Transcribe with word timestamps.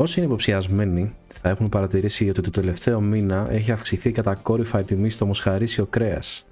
Όσοι 0.00 0.18
είναι 0.18 0.28
υποψιασμένοι 0.28 1.14
θα 1.28 1.48
έχουν 1.48 1.68
παρατηρήσει 1.68 2.28
ότι 2.28 2.40
το 2.40 2.50
τελευταίο 2.50 3.00
μήνα 3.00 3.46
έχει 3.50 3.72
αυξηθεί 3.72 4.12
κατακόρυφα 4.12 4.80
η 4.80 4.84
τιμή 4.84 5.10
στο 5.10 5.26
μοσχαρίσιο 5.26 5.86
κρέας, 5.86 6.46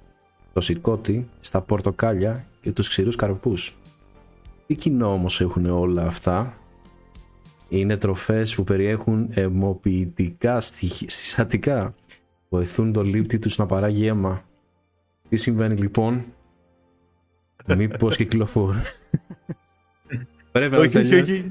το 0.53 0.61
σηκώτη, 0.61 1.29
στα 1.39 1.61
πορτοκάλια 1.61 2.45
και 2.61 2.71
τους 2.71 2.89
ξηρούς 2.89 3.15
καρπούς. 3.15 3.77
Τι 4.65 4.75
κοινό 4.75 5.13
όμως 5.13 5.41
έχουν 5.41 5.65
όλα 5.65 6.05
αυτά; 6.05 6.57
Είναι 7.69 7.97
τροφές 7.97 8.55
που 8.55 8.63
περιέχουν 8.63 9.27
αιμοποιητικά 9.33 10.61
συστατικά. 10.61 11.93
Βοηθούν 12.49 12.93
το 12.93 13.03
λίπτη 13.03 13.39
τους 13.39 13.57
να 13.57 13.65
παράγει 13.65 14.05
αίμα. 14.05 14.43
Τι 15.29 15.35
συμβαίνει 15.37 15.75
λοιπόν; 15.75 16.25
Μήπως 17.77 18.15
κυκλοφορούν; 18.17 18.81
Πρέπει 20.57 20.75
να 20.75 20.77
όχι, 20.77 20.97
όχι, 20.97 21.15
όχι. 21.15 21.49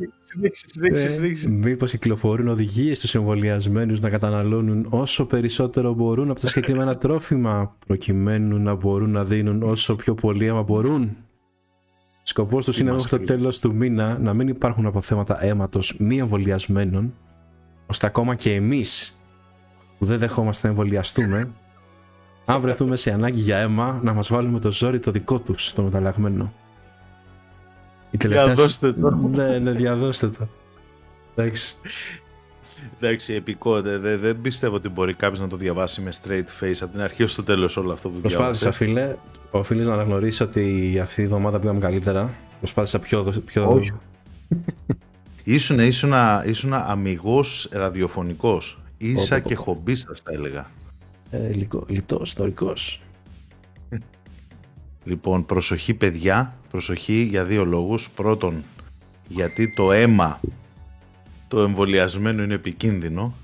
Συνέχισε, 0.92 1.48
Μήπως 1.48 1.90
κυκλοφορούν 1.90 2.48
οδηγίες 2.48 2.98
στους 2.98 3.14
εμβολιασμένους 3.14 4.00
να 4.00 4.10
καταναλώνουν 4.10 4.86
όσο 4.90 5.26
περισσότερο 5.26 5.94
μπορούν 5.94 6.30
από 6.30 6.40
τα 6.40 6.46
συγκεκριμένα 6.46 6.94
τρόφιμα 6.94 7.76
προκειμένου 7.86 8.58
να 8.58 8.74
μπορούν 8.74 9.10
να 9.10 9.24
δίνουν 9.24 9.62
όσο 9.62 9.96
πιο 9.96 10.14
πολύ 10.14 10.44
αίμα 10.44 10.62
μπορούν. 10.62 11.16
Σκοπός 12.22 12.64
τους 12.64 12.78
είναι 12.78 12.92
μέχρι 12.92 13.08
το 13.08 13.18
τέλος 13.18 13.58
του 13.58 13.74
μήνα 13.74 14.18
να 14.18 14.34
μην 14.34 14.48
υπάρχουν 14.48 14.86
αποθέματα 14.86 15.44
αίματος 15.44 15.96
μη 15.98 16.18
εμβολιασμένων 16.18 17.14
ώστε 17.86 18.06
ακόμα 18.06 18.34
και 18.34 18.54
εμείς 18.54 19.18
που 19.98 20.04
δεν 20.04 20.18
δεχόμαστε 20.18 20.66
να 20.66 20.72
εμβολιαστούμε 20.72 21.50
αν 22.44 22.60
βρεθούμε 22.60 22.96
σε 22.96 23.12
ανάγκη 23.12 23.40
για 23.40 23.56
αίμα 23.56 24.00
να 24.02 24.12
μας 24.12 24.28
βάλουμε 24.28 24.58
το 24.58 24.70
ζόρι 24.70 24.98
το 24.98 25.10
δικό 25.10 25.40
τους 25.40 25.72
το 25.72 25.82
μεταλλαγμένο. 25.82 26.52
Η 28.10 28.16
τελευταία... 28.16 28.46
Διαδώστε 28.46 28.92
το. 28.92 29.10
ναι, 29.10 29.58
ναι, 29.58 29.70
διαδώστε 29.70 30.28
το. 30.28 30.48
Εντάξει. 31.34 31.74
Εντάξει, 33.00 33.34
επικό. 33.34 33.80
Δεν, 33.80 34.18
δεν 34.18 34.40
πιστεύω 34.40 34.74
ότι 34.74 34.88
μπορεί 34.88 35.14
κάποιος 35.14 35.40
να 35.40 35.48
το 35.48 35.56
διαβάσει 35.56 36.00
με 36.00 36.10
straight 36.22 36.64
face 36.64 36.76
από 36.80 36.92
την 36.92 37.00
αρχή 37.00 37.22
ως 37.22 37.34
το 37.34 37.42
τέλος 37.42 37.76
όλο 37.76 37.92
αυτό 37.92 38.08
που 38.08 38.20
Προσπάθησα, 38.20 38.72
φίλε. 38.72 39.16
Οφείλει 39.50 39.84
να 39.84 39.92
αναγνωρίσει 39.92 40.42
ότι 40.42 40.98
αυτή 41.02 41.20
η 41.20 41.24
εβδομάδα 41.24 41.60
πήγαμε 41.60 41.80
καλύτερα. 41.80 42.34
Προσπάθησα 42.58 42.98
πιο. 42.98 43.42
πιο... 43.44 43.72
Όχι. 43.72 43.92
ήσουν, 45.44 45.78
ήσουν, 45.78 46.12
ήσουν 46.46 46.72
αμυγός 46.72 47.68
ραδιοφωνικός. 47.72 48.80
Ίσα 48.98 49.38
και 49.38 49.54
χομπίστας, 49.54 50.20
θα 50.20 50.32
έλεγα. 50.32 50.70
Ε, 51.30 51.50
λιτός, 51.86 52.28
ιστορικό. 52.28 52.72
Λοιπόν, 55.06 55.46
προσοχή 55.46 55.94
παιδιά, 55.94 56.58
προσοχή 56.70 57.22
για 57.22 57.44
δύο 57.44 57.64
λόγους. 57.64 58.10
Πρώτον, 58.10 58.64
γιατί 59.28 59.72
το 59.72 59.92
αίμα 59.92 60.40
το 61.48 61.60
εμβολιασμένο 61.60 62.42
είναι 62.42 62.54
επικίνδυνο 62.54 63.34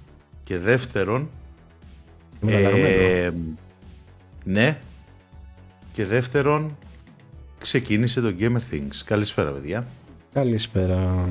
και 0.44 0.58
δεύτερον 0.58 1.28
ε, 2.46 3.30
ναι 4.44 4.78
και 5.92 6.06
δεύτερον 6.06 6.76
ξεκίνησε 7.58 8.20
το 8.20 8.34
Gamer 8.38 8.74
Things. 8.74 9.02
Καλησπέρα 9.04 9.50
παιδιά. 9.50 9.86
Καλησπέρα. 10.32 11.28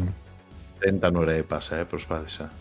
Δεν 0.80 0.96
ήταν 0.96 1.16
ωραία 1.16 1.38
η 1.38 1.44
πάσα, 1.44 1.76
ε, 1.76 1.84
προσπάθησα. 1.84 2.52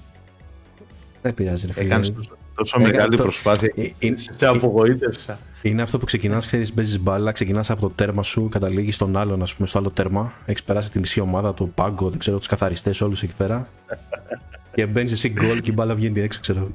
Δεν 1.23 1.35
πειράζει 1.35 1.67
ρε 1.67 1.73
φίλε. 1.73 1.85
Έκανες 1.85 2.13
τόσο, 2.55 2.81
μεγάλη 2.81 3.17
προσπάθεια 3.17 3.73
ε, 3.77 4.07
ε, 4.07 4.17
σε 4.17 4.47
απογοήτευσα. 4.47 5.39
Είναι 5.63 5.83
αυτό 5.83 5.99
που 5.99 6.05
ξεκινάς, 6.05 6.47
ξέρεις, 6.47 6.73
παίζει 6.73 6.99
μπάλα, 6.99 7.33
ξεκινάς 7.33 7.71
από 7.71 7.81
το 7.81 7.91
τέρμα 7.91 8.23
σου, 8.23 8.49
καταλήγεις 8.49 8.95
στον 8.95 9.17
άλλον, 9.17 9.43
ας 9.43 9.55
πούμε, 9.55 9.69
στο 9.69 9.79
άλλο 9.79 9.91
τέρμα. 9.91 10.33
Έχεις 10.45 10.63
περάσει 10.63 10.91
τη 10.91 10.99
μισή 10.99 11.21
ομάδα, 11.21 11.55
το 11.55 11.67
πάγκο, 11.67 12.11
δεν 12.11 12.19
ξέρω, 12.19 12.39
τους 12.39 12.47
καθαριστές 12.47 13.01
όλους 13.01 13.23
εκεί 13.23 13.35
πέρα. 13.37 13.69
και 14.75 14.87
μπαίνεις 14.87 15.13
εσύ 15.13 15.29
γκολ 15.29 15.61
και 15.61 15.71
η 15.71 15.75
μπάλα 15.77 15.95
βγαίνει 15.95 16.21
έξω, 16.21 16.41
ξέρω. 16.41 16.71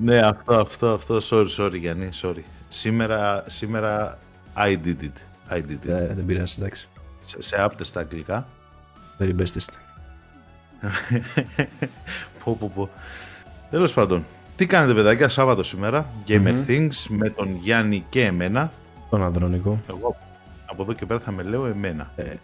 Ναι, 0.00 0.18
αυτό, 0.18 0.54
αυτό, 0.54 0.92
αυτό. 0.92 1.18
Sorry, 1.30 1.48
sorry, 1.56 1.78
Γιάννη, 1.78 2.08
sorry. 2.22 2.42
Σήμερα, 2.68 3.44
σήμερα 3.46 4.18
I 4.56 4.76
did 4.84 5.02
it. 5.02 5.54
I 5.56 5.56
did 5.56 5.86
it. 5.86 5.88
Ε, 5.88 6.14
δεν 6.14 6.24
πειράζει, 6.26 6.54
εντάξει. 6.58 6.88
Σε, 7.20 7.42
σε 7.42 7.62
άπτε 7.62 7.84
στα 7.84 8.00
αγγλικά. 8.00 8.46
Very 9.18 9.34
bestest. 9.36 9.72
πω, 12.44 12.56
πω, 12.60 12.72
πω. 12.74 12.90
Τέλος 13.70 13.92
πάντων, 13.92 14.24
τι 14.56 14.66
κάνετε 14.66 14.94
παιδάκια, 14.94 15.28
Σάββατο 15.28 15.62
σήμερα, 15.62 16.10
Gamer 16.28 16.54
Things 16.68 17.06
με 17.08 17.30
τον 17.30 17.58
Γιάννη 17.60 18.04
και 18.08 18.24
εμένα. 18.24 18.72
Τον 19.10 19.22
Ανδρονικό. 19.22 19.80
Εγώ 19.88 20.16
από 20.66 20.82
εδώ 20.82 20.92
και 20.92 21.06
πέρα 21.06 21.20
θα 21.20 21.30
με 21.30 21.42
λέω 21.42 21.66
εμένα. 21.66 22.10
Ε, 22.16 22.34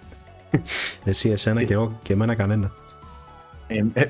εσύ 1.10 1.30
εσένα 1.30 1.62
και 1.62 1.72
εγώ 1.72 1.98
και 2.02 2.12
εμένα 2.12 2.34
κανένα. 2.34 2.70
Ε, 3.66 3.84
ε, 3.92 4.04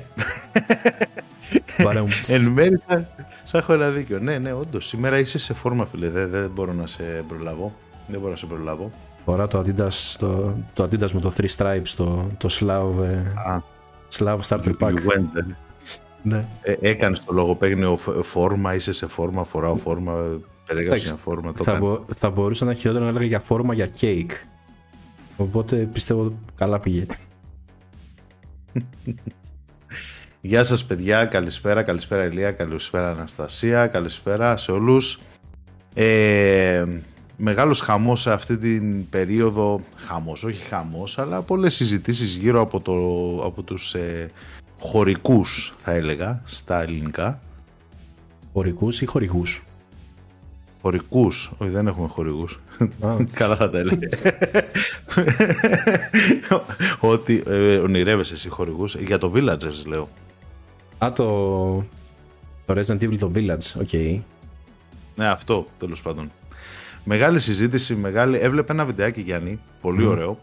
Εν 2.27 2.51
μέρει 2.51 2.81
θα, 2.87 3.07
θα 3.45 3.57
έχω 3.57 3.73
ένα 3.73 3.89
δίκιο. 3.89 4.19
Ναι, 4.19 4.37
ναι, 4.37 4.53
όντως. 4.53 4.87
Σήμερα 4.87 5.19
είσαι 5.19 5.37
σε 5.37 5.53
φόρμα, 5.53 5.85
φίλε. 5.85 6.09
Δεν, 6.09 6.29
δεν 6.29 6.49
μπορώ 6.53 6.73
να 6.73 6.87
σε 6.87 7.03
προλάβω. 7.27 7.73
Δεν 8.07 8.19
μπορώ 8.19 8.31
να 8.31 8.37
σε 8.37 8.45
προλάβω. 8.45 8.91
Φορά 9.25 9.47
το 9.47 9.59
Adidas, 9.59 10.15
το, 10.17 10.55
το 10.73 10.83
Adidas 10.83 11.11
με 11.11 11.19
το 11.19 11.33
3 11.37 11.45
stripes, 11.57 11.87
το, 11.95 12.29
το 12.37 12.49
Slav, 12.59 12.93
ah. 13.47 13.59
Slav 14.17 14.39
Starter 14.47 14.73
Pack. 14.79 14.93
Ναι. 16.23 16.45
Ε, 16.61 16.75
Έκανες 16.81 17.23
το 17.23 17.33
λόγο, 17.33 17.55
παίρνει 17.55 17.97
φόρμα, 18.21 18.75
είσαι 18.75 18.93
σε 18.93 19.07
φόρμα, 19.07 19.43
φοράω 19.43 19.75
φόρμα, 19.75 20.39
περίγραψε 20.65 21.13
μια 21.13 21.21
φόρμα. 21.23 21.53
Το 21.53 21.63
θα, 21.63 21.77
μπο, 21.77 22.05
θα 22.17 22.29
μπορούσα 22.29 22.65
να 22.65 22.73
χειρότερο 22.73 23.03
να 23.03 23.09
έλεγα 23.09 23.25
για 23.25 23.39
φόρμα 23.39 23.73
για 23.73 23.87
κέικ. 23.87 24.31
Οπότε 25.37 25.89
πιστεύω 25.93 26.33
καλά 26.55 26.79
πήγε. 26.79 27.05
Γεια 30.41 30.63
σας 30.63 30.85
παιδιά, 30.85 31.25
καλησπέρα, 31.25 31.83
καλησπέρα 31.83 32.25
Ηλία, 32.25 32.51
καλησπέρα 32.51 33.09
Αναστασία, 33.09 33.87
καλησπέρα 33.87 34.57
σε 34.57 34.71
όλους. 34.71 35.19
Ε, 35.93 36.85
μεγάλος 37.37 37.81
χαμός 37.81 38.21
σε 38.21 38.31
αυτή 38.31 38.57
την 38.57 39.09
περίοδο, 39.09 39.81
χαμός, 39.95 40.43
όχι 40.43 40.65
χαμός, 40.65 41.19
αλλά 41.19 41.41
πολλές 41.41 41.75
συζητήσεις 41.75 42.35
γύρω 42.35 42.61
από, 42.61 42.79
το, 42.79 42.93
από 43.45 43.63
τους 43.63 43.93
ε, 43.93 44.31
χωρικούς 44.83 45.73
θα 45.77 45.91
έλεγα 45.91 46.41
στα 46.45 46.81
ελληνικά. 46.81 47.39
Χωρικούς 48.53 49.01
ή 49.01 49.05
χορηγούς; 49.05 49.63
Χωρικούς, 50.81 51.51
όχι 51.57 51.71
δεν 51.71 51.87
έχουμε 51.87 52.07
χορηγούς. 52.07 52.59
Καλά 53.33 53.55
θα 53.55 53.69
τα 53.69 53.77
έλεγε. 53.77 54.07
Ότι 57.13 57.43
ε, 57.47 57.77
ονειρεύεσαι 57.77 58.33
εσύ 58.33 58.49
χορηγούς. 58.49 58.95
Για 58.95 59.17
το 59.17 59.31
Villagers 59.35 59.85
λέω. 59.85 60.09
Α, 60.97 61.13
το, 61.13 61.25
το 62.65 62.73
Resident 62.73 63.01
Evil 63.01 63.17
το 63.17 63.31
Village, 63.35 63.79
OK. 63.79 63.87
Okay. 63.91 64.19
Ναι, 65.15 65.27
αυτό 65.27 65.67
τέλος 65.79 66.01
πάντων. 66.01 66.31
Μεγάλη 67.03 67.39
συζήτηση, 67.39 67.95
μεγάλη. 67.95 68.37
Έβλεπε 68.37 68.71
ένα 68.71 68.85
βιντεάκι 68.85 69.21
Γιάννη, 69.21 69.59
πολύ 69.81 70.05
ωραίο. 70.05 70.39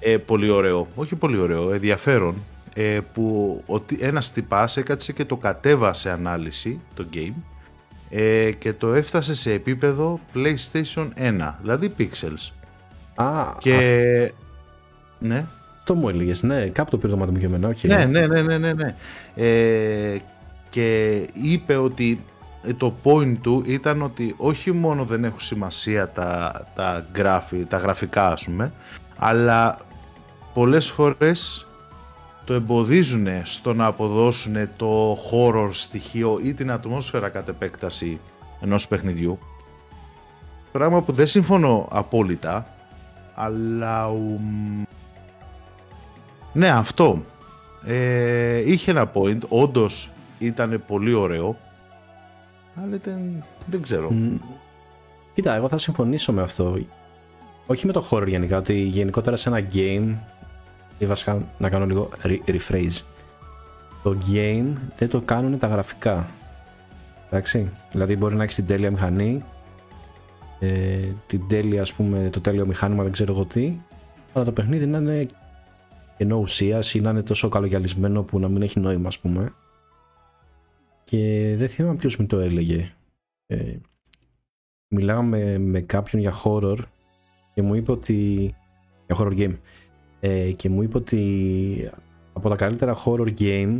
Ε, 0.00 0.16
πολύ 0.16 0.50
ωραίο, 0.50 0.88
όχι 0.94 1.14
πολύ 1.14 1.38
ωραίο, 1.38 1.72
ενδιαφέρον 1.72 2.34
ε, 2.74 2.98
που 3.12 3.62
ότι 3.66 3.98
ένας 4.00 4.32
τυπάς 4.32 4.76
έκατσε 4.76 5.12
και 5.12 5.24
το 5.24 5.36
κατέβασε 5.36 6.10
ανάλυση 6.10 6.80
το 6.94 7.06
game 7.14 7.34
ε, 8.10 8.50
και 8.52 8.72
το 8.72 8.92
έφτασε 8.92 9.34
σε 9.34 9.52
επίπεδο 9.52 10.20
PlayStation 10.34 11.08
1, 11.16 11.54
δηλαδή 11.60 11.94
pixels. 11.98 12.50
Α, 13.14 13.44
και... 13.58 14.32
Ναι. 15.18 15.46
Το 15.84 15.94
μου 15.94 16.08
έλεγες, 16.08 16.42
ναι, 16.42 16.66
κάπου 16.66 16.90
το 16.90 16.98
πήρε 16.98 17.12
το 17.12 17.18
μάτι 17.18 17.32
μου 17.32 17.38
και 17.38 17.46
εμένα, 17.46 17.68
όχι. 17.68 17.86
Ναι, 17.86 18.04
ναι, 18.04 18.26
ναι, 18.26 18.42
ναι, 18.42 18.58
ναι, 18.58 18.72
ναι. 18.72 18.94
Ε, 19.34 20.16
και 20.68 21.12
είπε 21.32 21.76
ότι 21.76 22.24
ε, 22.66 22.72
το 22.72 22.94
point 23.04 23.36
του 23.40 23.62
ήταν 23.66 24.02
ότι 24.02 24.34
όχι 24.36 24.72
μόνο 24.72 25.04
δεν 25.04 25.24
έχουν 25.24 25.40
σημασία 25.40 26.08
τα, 26.08 26.52
τα, 26.74 27.06
γράφη, 27.14 27.64
τα 27.64 27.76
γραφικά 27.76 28.32
ας 28.32 28.44
πούμε, 28.44 28.72
αλλά 29.16 29.78
πολλές 30.54 30.90
φορές 30.90 31.66
το 32.44 32.52
εμποδίζουν 32.52 33.28
στο 33.42 33.74
να 33.74 33.86
αποδώσουν 33.86 34.56
το 34.76 35.12
horror 35.12 35.68
στοιχείο 35.72 36.40
ή 36.42 36.54
την 36.54 36.70
ατμόσφαιρα 36.70 37.28
κατ' 37.28 37.48
επέκταση 37.48 38.20
ενός 38.60 38.88
παιχνιδιού. 38.88 39.38
Πράγμα 40.72 41.02
που 41.02 41.12
δεν 41.12 41.26
συμφωνώ 41.26 41.88
απόλυτα, 41.90 42.66
αλλά... 43.34 44.10
Ναι, 46.52 46.68
αυτό. 46.68 47.22
Ε, 47.84 48.70
είχε 48.70 48.90
ένα 48.90 49.10
point, 49.14 49.38
όντως 49.48 50.10
ήταν 50.38 50.82
πολύ 50.86 51.12
ωραίο, 51.12 51.56
αλλά 52.74 52.94
ήταν... 52.94 53.44
δεν 53.66 53.82
ξέρω. 53.82 54.12
Κοίτα, 55.34 55.54
εγώ 55.54 55.68
θα 55.68 55.78
συμφωνήσω 55.78 56.32
με 56.32 56.42
αυτό. 56.42 56.78
Όχι 57.66 57.86
με 57.86 57.92
το 57.92 58.08
horror 58.10 58.26
γενικά, 58.26 58.56
ότι 58.58 58.74
γενικότερα 58.74 59.36
σε 59.36 59.48
ένα 59.48 59.66
game 59.72 60.14
ή 61.02 61.06
βασικά 61.06 61.48
να 61.58 61.70
κάνω 61.70 61.86
λίγο 61.86 62.08
rephrase. 62.46 63.00
Το 64.02 64.18
game 64.32 64.72
δεν 64.96 65.08
το 65.08 65.20
κάνουν 65.20 65.58
τα 65.58 65.66
γραφικά. 65.66 66.30
Εντάξει. 67.26 67.70
Δηλαδή 67.90 68.16
μπορεί 68.16 68.34
να 68.34 68.42
έχεις 68.42 68.54
την 68.54 68.66
τέλεια 68.66 68.90
μηχανή, 68.90 69.44
ε, 70.58 71.08
την 71.26 71.48
τέλεια, 71.48 71.80
ας 71.80 71.92
πούμε, 71.92 72.28
το 72.32 72.40
τέλειο 72.40 72.66
μηχάνημα, 72.66 73.02
δεν 73.02 73.12
ξέρω 73.12 73.32
εγώ 73.32 73.44
τι, 73.44 73.78
αλλά 74.32 74.44
το 74.44 74.52
παιχνίδι 74.52 74.86
να 74.86 74.98
είναι 74.98 75.26
ενώ 76.16 76.36
ουσίας 76.36 76.94
ή 76.94 77.00
να 77.00 77.10
είναι 77.10 77.22
τόσο 77.22 77.48
καλογιαλισμένο 77.48 78.22
που 78.22 78.38
να 78.38 78.48
μην 78.48 78.62
έχει 78.62 78.80
νόημα, 78.80 79.08
ας 79.08 79.18
πούμε. 79.18 79.54
Και 81.04 81.54
δεν 81.58 81.68
θυμάμαι 81.68 81.96
ποιος 81.96 82.16
μου 82.16 82.26
το 82.26 82.38
έλεγε. 82.38 82.92
Ε, 83.46 83.76
μιλάγαμε 84.88 85.58
με 85.58 85.80
κάποιον 85.80 86.22
για 86.22 86.32
horror 86.44 86.78
και 87.54 87.62
μου 87.62 87.74
είπε 87.74 87.92
ότι. 87.92 88.14
για 89.06 89.16
horror 89.18 89.38
game. 89.38 89.56
Ε, 90.24 90.50
και 90.50 90.68
μου 90.68 90.82
είπε 90.82 90.96
ότι 90.96 91.90
από 92.32 92.48
τα 92.48 92.56
καλύτερα 92.56 92.96
horror 93.04 93.34
game 93.40 93.78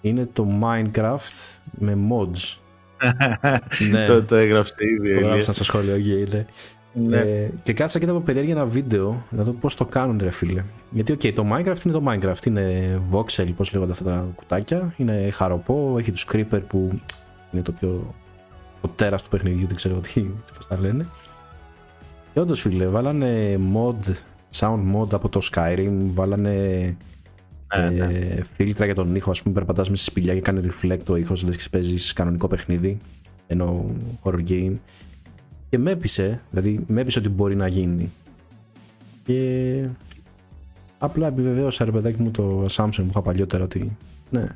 είναι 0.00 0.28
το 0.32 0.46
Minecraft 0.62 1.60
με 1.78 1.98
mods. 2.10 2.58
ναι. 3.90 4.06
το, 4.06 4.22
το 4.22 4.34
έγραψε 4.34 4.74
ήδη. 4.78 5.14
Το 5.14 5.26
έγραψα 5.26 5.52
στο 5.52 5.64
σχόλιο, 5.64 5.94
okay, 5.94 6.44
ναι. 6.94 7.16
Ε, 7.16 7.50
και 7.62 7.72
κάτσα 7.72 7.98
και 7.98 8.04
είδα 8.04 8.14
από 8.14 8.24
περιέργεια 8.24 8.54
ένα 8.54 8.66
βίντεο 8.66 9.24
να 9.30 9.42
δω 9.42 9.52
πώς 9.52 9.74
το 9.74 9.84
κάνουν, 9.84 10.18
ρε 10.22 10.30
φίλε. 10.30 10.64
Γιατί, 10.90 11.12
OK, 11.12 11.20
okay, 11.22 11.32
το 11.34 11.46
Minecraft 11.52 11.84
είναι 11.84 11.94
το 11.94 12.02
Minecraft. 12.06 12.46
Είναι 12.46 13.00
voxel, 13.12 13.48
πώς 13.56 13.72
λέγονται 13.72 13.90
αυτά 13.92 14.04
τα 14.04 14.26
κουτάκια. 14.34 14.94
Είναι 14.96 15.30
χαρωπό, 15.30 15.96
έχει 15.98 16.12
τους 16.12 16.26
creeper 16.32 16.60
που 16.68 17.00
είναι 17.52 17.62
το 17.62 17.72
πιο. 17.72 18.14
το 18.80 18.88
τέρας 18.88 19.22
του 19.22 19.28
παιχνιδιού, 19.28 19.66
δεν 19.66 19.76
ξέρω 19.76 20.00
τι, 20.00 20.20
πώς 20.56 20.66
τα 20.66 20.80
λένε. 20.80 21.06
Και 22.32 22.40
όντως, 22.40 22.60
φίλε, 22.60 22.86
βάλανε 22.86 23.58
mod, 23.74 24.12
sound 24.54 24.94
mod 24.94 25.12
από 25.12 25.28
το 25.28 25.40
Skyrim, 25.52 26.10
βάλανε 26.14 26.96
ναι, 27.78 27.88
ναι. 27.90 28.04
ε, 28.04 28.42
φίλτρα 28.52 28.84
για 28.84 28.94
τον 28.94 29.14
ήχο. 29.14 29.30
Α 29.30 29.34
πούμε, 29.42 29.54
περπατάς 29.54 29.90
μες 29.90 30.00
στη 30.00 30.10
σπηλιά 30.10 30.34
και 30.34 30.40
κάνει 30.40 30.68
reflect 30.70 31.00
το 31.04 31.16
ήχος, 31.16 31.42
λες 31.42 31.56
και 31.56 31.68
παίζεις 31.70 32.12
κανονικό 32.12 32.48
παιχνίδι. 32.48 32.98
Ενώ 33.46 33.94
horror 34.22 34.48
game. 34.48 34.76
Και 35.70 35.78
με 35.78 35.90
έπεισε, 35.90 36.40
δηλαδή 36.50 36.84
με 36.86 37.00
έπεισε 37.00 37.18
ότι 37.18 37.28
μπορεί 37.28 37.56
να 37.56 37.66
γίνει. 37.66 38.12
Και 39.24 39.88
απλά 40.98 41.26
επιβεβαίωσα 41.26 41.84
ρε 41.84 41.90
παιδάκι 41.90 42.22
μου 42.22 42.30
το 42.30 42.66
Samsung 42.70 42.94
που 42.96 43.06
είχα 43.08 43.22
παλιότερα 43.22 43.64
ότι 43.64 43.96
ναι, 44.30 44.48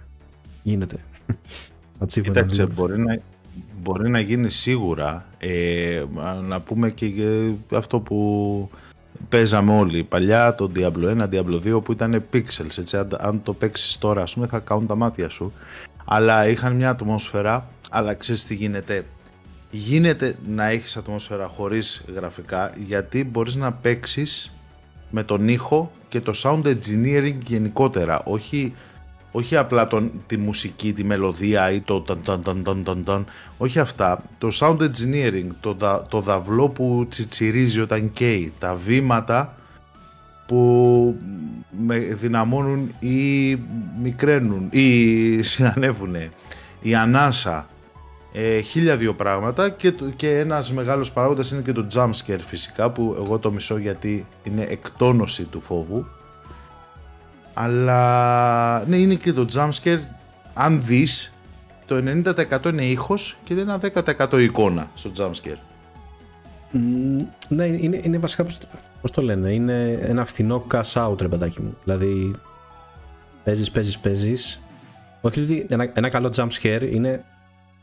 γίνεται. 0.62 0.97
Κοίταξε, 2.07 2.67
μπορεί 2.67 2.99
να, 2.99 3.19
μπορεί 3.83 4.11
να 4.11 4.21
γίνει 4.21 4.50
σίγουρα. 4.50 5.26
Ε, 5.38 6.05
να 6.49 6.61
πούμε 6.61 6.90
και 6.90 7.11
αυτό 7.73 8.00
που 8.00 8.71
παίζαμε 9.28 9.78
όλοι 9.78 10.04
παλιά, 10.04 10.54
το 10.54 10.70
Diablo 10.76 11.22
1, 11.22 11.28
Diablo 11.32 11.76
2 11.76 11.84
που 11.84 11.92
ήταν 11.92 12.25
pixels, 12.32 12.78
έτσι, 12.78 12.96
αν, 13.18 13.42
το 13.42 13.52
παίξεις 13.52 13.98
τώρα 13.98 14.22
ας 14.22 14.34
πούμε 14.34 14.46
θα 14.46 14.58
κάνουν 14.58 14.87
τα 14.87 14.94
μάτια 14.94 15.28
σου. 15.28 15.52
Αλλά 16.04 16.48
είχαν 16.48 16.76
μια 16.76 16.90
ατμόσφαιρα, 16.90 17.68
αλλά 17.90 18.14
ξέρεις 18.14 18.44
τι 18.44 18.54
γίνεται, 18.54 19.04
γίνεται 19.70 20.37
να 20.46 20.66
έχεις 20.66 20.96
ατμόσφαιρα 20.96 21.46
χωρίς 21.46 22.04
γραφικά 22.14 22.72
γιατί 22.87 23.25
μπορείς 23.25 23.54
να 23.54 23.72
παίξεις 23.72 24.52
με 25.10 25.22
τον 25.22 25.48
ήχο 25.48 25.90
και 26.08 26.20
το 26.20 26.32
sound 26.42 26.62
engineering 26.62 27.37
γενικότερα 27.46 28.22
όχι, 28.25 28.75
όχι 29.38 29.57
απλά 29.57 29.87
τον, 29.87 30.11
τη 30.26 30.37
μουσική, 30.37 30.92
τη 30.92 31.04
μελωδία 31.04 31.71
ή 31.71 31.80
το 31.80 32.00
ταν, 32.00 32.21
ταν, 32.25 32.42
ταν, 32.42 32.62
ταν, 32.62 32.85
ταν, 32.85 33.04
ταν, 33.04 33.26
όχι 33.59 33.78
αυτά. 33.78 34.23
Το 34.38 34.49
sound 34.52 34.76
engineering, 34.78 35.47
το, 35.61 35.76
το 36.09 36.21
δαυλό 36.21 36.68
που 36.68 37.07
τσιτσιρίζει 37.09 37.80
όταν 37.80 38.12
καίει 38.12 38.52
τα 38.59 38.75
βήματα 38.75 39.54
που 40.47 41.16
με 41.85 41.99
δυναμώνουν 41.99 42.95
ή 43.00 43.57
μικραίνουν 44.02 44.68
ή 44.71 45.42
συνανεύουν. 45.42 46.14
Η 46.80 46.95
ανάσα 46.95 47.68
ε, 48.33 48.61
χίλια 48.61 48.97
δύο 48.97 49.14
πράγματα 49.14 49.71
και, 49.71 49.95
και 50.16 50.38
ένας 50.38 50.73
μεγάλος 50.73 51.12
παράγοντας 51.12 51.50
είναι 51.50 51.62
και 51.62 51.73
το 51.73 51.87
jump 51.95 52.11
scare 52.11 52.40
φυσικά 52.47 52.90
που 52.90 53.14
εγώ 53.18 53.38
το 53.38 53.52
μισώ 53.52 53.76
γιατί 53.76 54.26
είναι 54.42 54.66
εκτόνωση 54.68 55.45
του 55.45 55.61
φόβου 55.61 56.07
αλλά 57.60 58.84
ναι 58.86 58.96
είναι 58.96 59.14
και 59.14 59.32
το 59.32 59.46
jump 59.52 59.70
scare. 59.82 60.00
Αν 60.54 60.82
δεις 60.84 61.32
το 61.86 61.96
90% 61.96 62.64
είναι 62.64 62.84
ήχος 62.84 63.36
και 63.44 63.54
δεν 63.54 63.68
ένα 63.68 63.80
10% 64.28 64.40
εικόνα 64.40 64.90
στο 64.94 65.10
jump 65.16 65.30
scare. 65.30 65.58
Mm, 66.74 67.24
ναι 67.48 67.64
είναι, 67.64 68.00
είναι 68.02 68.18
βασικά 68.18 68.46
πώς 69.00 69.10
το 69.10 69.22
λένε 69.22 69.52
είναι 69.52 69.98
ένα 70.02 70.24
φθηνό 70.24 70.66
cash 70.70 70.92
out 70.92 71.20
ρε 71.20 71.28
παιδάκι 71.28 71.60
μου. 71.62 71.76
Δηλαδή 71.84 72.34
παίζεις 73.44 73.70
παίζεις 73.70 73.98
παίζεις. 73.98 74.60
Όχι 75.20 75.40
δηλαδή 75.40 75.66
ένα, 75.68 75.90
ένα 75.94 76.08
καλό 76.08 76.32
jump 76.36 76.48
scare 76.60 76.88
είναι 76.92 77.24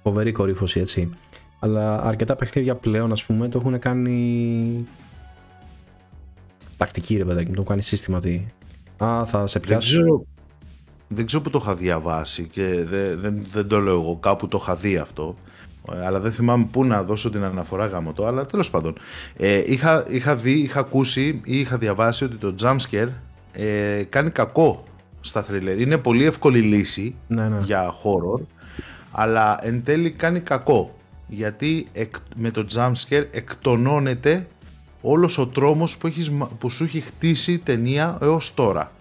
φοβερή 0.04 0.32
κορύφωση 0.32 0.80
έτσι. 0.80 1.14
Αλλά 1.60 2.02
αρκετά 2.02 2.36
παιχνίδια 2.36 2.76
πλέον 2.76 3.12
ας 3.12 3.26
πούμε 3.26 3.48
το 3.50 3.60
έχουν 3.60 3.80
κάνει 3.80 4.88
τακτική 6.78 7.18
ρε 7.18 7.26
παιδάκι, 7.26 7.46
το 7.46 7.52
έχουν 7.52 7.66
κάνει 7.66 7.82
σύστημα 7.82 8.18
ότι 8.18 8.54
α, 8.98 9.26
θα 9.26 9.48
σε 9.48 9.60
πιάσω. 9.60 9.96
Δεν 9.96 10.04
ξέρω, 10.04 10.26
δεν 11.08 11.26
ξέρω 11.26 11.42
που 11.42 11.50
το 11.50 11.60
είχα 11.62 11.76
διαβάσει 11.76 12.48
και 12.48 12.84
δεν, 12.90 13.20
δεν, 13.20 13.46
δεν 13.52 13.68
το 13.68 13.80
λέω 13.80 14.00
εγώ, 14.02 14.18
κάπου 14.18 14.48
το 14.48 14.60
είχα 14.62 14.76
δει 14.76 14.98
αυτό 14.98 15.36
αλλά 16.06 16.20
δεν 16.20 16.32
θυμάμαι 16.32 16.68
πού 16.72 16.86
να 16.86 17.04
δώσω 17.04 17.30
την 17.30 17.44
αναφορά 17.44 17.86
γάμο 17.86 18.14
το, 18.14 18.26
αλλά 18.26 18.46
τέλος 18.46 18.70
πάντων. 18.70 18.98
Ε, 19.38 19.64
είχα, 19.66 20.06
είχα 20.10 20.36
δει, 20.36 20.52
είχα 20.52 20.80
ακούσει 20.80 21.42
ή 21.44 21.60
είχα 21.60 21.78
διαβάσει 21.78 22.24
ότι 22.24 22.36
το 22.36 22.56
jumpscare 22.62 23.10
ε, 23.52 24.04
κάνει 24.10 24.30
κακό 24.30 24.84
στα 25.22 25.46
thriller. 25.50 25.80
Είναι 25.80 25.98
πολύ 25.98 26.26
εύκολη 26.26 26.60
λύση 26.60 27.16
ναι, 27.28 27.48
ναι. 27.48 27.60
για 27.64 27.94
horror, 27.94 28.42
αλλά 29.12 29.58
εν 29.62 29.84
τέλει 29.84 30.12
κάνει 30.12 30.40
κακό 30.40 30.96
γιατί 31.28 31.88
με 32.36 32.52
το 32.52 32.66
jumpscare 32.76 33.26
εκτονώνεται 33.32 34.48
όλος 35.06 35.38
ο 35.38 35.48
τρόμος 35.48 35.98
που, 35.98 36.08
έχεις, 36.08 36.32
που 36.60 36.70
σου 36.70 36.84
έχει 36.84 37.00
χτίσει 37.00 37.52
η 37.52 37.58
ταινία 37.58 38.18
έως 38.22 38.54
τώρα. 38.54 38.92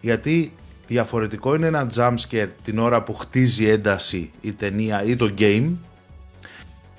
Γιατί 0.00 0.52
διαφορετικό 0.86 1.54
είναι 1.54 1.66
ένα 1.66 1.86
jumpscare 1.96 2.48
την 2.64 2.78
ώρα 2.78 3.02
που 3.02 3.14
χτίζει 3.14 3.68
ένταση 3.68 4.30
η 4.40 4.52
ταινία 4.52 5.04
ή 5.04 5.16
το 5.16 5.34
game 5.38 5.70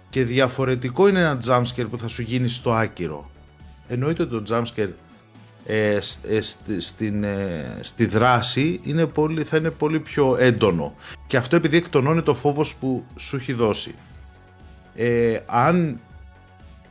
και 0.10 0.24
διαφορετικό 0.24 1.08
είναι 1.08 1.20
ένα 1.20 1.40
jumpscare 1.48 1.90
που 1.90 1.98
θα 1.98 2.08
σου 2.08 2.22
γίνει 2.22 2.50
στο 2.50 2.74
άκυρο. 2.74 3.30
Εννοείται 3.88 4.26
το 4.26 4.44
jumpscare 4.50 4.90
ε, 5.66 5.98
ε 6.28 6.42
στην, 6.78 7.24
ε, 7.24 7.78
στη 7.82 8.06
δράση 8.06 8.80
είναι 8.84 9.06
πολύ, 9.06 9.44
θα 9.44 9.58
είναι 9.58 9.70
πολύ 9.70 10.00
πιο 10.00 10.36
έντονο 10.40 10.96
και 11.28 11.38
αυτό 11.38 11.56
επειδή 11.56 11.78
εκτονώνει 11.78 12.22
το 12.22 12.34
φόβος 12.34 12.76
που 12.76 13.04
σου 13.16 13.36
έχει 13.36 13.54
δώσει 13.54 13.96
ε, 14.96 15.40
αν 15.46 16.00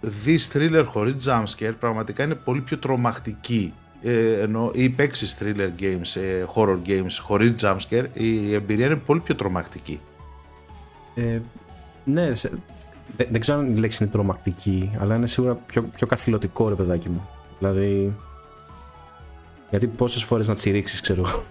δεις 0.03 0.51
thriller 0.53 0.85
χωρίς 0.87 1.15
jumpscare 1.27 1.75
πραγματικά 1.81 2.25
είναι 2.25 2.35
πολύ 2.35 2.61
πιο 2.61 2.79
τρομακτική 2.79 3.73
ε, 4.03 4.41
ενώ 4.41 4.71
ή 4.75 4.89
παίξεις 4.89 5.37
thriller 5.41 5.71
games, 5.81 6.21
ε, 6.21 6.45
horror 6.55 6.79
games 6.87 7.17
χωρίς 7.21 7.55
jumpscare 7.61 8.05
η 8.13 8.55
εμπειρία 8.55 8.87
είναι 8.87 8.97
πολύ 8.97 9.21
πιο 9.21 9.35
τρομακτική 9.35 10.01
ε, 11.15 11.41
ναι 12.05 12.35
σε, 12.35 12.51
δεν, 13.17 13.27
δεν 13.31 13.41
ξέρω 13.41 13.59
αν 13.59 13.77
η 13.77 13.79
λέξη 13.79 14.03
είναι 14.03 14.13
τρομακτική 14.13 14.91
αλλά 14.99 15.15
είναι 15.15 15.27
σίγουρα 15.27 15.55
πιο, 15.55 15.83
πιο 15.83 16.07
καθηλωτικό 16.07 16.69
ρε 16.69 16.75
παιδάκι 16.75 17.09
μου 17.09 17.29
δηλαδή 17.59 18.15
γιατί 19.73 19.87
πόσες 19.87 20.25
φορές 20.25 20.49
να 20.49 20.55
τσιρίξεις, 20.55 21.01
ξέρω 21.01 21.23
εγώ. 21.27 21.45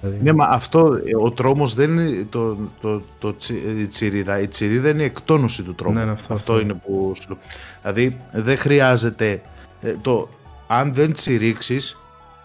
Δηλαδή- 0.00 0.22
ναι, 0.22 0.32
μα 0.32 0.44
αυτό, 0.44 0.98
ο 1.22 1.30
τρόμος 1.30 1.74
δεν 1.74 1.98
είναι 1.98 2.26
το, 2.30 2.56
το, 2.80 3.02
το, 3.18 3.34
η 3.78 3.86
τσιρίδα. 3.86 4.40
Η 4.40 4.48
τσιρίδα 4.48 4.88
είναι 4.88 5.02
η 5.02 5.04
εκτόνωση 5.04 5.62
του 5.62 5.74
τρόμου. 5.74 5.94
Ναι, 5.94 6.04
ναι 6.04 6.10
αυτό, 6.10 6.34
αυτό, 6.34 6.60
είναι 6.60 6.74
που 6.74 7.12
Δηλαδή 7.80 8.20
δεν 8.32 8.58
χρειάζεται. 8.58 9.42
Ε, 9.80 9.96
το, 10.02 10.28
αν 10.66 10.94
δεν 10.94 11.12
τσιρίξεις, 11.12 11.96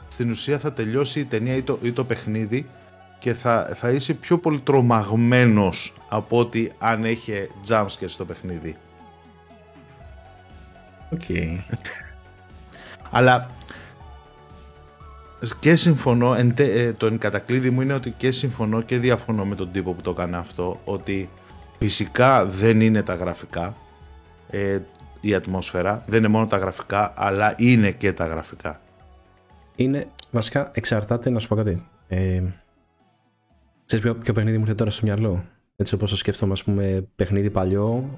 στην 0.07 0.29
ουσία 0.29 0.59
θα 0.59 0.73
τελειώσει 0.73 1.19
η 1.19 1.25
ταινία 1.25 1.55
ή 1.55 1.61
το, 1.61 1.79
ή 1.81 1.91
το 1.91 2.03
παιχνίδι 2.03 2.65
και 3.19 3.33
θα, 3.33 3.73
θα 3.75 3.89
είσαι 3.89 4.13
πιο 4.13 4.37
πολύ 4.37 4.59
τρομαγμένος 4.59 5.93
από 6.09 6.39
ότι 6.39 6.71
αν 6.77 7.03
έχει 7.03 7.47
jumpscare 7.67 8.05
στο 8.05 8.25
παιχνίδι. 8.25 8.75
OK. 11.09 11.21
Okay. 11.27 11.57
Αλλά 13.11 13.49
και 15.59 15.75
συμφωνώ, 15.75 16.33
εν, 16.33 16.53
ε, 16.57 16.93
το 16.93 17.05
εν 17.05 17.17
κατακλείδι 17.17 17.69
μου 17.69 17.81
είναι 17.81 17.93
ότι 17.93 18.11
και 18.11 18.31
συμφωνώ 18.31 18.81
και 18.81 18.97
διαφωνώ 18.97 19.45
με 19.45 19.55
τον 19.55 19.71
τύπο 19.71 19.93
που 19.93 20.01
το 20.01 20.09
έκανε 20.09 20.37
αυτό, 20.37 20.79
ότι 20.85 21.29
φυσικά 21.79 22.45
δεν 22.45 22.81
είναι 22.81 23.03
τα 23.03 23.13
γραφικά 23.13 23.75
ε, 24.49 24.79
η 25.21 25.33
ατμόσφαιρα, 25.33 26.03
δεν 26.07 26.19
είναι 26.19 26.27
μόνο 26.27 26.47
τα 26.47 26.57
γραφικά, 26.57 27.13
αλλά 27.15 27.55
είναι 27.57 27.91
και 27.91 28.13
τα 28.13 28.25
γραφικά. 28.25 28.81
Είναι, 29.75 30.07
βασικά 30.31 30.71
εξαρτάται 30.73 31.29
να 31.29 31.39
σου 31.39 31.47
πω 31.47 31.55
κάτι. 31.55 31.85
Ε, 32.07 32.43
ξέρεις 33.85 34.05
ποιο, 34.05 34.15
ποιο 34.15 34.33
παιχνίδι 34.33 34.57
μου 34.57 34.61
έρχεται 34.61 34.83
τώρα 34.83 34.91
στο 34.91 35.05
μυαλό; 35.05 35.43
Έτσι 35.75 35.93
όπως 35.93 36.09
το 36.09 36.15
σκέφτομαι, 36.15 36.53
ας 36.53 36.63
πούμε, 36.63 37.07
παιχνίδι 37.15 37.49
παλιό, 37.49 38.09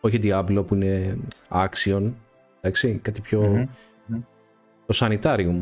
όχι 0.00 0.18
Diablo 0.22 0.64
που 0.66 0.74
είναι 0.74 1.18
action, 1.48 2.12
εντάξει, 2.60 2.98
κάτι 3.02 3.20
πιο... 3.20 3.68
Το 4.86 4.98
Sanitarium, 5.06 5.60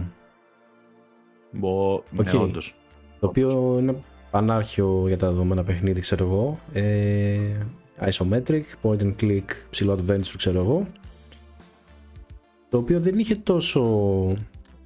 Μπο... 1.51 2.03
Ναι, 2.11 2.39
όντως. 2.39 2.75
Το 3.21 3.27
οποίο 3.27 3.77
είναι 3.81 4.03
πανάρχιο 4.31 5.05
για 5.07 5.17
τα 5.17 5.29
δεδομένα 5.29 5.65
παιχνίδι, 5.65 6.01
ξέρω 6.01 6.25
εγώ. 6.25 6.59
Ε, 6.73 7.39
isometric, 8.01 8.63
point 8.83 9.01
and 9.01 9.13
click, 9.21 9.45
ψηλό 9.71 9.99
adventure, 9.99 10.35
ξέρω 10.37 10.61
εγώ. 10.61 10.87
Το 12.69 12.79
οποίο 12.79 13.01
δεν 13.01 13.19
είχε 13.19 13.35
τόσο 13.35 13.83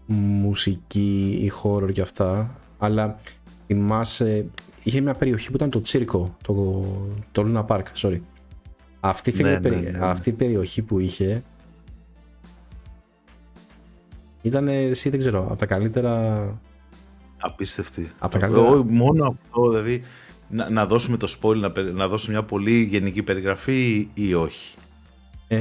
μουσική 0.07 1.39
ή 1.43 1.53
horror 1.63 1.93
και 1.93 2.01
αυτά, 2.01 2.59
αλλά 2.79 3.21
θυμάσαι, 3.67 4.47
είχε 4.83 5.01
μια 5.01 5.15
περιοχή 5.15 5.51
που 5.51 5.57
ήταν 5.57 5.71
το 5.71 5.81
τσίρκο, 5.81 6.37
το, 6.43 6.85
το 7.33 7.45
Luna 7.47 7.67
Park, 7.67 7.83
sorry. 7.97 8.21
Αυτή, 9.01 9.43
ναι, 9.43 9.59
ναι, 9.59 9.69
ναι, 9.69 9.99
αυτή 10.01 10.29
η 10.29 10.33
περιοχή 10.33 10.83
που 10.83 10.99
είχε 10.99 11.43
ήταν, 14.43 14.69
εσύ 14.69 15.09
δεν 15.09 15.19
ξέρω, 15.19 15.47
από 15.51 15.57
τα 15.57 15.67
καλύτερα... 15.67 16.45
Απίστευτη. 17.39 18.11
Από 18.19 18.33
τα 18.33 18.39
καλύτερα... 18.39 18.85
Μόνο 18.85 19.25
αυτό, 19.25 19.71
δηλαδή, 19.71 20.03
να, 20.49 20.71
να 20.71 20.87
δώσουμε 20.87 21.17
το 21.17 21.37
spoil, 21.41 21.57
να, 21.57 21.83
να 21.83 22.09
δώσουμε 22.09 22.33
μια 22.33 22.43
πολύ 22.43 22.83
γενική 22.83 23.23
περιγραφή 23.23 24.09
ή 24.15 24.35
όχι; 24.35 24.75
Ε, 25.49 25.57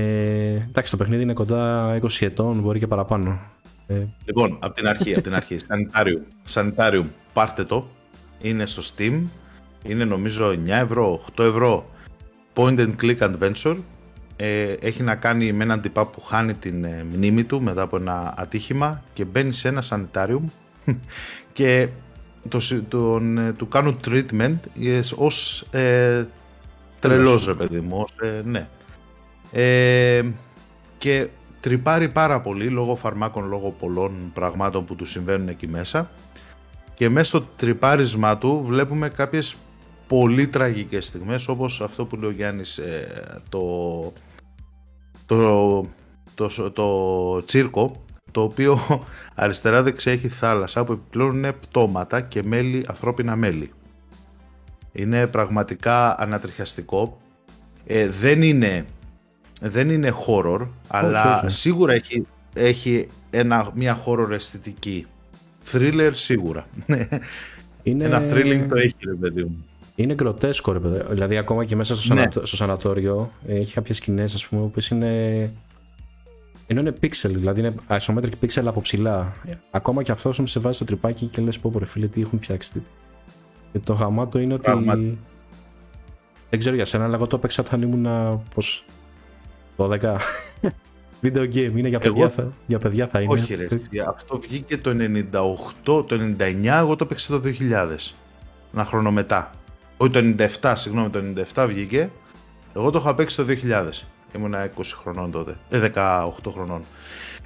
εντάξει, 0.68 0.92
το 0.92 0.98
παιχνίδι 0.98 1.24
είναι 1.24 1.34
κοντά 1.34 1.94
20 2.02 2.08
ετών, 2.20 2.60
μπορεί 2.60 2.80
και 2.80 2.88
παραπάνω. 2.88 3.40
Ε... 3.88 4.06
Λοιπόν, 4.26 4.58
από 4.60 4.74
την 4.74 4.88
αρχή, 4.88 5.14
από 5.14 5.22
την 5.22 5.34
αρχή. 5.34 5.58
Sanitarium. 5.70 6.22
Sanitarium, 6.54 7.06
πάρτε 7.34 7.64
το. 7.64 7.88
Είναι 8.42 8.66
στο 8.66 8.82
Steam. 8.82 9.24
Είναι 9.84 10.06
νομίζω 10.06 10.50
9 10.50 10.56
ευρώ, 10.68 11.22
8 11.36 11.44
ευρώ. 11.44 11.90
Point 12.56 12.78
and 12.78 12.94
click 13.02 13.18
adventure. 13.18 13.78
Ε, 14.44 14.76
έχει 14.80 15.04
να 15.04 15.16
κάνει 15.16 15.52
με 15.52 15.64
έναν 15.64 15.82
τυπά 15.82 16.06
που 16.06 16.22
χάνει 16.22 16.54
την 16.54 16.84
ε, 16.84 17.06
μνήμη 17.12 17.44
του 17.44 17.62
μετά 17.62 17.82
από 17.82 17.98
ένα 17.98 18.34
ατύχημα 18.38 19.04
και 19.14 19.26
μπαίνει 19.26 19.54
σε 19.54 19.68
ένα 19.68 19.84
sanitarium 19.90 20.42
και 21.54 21.88
το, 22.50 22.60
τον, 22.90 23.38
ε, 23.38 23.54
του 23.54 23.68
κάνουν 23.68 24.00
treatment 24.08 24.58
ως 25.16 25.66
ε, 25.72 26.26
τρελός 27.00 27.46
ρε 27.46 27.54
παιδί 27.54 27.80
μου, 27.80 27.98
ως, 28.02 28.16
ε, 28.22 28.42
ναι. 28.46 28.68
Ε, 29.52 30.24
και 30.98 31.28
τρυπάρει 31.60 32.10
πάρα 32.10 32.42
πολύ 32.42 32.66
λόγω 32.66 32.96
φαρμάκων, 32.96 33.48
λόγω 33.48 33.76
πολλών 33.80 34.32
πραγμάτων 34.34 34.86
που 34.86 34.96
του 34.96 35.06
συμβαίνουν 35.06 35.48
εκεί 35.48 35.68
μέσα 35.68 36.10
και 36.94 37.10
μέσα 37.10 37.26
στο 37.26 37.42
τρυπάρισμά 37.56 38.38
του 38.38 38.64
βλέπουμε 38.66 39.10
κάποιες 39.10 39.56
πολύ 40.08 40.48
τραγικές 40.48 41.06
στιγμές 41.06 41.48
όπως 41.48 41.82
αυτό 41.82 42.06
που 42.06 42.16
λέει 42.16 42.30
ο 42.30 42.34
Γιάννης 42.34 42.78
ε, 42.78 43.42
το, 43.50 43.60
το, 45.26 45.86
το, 46.36 46.72
το, 46.72 47.46
τσίρκο 47.46 48.04
το 48.32 48.42
οποίο 48.42 48.80
αριστερά 49.36 49.84
δεξιά 49.84 50.12
έχει 50.12 50.28
θάλασσα 50.28 50.84
που 50.84 50.92
επιπλέον 50.92 51.36
είναι 51.36 51.52
πτώματα 51.52 52.22
και 52.22 52.44
μέλη, 52.44 52.86
ανθρώπινα 52.88 53.36
μέλη. 53.36 53.72
Είναι 54.92 55.28
πραγματικά 55.28 56.20
ανατριχιαστικό. 56.20 57.18
Ε, 57.86 58.08
δεν 58.08 58.42
είναι 58.42 58.86
δεν 59.62 59.90
είναι 59.90 60.14
horror, 60.28 60.68
αλλά 60.88 61.50
σίγουρα 61.50 61.94
έχει, 61.94 62.26
έχει 62.54 63.08
ένα, 63.30 63.72
μια 63.74 64.04
horror 64.06 64.30
αισθητική. 64.30 65.08
Thriller 65.72 66.12
σίγουρα. 66.14 66.68
Είναι... 67.84 68.04
Ένα 68.04 68.22
thrilling 68.32 68.66
το 68.70 68.76
έχει 68.76 68.96
ρε 69.06 69.14
παιδί 69.14 69.44
μου. 69.44 69.66
Είναι 70.02 70.14
γκροτέσκο 70.14 70.72
ρε 70.72 70.80
παιδί. 70.80 71.02
Δηλαδή 71.10 71.38
ακόμα 71.38 71.66
και 71.66 71.76
μέσα 71.76 71.96
στο, 71.96 72.14
ναι. 72.14 72.28
στο 72.32 72.56
σανατόριο 72.56 73.32
έχει 73.48 73.74
κάποιες 73.74 73.98
σκηνές 73.98 74.34
ας 74.34 74.48
πούμε 74.48 74.68
που 74.68 74.80
είναι... 74.92 75.54
Ενώ 76.68 76.80
είναι 76.80 76.94
pixel, 77.02 77.30
δηλαδή 77.30 77.60
είναι 77.60 77.76
isometric 77.88 78.32
pixel 78.42 78.64
από 78.66 78.82
ψηλά. 78.82 79.34
Ακόμα 79.72 80.04
και 80.04 80.12
αυτός 80.12 80.42
σε 80.44 80.60
βάζει 80.60 80.76
στο 80.76 80.86
τρυπάκι 80.86 81.26
και 81.26 81.42
λες 81.42 81.60
πω 81.60 81.70
πω 81.74 81.80
ρε 81.80 81.86
φίλε 81.86 82.08
τι 82.08 82.22
έχουν 82.22 82.40
φτιάξει. 82.42 82.84
Και 83.72 83.80
το 83.80 83.94
γαμάτο 83.94 84.40
είναι 84.40 84.54
ότι... 84.54 85.18
Δεν 86.50 86.60
ξέρω 86.60 86.76
για 86.76 86.86
σένα, 86.86 87.04
αλλά 87.04 87.16
εγώ 87.16 87.28
το 87.28 87.36
έπαιξα 87.36 87.64
όταν 87.66 87.82
ήμουν 87.82 88.08
πως 88.56 88.86
12. 89.78 90.00
Video 91.24 91.54
game 91.54 91.72
είναι 91.76 91.88
για 91.88 92.00
παιδιά, 92.00 92.24
εγώ... 92.24 92.32
θα, 92.32 92.54
για 92.68 92.80
παιδιά 92.80 93.08
θα 93.08 93.22
είναι. 93.22 93.34
Όχι 93.34 93.56
ρε, 93.56 93.68
αυτό 94.08 94.40
βγήκε 94.40 94.78
το 94.78 94.90
98, 94.90 96.06
το 96.06 96.36
99, 96.40 96.66
εγώ 96.66 96.96
το 96.96 97.04
έπαιξα 97.04 97.40
το 97.40 97.50
2000. 97.60 97.98
Ένα 98.74 98.86
χρόνο 98.86 99.12
μετά. 99.12 99.52
Όχι 100.02 100.10
το 100.12 100.46
97, 100.62 100.74
συγγνώμη, 100.76 101.10
το 101.10 101.20
97 101.54 101.66
βγήκε. 101.68 102.12
Εγώ 102.76 102.90
το 102.90 103.00
είχα 103.00 103.16
παίξει 103.16 103.36
το 103.36 103.46
2000. 103.48 103.54
Ήμουν 104.36 104.54
20 104.54 104.82
χρονών 105.02 105.32
τότε. 105.32 105.58
Ε, 105.70 105.92
18 105.96 106.30
χρονών. 106.54 106.82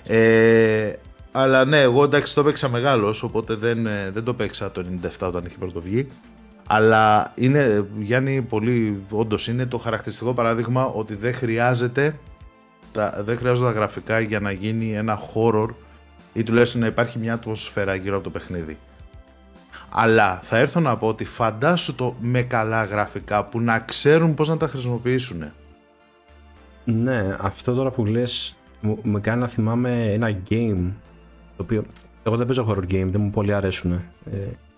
Ε, 0.03 0.93
αλλά 1.31 1.65
ναι, 1.65 1.81
εγώ 1.81 2.03
εντάξει 2.03 2.35
το 2.35 2.43
παίξα 2.43 2.69
μεγάλος, 2.69 3.23
οπότε 3.23 3.55
δεν, 3.55 3.85
ε, 3.85 4.11
δεν 4.13 4.23
το 4.23 4.33
παίξα 4.33 4.71
το 4.71 4.85
97 5.03 5.27
όταν 5.27 5.45
είχε 5.45 5.55
πρώτο 5.59 5.81
βγει. 5.81 6.07
Αλλά 6.67 7.33
είναι, 7.35 7.87
Γιάννη, 7.99 8.41
πολύ 8.41 9.03
όντως 9.09 9.47
είναι 9.47 9.65
το 9.65 9.77
χαρακτηριστικό 9.77 10.33
παράδειγμα 10.33 10.85
ότι 10.85 11.15
δεν 11.15 11.33
χρειάζεται 11.33 12.19
τα, 12.91 13.23
δεν 13.25 13.37
χρειάζονται 13.37 13.71
τα 13.71 13.75
γραφικά 13.75 14.19
για 14.19 14.39
να 14.39 14.51
γίνει 14.51 14.93
ένα 14.93 15.19
horror 15.33 15.69
ή 16.33 16.43
τουλάχιστον 16.43 16.81
να 16.81 16.87
υπάρχει 16.87 17.19
μια 17.19 17.33
ατμοσφαίρα 17.33 17.95
γύρω 17.95 18.15
από 18.15 18.23
το 18.23 18.29
παιχνίδι. 18.29 18.77
Αλλά 19.97 20.39
θα 20.43 20.57
έρθω 20.57 20.79
να 20.79 20.97
πω 20.97 21.07
ότι 21.07 21.25
φαντάσου 21.25 21.95
το 21.95 22.15
με 22.19 22.41
καλά 22.41 22.83
γραφικά 22.83 23.45
που 23.45 23.61
να 23.61 23.79
ξέρουν 23.79 24.33
πώς 24.33 24.49
να 24.49 24.57
τα 24.57 24.67
χρησιμοποιήσουν. 24.67 25.43
Ναι, 26.85 27.35
αυτό 27.39 27.73
τώρα 27.73 27.91
που 27.91 28.05
λες 28.05 28.55
με 29.03 29.19
κάνει 29.19 29.39
να 29.39 29.47
θυμάμαι 29.47 30.11
ένα 30.11 30.37
game 30.49 30.91
το 31.57 31.63
οποίο 31.63 31.83
εγώ 32.23 32.35
δεν 32.35 32.47
παίζω 32.47 32.65
horror 32.69 32.91
game, 32.91 33.07
δεν 33.11 33.21
μου 33.21 33.29
πολύ 33.29 33.53
αρέσουν 33.53 33.91
ε, 33.91 34.01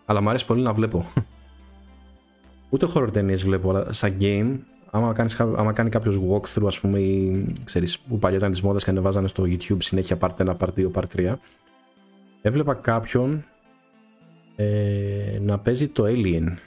αλλά 0.06 0.22
μου 0.22 0.30
αρέσει 0.30 0.46
πολύ 0.46 0.62
να 0.62 0.74
βλέπω 0.74 1.06
Ούτε 2.70 2.88
horror 2.94 3.14
ταινίες 3.14 3.44
βλέπω, 3.44 3.70
αλλά 3.70 3.94
στα 3.94 4.10
game, 4.20 4.58
άμα, 4.92 5.14
κάνεις, 5.14 5.40
άμα 5.40 5.74
κάνει 5.74 5.90
κάποιος 5.90 6.20
walkthrough, 6.30 6.66
ας 6.68 6.80
πούμε, 6.80 7.00
ή 7.00 7.46
ξέρεις, 7.64 8.00
που 8.00 8.20
παλιά 8.20 8.38
ήταν 8.38 8.52
της 8.52 8.62
μόδας 8.62 8.84
και 8.84 8.90
ανεβάζανε 8.90 9.28
στο 9.28 9.44
YouTube 9.44 9.78
συνέχεια 9.78 10.18
part 10.22 10.46
1, 10.46 10.58
part 10.58 10.70
2, 10.78 10.92
part 10.92 11.04
3, 11.16 11.34
έβλεπα 12.42 12.74
κάποιον 12.74 13.46
ε, 14.60 15.38
να 15.42 15.60
παίζει 15.60 15.88
το 15.88 16.04
Alien. 16.08 16.58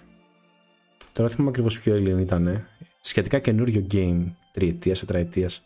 Τώρα 1.12 1.28
θυμάμαι 1.28 1.50
ακριβώς 1.50 1.78
ποιο 1.78 1.94
Alien 1.96 2.20
ήταν. 2.20 2.66
Σχετικά 3.00 3.38
καινούριο 3.38 3.86
game, 3.90 4.24
τριετίας, 4.52 5.00
τετραετίας. 5.00 5.62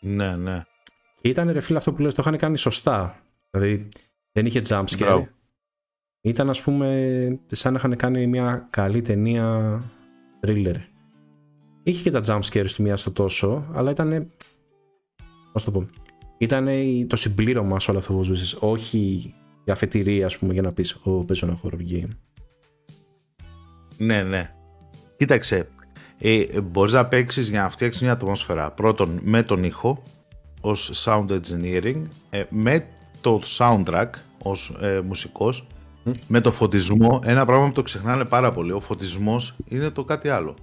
Ναι, 0.00 0.36
ναι. 0.36 0.62
Και 1.20 1.28
ήταν 1.28 1.50
ρε 1.50 1.60
φίλε 1.60 1.78
αυτό 1.78 1.92
που 1.92 2.02
λες, 2.02 2.14
το 2.14 2.22
είχαν 2.26 2.38
κάνει 2.38 2.58
σωστά. 2.58 3.22
Δηλαδή 3.50 3.88
δεν 4.32 4.46
είχε 4.46 4.60
jumpscare. 4.68 5.24
Ήταν 6.20 6.48
ας 6.48 6.62
πούμε 6.62 7.40
σαν 7.46 7.72
να 7.72 7.78
είχαν 7.78 7.96
κάνει 7.96 8.26
μια 8.26 8.66
καλή 8.70 9.02
ταινία 9.02 9.80
thriller. 10.46 10.76
Είχε 11.82 12.02
και 12.02 12.10
τα 12.10 12.20
jump 12.26 12.40
scares 12.40 12.70
του 12.76 12.82
μία 12.82 12.96
στο 12.96 13.10
τόσο, 13.10 13.66
αλλά 13.72 13.90
ήταν. 13.90 14.30
Πώς 15.52 15.64
το 15.64 15.70
πω. 15.70 15.86
Ήταν 16.38 16.68
το 17.06 17.16
συμπλήρωμα 17.16 17.80
σε 17.80 17.90
όλο 17.90 18.00
αυτό 18.00 18.12
που 18.12 18.22
ζούσες. 18.22 18.56
Όχι 18.60 19.34
η 19.64 19.70
αφετηρία, 19.70 20.26
ας 20.26 20.38
πούμε, 20.38 20.52
για 20.52 20.62
να 20.62 20.72
πεις: 20.72 20.94
Ω, 21.02 21.24
παίζω 21.24 21.46
ένα 21.46 21.60
horror 21.62 21.92
game. 21.92 22.10
Ναι, 23.96 24.22
ναι. 24.22 24.54
Κοίταξε. 25.16 25.68
Ε, 26.18 26.60
Μπορείς 26.60 26.92
να 26.92 27.06
παίξεις 27.06 27.48
για 27.48 27.62
να 27.62 27.68
φτιάξεις 27.68 28.02
μια 28.02 28.12
ατμόσφαιρα. 28.12 28.70
Πρώτον, 28.70 29.18
με 29.22 29.42
τον 29.42 29.64
ήχο 29.64 30.02
ως 30.60 31.04
sound 31.04 31.26
engineering, 31.30 32.02
ε, 32.30 32.44
με 32.48 32.86
το 33.20 33.40
soundtrack 33.58 34.10
ως 34.42 34.76
ε, 34.80 35.00
μουσικός 35.00 35.66
με 36.26 36.40
το 36.40 36.52
φωτισμό, 36.52 37.20
ένα 37.24 37.44
πράγμα 37.44 37.66
που 37.66 37.72
το 37.72 37.82
ξεχνάνε 37.82 38.24
πάρα 38.24 38.52
πολύ. 38.52 38.72
Ο 38.72 38.80
φωτισμός 38.80 39.54
είναι 39.68 39.90
το 39.90 40.04
κάτι 40.04 40.28
άλλο. 40.28 40.54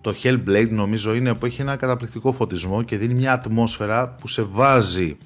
Το 0.00 0.14
Hellblade 0.22 0.68
νομίζω 0.70 1.14
είναι 1.14 1.34
που 1.34 1.46
έχει 1.46 1.60
ένα 1.60 1.76
καταπληκτικό 1.76 2.32
φωτισμό 2.32 2.82
και 2.82 2.96
δίνει 2.96 3.14
μια 3.14 3.32
ατμόσφαιρα 3.32 4.08
που 4.08 4.28
σε 4.28 4.42
βάζει. 4.42 5.16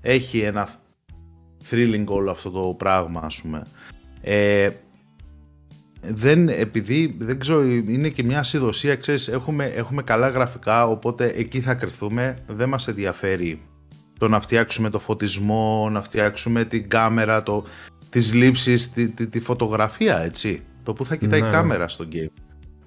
Έχει 0.00 0.40
ένα 0.40 0.68
thrilling 1.70 2.04
όλο 2.06 2.30
αυτό 2.30 2.50
το 2.50 2.74
πράγμα 2.78 3.20
ας 3.24 3.40
πούμε. 3.40 3.62
Ε, 4.20 4.70
δεν, 6.00 6.48
επειδή 6.48 7.16
δεν 7.18 7.38
ξέρω, 7.38 7.64
είναι 7.64 8.08
και 8.08 8.22
μια 8.22 8.42
συνδοσία, 8.42 8.96
ξέρεις, 8.96 9.28
έχουμε, 9.28 9.66
έχουμε 9.66 10.02
καλά 10.02 10.28
γραφικά, 10.28 10.86
οπότε 10.86 11.26
εκεί 11.26 11.60
θα 11.60 11.74
κρυφθούμε, 11.74 12.38
δεν 12.46 12.68
μας 12.68 12.88
ενδιαφέρει 12.88 13.60
το 14.18 14.28
να 14.28 14.40
φτιάξουμε 14.40 14.90
το 14.90 14.98
φωτισμό, 14.98 15.88
να 15.90 16.02
φτιάξουμε 16.02 16.64
την 16.64 16.88
κάμερα, 16.88 17.42
το 17.42 17.64
τις 18.10 18.34
λήψεις, 18.34 18.90
τη, 18.90 19.08
τη, 19.08 19.40
φωτογραφία, 19.40 20.18
έτσι. 20.18 20.62
Το 20.82 20.92
που 20.92 21.04
θα 21.04 21.16
κοιτάει 21.16 21.38
η 21.38 21.42
ναι. 21.42 21.50
κάμερα 21.50 21.88
στο 21.88 22.08
game. 22.12 22.32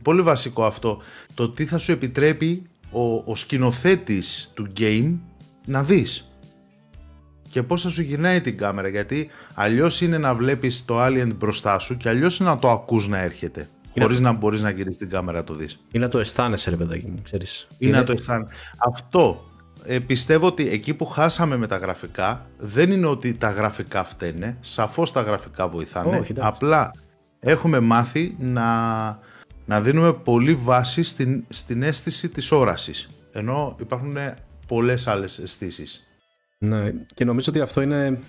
Πολύ 0.01 0.21
βασικό 0.21 0.65
αυτό. 0.65 1.01
Το 1.33 1.49
τι 1.49 1.65
θα 1.65 1.77
σου 1.77 1.91
επιτρέπει 1.91 2.63
ο, 2.91 3.15
ο 3.15 3.35
σκηνοθέτης 3.35 4.51
του 4.53 4.67
game 4.77 5.17
να 5.65 5.83
δεις. 5.83 6.32
Και 7.53 7.63
πώς 7.63 7.81
θα 7.81 7.89
σου 7.89 8.01
γυρνάει 8.01 8.41
την 8.41 8.57
κάμερα. 8.57 8.87
Γιατί 8.87 9.29
αλλιώς 9.53 10.01
είναι 10.01 10.17
να 10.17 10.35
βλέπεις 10.35 10.85
το 10.85 11.05
Alien 11.05 11.31
μπροστά 11.35 11.79
σου 11.79 11.97
και 11.97 12.09
αλλιώς 12.09 12.39
είναι 12.39 12.49
να 12.49 12.59
το 12.59 12.69
ακούς 12.69 13.07
να 13.07 13.17
έρχεται. 13.17 13.69
Είναι 13.93 14.05
χωρίς 14.05 14.19
να 14.19 14.31
μπορείς 14.31 14.61
να 14.61 14.69
γυρίσεις 14.69 14.97
την 14.97 15.09
κάμερα 15.09 15.37
να 15.37 15.43
το 15.43 15.53
δεις. 15.53 15.79
Ή 15.91 15.99
να 15.99 16.09
το 16.09 16.19
αισθάνεσαι 16.19 16.69
ρε 16.69 16.75
παιδάκι 16.75 17.05
μου, 17.05 17.19
ξέρεις. 17.23 17.67
Ή 17.69 17.75
είναι... 17.77 17.97
να 17.97 18.03
το 18.03 18.11
αισθάνεσαι. 18.11 18.51
Αυτό 18.77 19.43
ε, 19.83 19.99
πιστεύω 19.99 20.47
ότι 20.47 20.69
εκεί 20.69 20.93
που 20.93 21.05
χάσαμε 21.05 21.57
με 21.57 21.67
τα 21.67 21.77
γραφικά 21.77 22.45
δεν 22.57 22.91
είναι 22.91 23.05
ότι 23.05 23.33
τα 23.33 23.49
γραφικά 23.49 24.03
φταίνε, 24.03 24.57
σαφώς 24.59 25.11
τα 25.11 25.21
γραφικά 25.21 25.67
βοηθάνε, 25.67 26.25
απλά 26.37 26.91
έχουμε 27.39 27.79
μάθει 27.79 28.35
να, 28.39 28.65
να 29.65 29.81
δίνουμε 29.81 30.13
πολύ 30.13 30.53
βάση 30.53 31.03
στην, 31.03 31.43
στην 31.49 31.83
αίσθηση 31.83 32.29
της 32.29 32.51
όρασης, 32.51 33.09
ενώ 33.31 33.75
υπάρχουν 33.79 34.17
πολλές 34.67 35.07
άλλες 35.07 35.39
αισθήσεις. 35.39 36.02
Ναι, 36.63 36.91
και 37.13 37.25
νομίζω 37.25 37.51
ότι 37.51 37.59
αυτό 37.59 37.81
είναι 37.81 38.19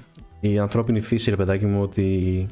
η 0.40 0.58
ανθρώπινη 0.58 1.00
φύση, 1.00 1.30
ρε 1.30 1.36
παιδάκι 1.36 1.66
μου, 1.66 1.82
ότι 1.82 2.46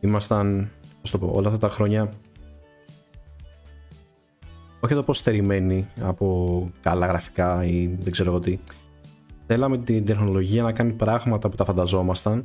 ήμασταν, 0.00 0.70
πώς 1.00 1.10
το 1.10 1.18
πω, 1.18 1.30
όλα 1.32 1.46
αυτά 1.46 1.58
τα 1.58 1.68
χρόνια 1.68 2.12
όχι 4.80 4.92
εδώ 4.92 5.02
πως 5.02 5.18
στερημένοι 5.18 5.88
από 6.00 6.68
καλά 6.80 7.06
γραφικά 7.06 7.64
ή 7.64 7.96
δεν 8.00 8.12
ξέρω 8.12 8.30
εγώ 8.30 8.40
τι. 8.40 8.58
Θέλαμε 9.46 9.78
την 9.78 10.04
τεχνολογία 10.04 10.62
να 10.62 10.72
κάνει 10.72 10.92
πράγματα 10.92 11.48
που 11.48 11.56
τα 11.56 11.64
φανταζόμασταν 11.64 12.44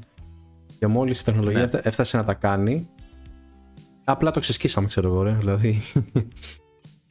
και 0.80 0.88
μόλις 0.88 1.20
η 1.20 1.24
τεχνολογία 1.24 1.70
ναι. 1.72 1.80
έφτασε 1.84 2.18
να 2.18 2.24
τα 2.24 2.34
κάνει 2.34 2.88
απλά 4.04 4.32
το 4.32 4.40
ξεσκίσαμε 4.40 4.88
ξέρω 4.88 5.08
εγώ 5.08 5.22
ρε, 5.22 5.32
δηλαδή 5.32 5.82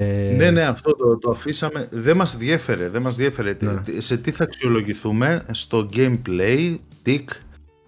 ε... 0.01 0.35
Ναι, 0.37 0.51
ναι, 0.51 0.63
αυτό 0.63 0.97
το, 0.97 1.19
το 1.19 1.31
αφήσαμε. 1.31 1.89
Δεν 1.91 2.17
μας 2.17 2.37
διέφερε, 2.37 2.89
δεν 2.89 3.03
μας 3.03 3.17
διέφερε. 3.17 3.57
Ναι. 3.61 4.01
Σε 4.01 4.17
τι 4.17 4.31
θα 4.31 4.45
αξιολογηθούμε, 4.45 5.43
στο 5.51 5.89
gameplay, 5.93 6.77
tick, 7.07 7.25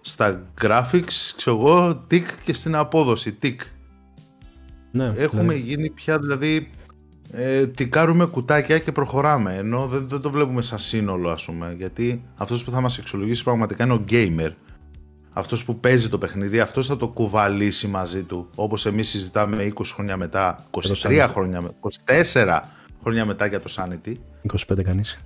στα 0.01 0.51
graphics, 0.61 1.33
ξέρω 1.35 1.57
εγώ, 1.57 1.99
tick 2.11 2.25
και 2.43 2.53
στην 2.53 2.75
απόδοση, 2.75 3.37
tick. 3.41 3.55
Ναι, 4.91 5.13
Έχουμε 5.17 5.43
ναι. 5.43 5.55
γίνει 5.55 5.89
πια, 5.89 6.19
δηλαδή, 6.19 6.69
ε, 7.31 7.67
τικάρουμε 7.67 8.25
κουτάκια 8.25 8.79
και 8.79 8.91
προχωράμε, 8.91 9.55
ενώ 9.55 9.87
δεν, 9.87 10.07
δεν 10.09 10.21
το 10.21 10.31
βλέπουμε 10.31 10.61
σαν 10.61 10.79
σύνολο, 10.79 11.29
ας 11.29 11.45
πούμε, 11.45 11.75
γιατί 11.77 12.23
αυτός 12.35 12.63
που 12.63 12.71
θα 12.71 12.81
μας 12.81 12.97
αξιολογήσει 12.97 13.43
πραγματικά 13.43 13.83
είναι 13.83 13.93
ο 13.93 14.03
gamer. 14.09 14.51
Αυτός 15.33 15.65
που 15.65 15.79
παίζει 15.79 16.09
το 16.09 16.17
παιχνίδι, 16.17 16.59
αυτός 16.59 16.87
θα 16.87 16.97
το 16.97 17.07
κουβαλήσει 17.07 17.87
μαζί 17.87 18.23
του. 18.23 18.49
Όπως 18.55 18.85
εμείς 18.85 19.09
συζητάμε 19.09 19.73
20 19.75 19.81
χρόνια 19.93 20.17
μετά, 20.17 20.65
23 20.71 21.27
χρόνια, 21.29 21.71
24 22.33 22.59
χρόνια 23.01 23.25
μετά 23.25 23.45
για 23.45 23.59
το 23.59 23.73
Sanity. 23.75 24.13
25 24.69 24.83
κανείς. 24.83 25.21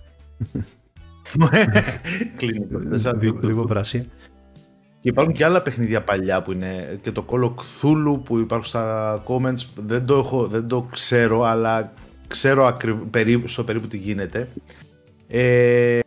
Κλείνει 2.38 2.68
Λίγο 3.42 3.66
πράσι. 3.66 4.10
Και 5.02 5.10
υπάρχουν 5.12 5.34
και 5.34 5.46
άλλα 5.46 5.62
παιχνίδια 5.62 6.04
παλιά 6.04 6.42
που 6.42 6.52
είναι 6.52 7.00
και 7.02 7.12
το 7.12 7.26
Call 7.30 7.44
of 7.44 7.54
Cthulhu 7.54 8.24
που 8.24 8.38
υπάρχουν 8.38 8.68
στα 8.68 9.24
comments. 9.28 9.66
Δεν 9.76 10.06
το, 10.06 10.18
έχω, 10.18 10.48
δεν 10.48 10.68
το 10.68 10.82
ξέρω, 10.92 11.42
αλλά 11.42 11.94
ξέρω 12.28 12.66
ακριβ, 12.66 12.96
περίπου, 12.96 13.48
στο 13.48 13.64
περίπου 13.64 13.88
τι 13.88 13.98
γίνεται. 13.98 14.50
Ε... 15.28 16.00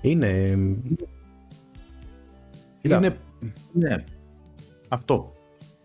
Είναι 0.00 0.58
είναι, 2.82 3.16
ναι, 3.72 4.04
αυτό. 4.88 5.32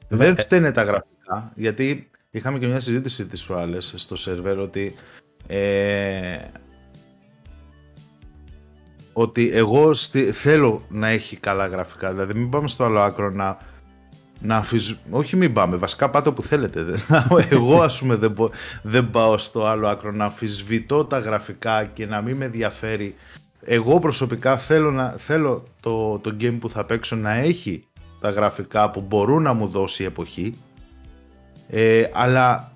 Δεν 0.08 0.36
ε, 0.38 0.42
φταίνε 0.42 0.72
τα 0.72 0.84
γραφικά, 0.84 1.52
γιατί 1.56 2.10
είχαμε 2.32 2.60
και 2.60 2.68
μια 2.68 2.80
συζήτηση 2.80 3.26
τις 3.28 3.46
προάλλες 3.46 3.94
στο 3.96 4.16
σερβέρ 4.16 4.60
ότι 4.60 4.96
ε, 5.48 6.38
ότι 9.14 9.52
εγώ 9.54 9.94
θέλω 10.34 10.86
να 10.90 11.08
έχει 11.08 11.36
καλά 11.38 11.68
γραφικά, 11.68 12.12
δηλαδή 12.12 12.34
μην 12.34 12.50
πάμε 12.50 12.68
στο 12.68 12.84
άλλο 12.84 13.00
άκρο 13.00 13.30
να, 13.30 13.58
να 14.40 14.66
όχι 15.10 15.36
μην 15.36 15.54
πάμε, 15.54 15.76
βασικά 15.76 16.10
πάτε 16.10 16.30
όπου 16.30 16.44
θέλετε. 16.44 16.86
εγώ 17.50 17.82
ας 17.82 18.00
πούμε 18.00 18.16
δεν, 18.16 18.36
δεν 18.84 19.10
πάω 19.10 19.38
στο 19.38 19.66
άλλο 19.66 19.88
άκρο 19.88 20.12
να 20.12 20.26
αφισβητώ 20.26 21.06
τα 21.06 21.20
γραφικά 21.20 21.86
και 21.86 22.06
να 22.06 22.22
μην 22.22 22.36
με 22.36 22.46
ενδιαφέρει 22.46 23.16
εγώ 23.70 24.00
προσωπικά 24.00 24.58
θέλω, 24.58 24.92
να, 24.92 25.10
θέλω 25.10 25.64
το, 25.80 26.20
το 26.20 26.36
game 26.42 26.58
που 26.60 26.70
θα 26.70 26.86
παίξω 26.86 27.16
να 27.16 27.34
έχει 27.34 27.88
τα 28.20 28.30
γραφικά 28.30 28.92
που 28.92 29.02
μπορούν 29.02 29.42
να 29.42 29.54
μου 29.54 29.68
δώσει 29.68 30.04
η 30.04 30.06
εποχή 30.06 30.58
ε, 31.68 32.10
αλλά 32.14 32.72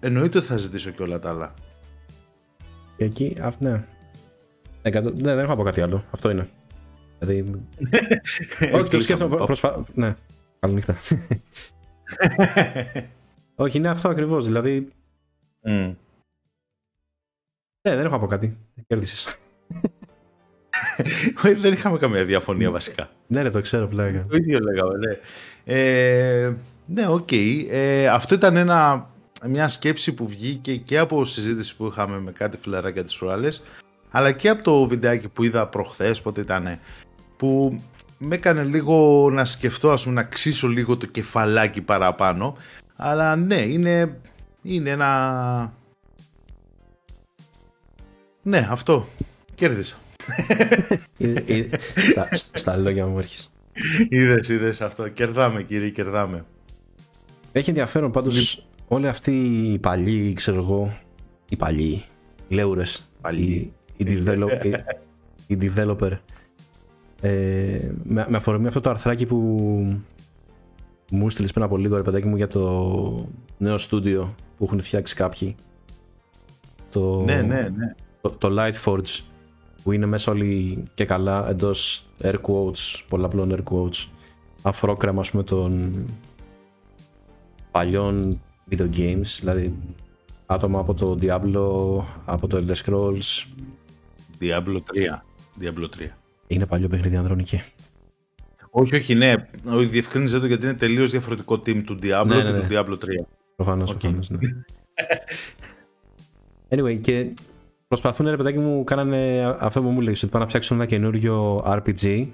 εννοείται 0.00 0.38
ότι 0.38 0.46
θα 0.46 0.56
ζητήσω 0.56 0.90
και 0.90 1.02
όλα 1.02 1.18
τα 1.18 1.28
άλλα. 1.28 1.54
Και 2.96 3.04
εκεί, 3.04 3.36
αυτό 3.40 3.64
ναι. 3.64 3.86
ναι. 4.90 5.10
δεν 5.12 5.38
έχω 5.38 5.52
από 5.52 5.62
κάτι 5.62 5.80
άλλο. 5.80 6.04
Αυτό 6.10 6.30
είναι. 6.30 6.48
Δηλαδή... 7.18 7.60
Όχι, 8.74 8.90
το 8.90 9.00
σκέφτομαι 9.00 9.36
προσπα... 9.36 9.84
Ναι, 9.94 10.14
καλή 10.58 10.74
νύχτα. 10.74 10.96
Όχι, 13.54 13.78
είναι 13.78 13.88
αυτό 13.88 14.08
ακριβώς. 14.08 14.46
Δηλαδή... 14.46 14.88
Mm. 15.64 15.94
Ναι, 17.88 17.96
δεν 17.96 18.04
έχω 18.04 18.14
από 18.14 18.26
κάτι. 18.26 18.56
Κέρδισες. 18.86 19.38
Δεν 21.56 21.72
είχαμε 21.72 21.98
καμία 21.98 22.24
διαφωνία 22.24 22.70
βασικά. 22.70 23.10
Ναι, 23.26 23.42
ναι, 23.42 23.50
το 23.50 23.60
ξέρω 23.60 23.86
πλέον. 23.86 24.26
Το 24.28 24.36
ίδιο 24.36 24.58
λέγαμε, 24.58 24.94
ναι. 24.96 25.18
Ε, 25.64 26.52
ναι, 26.86 27.08
OK. 27.08 27.28
Okay. 27.30 27.66
Ε, 27.70 28.06
αυτό 28.08 28.34
ήταν 28.34 28.56
ένα, 28.56 29.10
μια 29.46 29.68
σκέψη 29.68 30.12
που 30.12 30.28
βγήκε 30.28 30.76
και 30.76 30.98
από 30.98 31.24
συζήτηση 31.24 31.76
που 31.76 31.86
είχαμε 31.86 32.20
με 32.20 32.32
κάτι 32.32 32.58
φιλαράκια 32.62 33.04
τις 33.04 33.16
προάλλες, 33.16 33.62
αλλά 34.10 34.32
και 34.32 34.48
από 34.48 34.62
το 34.62 34.86
βιντεάκι 34.86 35.28
που 35.28 35.42
είδα 35.42 35.66
προχθές, 35.66 36.20
πότε 36.20 36.40
ήταν, 36.40 36.78
που 37.36 37.80
με 38.18 38.34
έκανε 38.34 38.62
λίγο 38.62 39.28
να 39.32 39.44
σκεφτώ, 39.44 39.90
ας 39.90 40.02
πούμε, 40.02 40.14
να 40.14 40.22
ξύσω 40.22 40.68
λίγο 40.68 40.96
το 40.96 41.06
κεφαλάκι 41.06 41.80
παραπάνω, 41.80 42.56
αλλά 42.96 43.36
ναι, 43.36 43.60
είναι, 43.60 44.18
είναι 44.62 44.90
ένα... 44.90 45.72
Ναι, 48.42 48.68
αυτό. 48.70 49.08
Κέρδισα 49.54 49.96
στα, 52.10 52.28
στα 52.32 52.76
λόγια 52.76 53.06
μου 53.06 53.18
έρχεσαι. 53.18 53.48
Είδες, 54.08 54.48
είδες 54.48 54.80
αυτό. 54.80 55.08
Κερδάμε 55.08 55.62
κύριε, 55.62 55.88
κερδάμε. 55.88 56.44
Έχει 57.52 57.68
ενδιαφέρον 57.68 58.10
πάντως 58.10 58.66
όλοι 58.88 59.08
αυτοί 59.08 59.32
οι 59.72 59.78
παλιοί, 59.78 60.32
ξέρω 60.32 60.56
εγώ, 60.56 60.98
οι 61.48 61.56
παλιοί, 61.56 62.04
οι 62.48 62.54
λέουρες, 62.54 63.10
οι, 63.36 63.72
οι, 63.96 64.22
develop, 64.24 64.64
οι, 65.46 65.54
οι 65.54 65.58
developer, 65.60 66.12
ε, 67.20 67.90
με, 68.02 68.26
με 68.28 68.36
αφορμή 68.36 68.66
αυτό 68.66 68.80
το 68.80 68.90
αρθράκι 68.90 69.26
που 69.26 69.36
μου 71.10 71.30
στείλεις 71.30 71.52
πριν 71.52 71.64
από 71.64 71.76
λίγο 71.76 71.96
ρε 71.96 72.02
παιδάκι 72.02 72.26
μου 72.26 72.36
για 72.36 72.48
το 72.48 73.28
νέο 73.58 73.78
στούντιο 73.78 74.34
που 74.56 74.64
έχουν 74.64 74.80
φτιάξει 74.80 75.14
κάποιοι. 75.14 75.54
Το, 76.90 77.22
ναι, 77.22 77.34
ναι, 77.34 77.68
ναι. 77.76 77.94
Το, 78.20 78.30
το 78.30 78.48
Lightforge 78.58 79.20
που 79.82 79.92
είναι 79.92 80.06
μέσα 80.06 80.32
όλοι 80.32 80.82
και 80.94 81.04
καλά 81.04 81.48
εντός 81.48 82.06
air 82.22 82.34
quotes, 82.42 83.02
πολλαπλών 83.08 83.54
air 83.54 83.72
quotes, 83.72 84.06
αφρόκρεμα 84.62 85.22
με 85.32 85.42
των 85.42 86.04
παλιών 87.70 88.40
video 88.70 88.88
games, 88.96 89.38
δηλαδή 89.40 89.74
άτομα 90.46 90.78
από 90.78 90.94
το 90.94 91.18
Diablo, 91.22 92.04
από 92.24 92.46
το 92.46 92.62
Elder 92.62 92.74
Scrolls. 92.84 93.46
Diablo 94.40 94.76
3. 94.76 95.22
Diablo 95.60 95.84
3. 95.84 96.08
Είναι 96.46 96.66
παλιό 96.66 96.88
παιχνίδι 96.88 97.16
ανδρονική. 97.16 97.60
Όχι, 98.70 98.96
όχι, 98.96 99.14
ναι. 99.14 99.34
Όχι, 99.66 99.86
διευκρίνησε 99.86 100.38
το 100.40 100.46
γιατί 100.46 100.64
είναι 100.64 100.74
τελείως 100.74 101.10
διαφορετικό 101.10 101.54
team 101.54 101.82
του 101.84 101.98
Diablo 102.02 102.26
ναι, 102.26 102.42
ναι, 102.42 102.50
ναι. 102.50 102.58
και 102.60 102.66
του 102.66 102.74
Diablo 102.74 102.94
3. 102.94 102.98
Προφανώς, 103.56 103.90
okay. 103.90 103.98
προφανώς, 103.98 104.30
ναι. 104.30 104.38
anyway, 106.76 107.00
και 107.00 107.32
Προσπαθούν 107.90 108.28
ρε 108.28 108.36
παιδάκι 108.36 108.58
μου, 108.58 108.84
κάνανε 108.84 109.42
αυτό 109.58 109.82
που 109.82 109.88
μου 109.88 110.00
λέει, 110.00 110.12
ότι 110.12 110.26
πάνε 110.26 110.44
να 110.44 110.48
φτιάξουν 110.48 110.76
ένα 110.76 110.86
καινούριο 110.86 111.64
RPG 111.66 112.26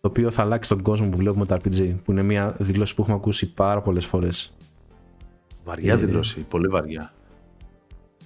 το 0.00 0.08
οποίο 0.08 0.30
θα 0.30 0.42
αλλάξει 0.42 0.68
τον 0.68 0.82
κόσμο 0.82 1.08
που 1.08 1.16
βλέπουμε 1.16 1.46
το 1.46 1.54
RPG, 1.54 1.94
που 2.04 2.12
είναι 2.12 2.22
μια 2.22 2.54
δηλώση 2.58 2.94
που 2.94 3.02
έχουμε 3.02 3.16
ακούσει 3.16 3.52
πάρα 3.52 3.80
πολλές 3.80 4.06
φορές. 4.06 4.54
Βαριά 5.64 5.92
ε, 5.92 5.96
δηλώση, 5.96 6.46
πολύ 6.48 6.68
βαριά. 6.68 7.12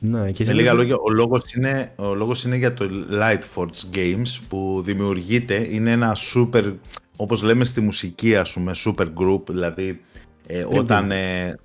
Ναι, 0.00 0.30
και 0.30 0.44
Με 0.44 0.52
λίγα 0.52 0.72
λόγια, 0.72 0.96
ο 0.96 1.10
λόγος, 1.10 1.54
είναι, 1.54 1.92
ο 1.96 2.14
λόγος 2.14 2.44
είναι 2.44 2.56
για 2.56 2.74
το 2.74 2.88
Lightforge 3.10 3.96
Games 3.96 4.40
που 4.48 4.82
δημιουργείται, 4.84 5.74
είναι 5.74 5.90
ένα 5.90 6.16
super, 6.34 6.74
όπως 7.16 7.42
λέμε 7.42 7.64
στη 7.64 7.80
μουσική 7.80 8.36
ας 8.36 8.52
πούμε, 8.52 8.72
super 8.84 9.06
group, 9.18 9.42
δηλαδή 9.48 10.00
ε, 10.46 10.66
όταν... 10.68 11.10
Ε, 11.10 11.58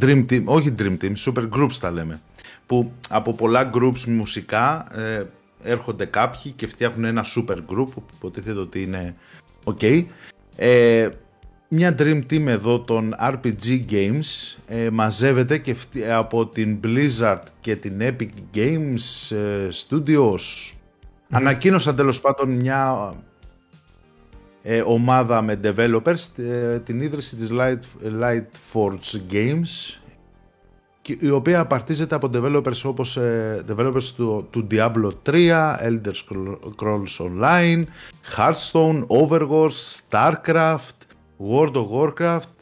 dream 0.00 0.26
team, 0.30 0.44
όχι 0.44 0.74
dream 0.78 0.96
team, 1.02 1.12
super 1.26 1.48
groups 1.50 1.74
τα 1.80 1.90
λέμε 1.90 2.20
που 2.66 2.92
από 3.08 3.32
πολλά 3.32 3.70
groups 3.74 4.04
μουσικά 4.06 4.86
ε, 4.98 5.24
έρχονται 5.62 6.04
κάποιοι 6.04 6.52
και 6.52 6.66
φτιάχνουν 6.66 7.04
ένα 7.04 7.24
super 7.36 7.56
group 7.56 7.88
που 7.94 8.02
υποτίθεται 8.14 8.58
ότι 8.58 8.82
είναι 8.82 9.14
ok. 9.64 10.04
Ε, 10.56 11.08
μια 11.68 11.94
dream 11.98 12.22
team 12.30 12.46
εδώ 12.46 12.80
των 12.80 13.14
RPG 13.18 13.84
Games 13.90 14.56
ε, 14.66 14.90
μαζεύεται 14.90 15.58
και 15.58 15.76
από 16.10 16.46
την 16.46 16.80
Blizzard 16.84 17.42
και 17.60 17.76
την 17.76 18.00
Epic 18.00 18.28
Games 18.54 19.36
ε, 19.36 19.68
Studios. 19.72 20.72
Ανακοίνωσαν 21.30 21.96
τέλος 21.96 22.20
πάντων 22.20 22.50
μια 22.50 23.14
ε, 24.62 24.80
ομάδα 24.80 25.42
με 25.42 25.60
developers 25.64 26.20
την 26.84 27.00
ίδρυση 27.00 27.36
της 27.36 27.48
Light, 27.52 27.78
Lightforge 28.20 29.32
Games 29.32 29.98
η 31.08 31.30
οποία 31.30 31.60
απαρτίζεται 31.60 32.14
από 32.14 32.30
developers 32.34 32.82
όπως 32.84 33.16
ε, 33.16 33.64
developers 33.68 34.04
του, 34.16 34.46
του 34.50 34.66
Diablo 34.70 35.12
3, 35.26 35.76
Elder 35.82 36.12
Scrolls 36.76 37.16
Online, 37.18 37.84
Hearthstone, 38.36 39.06
Overwatch, 39.06 39.98
Starcraft, 40.08 40.98
World 41.50 41.74
of 41.74 41.86
Warcraft 41.90 42.54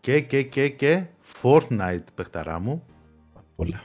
και 0.00 0.20
και 0.20 0.42
και 0.42 0.68
και 0.68 1.04
Fortnite 1.42 2.04
παιχταρά 2.14 2.60
μου. 2.60 2.82
Όλα. 3.56 3.80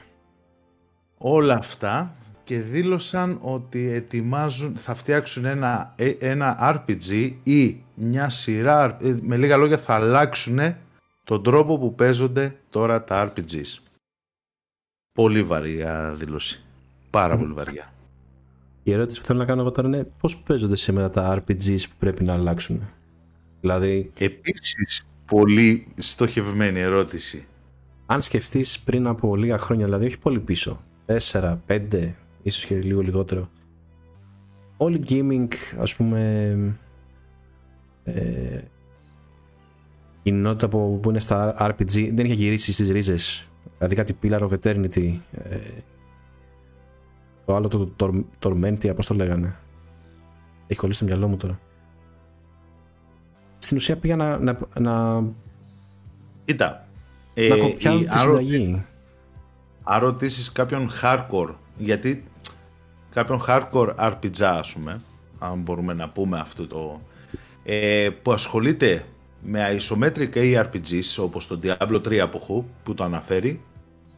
Όλα 1.18 1.54
αυτά 1.54 2.14
και 2.44 2.60
δήλωσαν 2.60 3.38
ότι 3.40 3.90
ετοιμάζουν, 3.90 4.76
θα 4.76 4.94
φτιάξουν 4.94 5.44
ένα, 5.44 5.92
ε, 5.96 6.10
ένα 6.18 6.56
RPG 6.74 7.30
ή 7.42 7.76
μια 7.94 8.28
σειρά, 8.28 8.96
ε, 9.00 9.16
με 9.22 9.36
λίγα 9.36 9.56
λόγια 9.56 9.78
θα 9.78 9.94
αλλάξουν 9.94 10.58
τον 11.24 11.42
τρόπο 11.42 11.78
που 11.78 11.94
παίζονται 11.94 12.56
τώρα 12.70 13.04
τα 13.04 13.32
RPGs. 13.32 13.85
Πολύ 15.16 15.42
βαριά 15.42 16.14
δήλωση. 16.18 16.64
Πάρα 17.10 17.38
πολύ 17.38 17.52
βαριά. 17.52 17.92
Η 18.82 18.92
ερώτηση 18.92 19.20
που 19.20 19.26
θέλω 19.26 19.38
να 19.38 19.44
κάνω 19.44 19.60
εγώ 19.60 19.70
τώρα 19.70 19.88
είναι 19.88 20.06
πώς 20.20 20.36
παίζονται 20.36 20.76
σήμερα 20.76 21.10
τα 21.10 21.38
RPGs 21.38 21.80
που 21.80 21.94
πρέπει 21.98 22.24
να 22.24 22.32
αλλάξουν; 22.32 22.82
Δηλαδή... 23.60 24.12
Επίσης, 24.18 25.06
πολύ 25.26 25.86
στοχευμένη 25.94 26.80
ερώτηση. 26.80 27.46
Αν 28.06 28.20
σκεφτείς 28.20 28.80
πριν 28.80 29.06
από 29.06 29.36
λίγα 29.36 29.58
χρόνια, 29.58 29.84
δηλαδή 29.84 30.06
όχι 30.06 30.18
πολύ 30.18 30.40
πίσω, 30.40 30.82
4, 31.06 31.56
5, 31.66 32.12
ίσως 32.42 32.64
και 32.64 32.74
λίγο 32.74 33.00
λιγότερο, 33.00 33.50
όλη 34.76 35.02
gaming, 35.08 35.48
ας 35.78 35.94
πούμε, 35.94 36.52
ε, 38.04 38.60
κοινότητα 40.22 40.68
που, 40.68 40.98
που 41.02 41.10
είναι 41.10 41.20
στα 41.20 41.56
RPG 41.70 42.10
δεν 42.14 42.24
είχε 42.24 42.34
γυρίσει 42.34 42.72
στις 42.72 42.90
ρίζες; 42.90 43.48
Δηλαδή 43.78 43.94
κάτι 43.94 44.18
Pillar 44.22 44.40
of 44.40 44.58
Eternity, 44.62 45.18
ε, 45.32 45.58
το 47.44 47.54
άλλο 47.56 47.68
το, 47.68 47.86
το 47.86 48.24
Tormentia, 48.42 48.92
πώς 48.96 49.06
το 49.06 49.14
λέγανε. 49.14 49.56
Έχει 50.66 50.80
κολλήσει 50.80 50.98
στο 50.98 51.08
μυαλό 51.08 51.28
μου 51.28 51.36
τώρα. 51.36 51.58
Στην 53.58 53.76
ουσία 53.76 53.96
πήγα 53.96 54.16
να... 54.16 54.38
να, 54.38 54.58
να... 54.80 55.24
Κοίτα. 56.44 56.86
Ε, 57.34 57.48
να 57.48 57.56
κοπιάνω 57.56 57.98
τη 57.98 58.18
συνταγή. 58.18 58.84
Αν 59.82 60.00
ρωτήσει 60.00 60.52
κάποιον 60.52 60.90
hardcore, 61.02 61.54
γιατί 61.76 62.24
κάποιον 63.10 63.42
hardcore 63.46 63.94
RPG, 63.94 64.42
ας 64.42 64.72
πούμε, 64.72 65.00
αν 65.38 65.60
μπορούμε 65.60 65.94
να 65.94 66.08
πούμε 66.08 66.38
αυτό 66.38 66.66
το... 66.66 67.00
Ε, 67.64 68.08
που 68.22 68.32
ασχολείται 68.32 69.04
με 69.46 69.78
isometric 69.78 70.34
ARPGs 70.34 71.22
όπως 71.22 71.46
το 71.46 71.60
Diablo 71.62 72.00
3 72.02 72.16
από 72.16 72.64
που 72.82 72.94
το 72.94 73.04
αναφέρει 73.04 73.60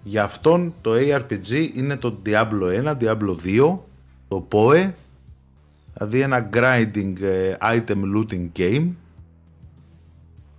για 0.02 0.22
αυτόν 0.22 0.74
το 0.80 0.92
ARPG 0.94 1.70
είναι 1.74 1.96
το 1.96 2.18
Diablo 2.26 2.84
1, 2.84 2.96
Diablo 3.00 3.36
2, 3.44 3.78
το 4.28 4.48
PoE, 4.52 4.90
δηλαδή 5.94 6.20
ένα 6.20 6.48
grinding 6.52 7.20
ε, 7.20 7.54
item 7.60 8.02
looting 8.16 8.48
game 8.56 8.88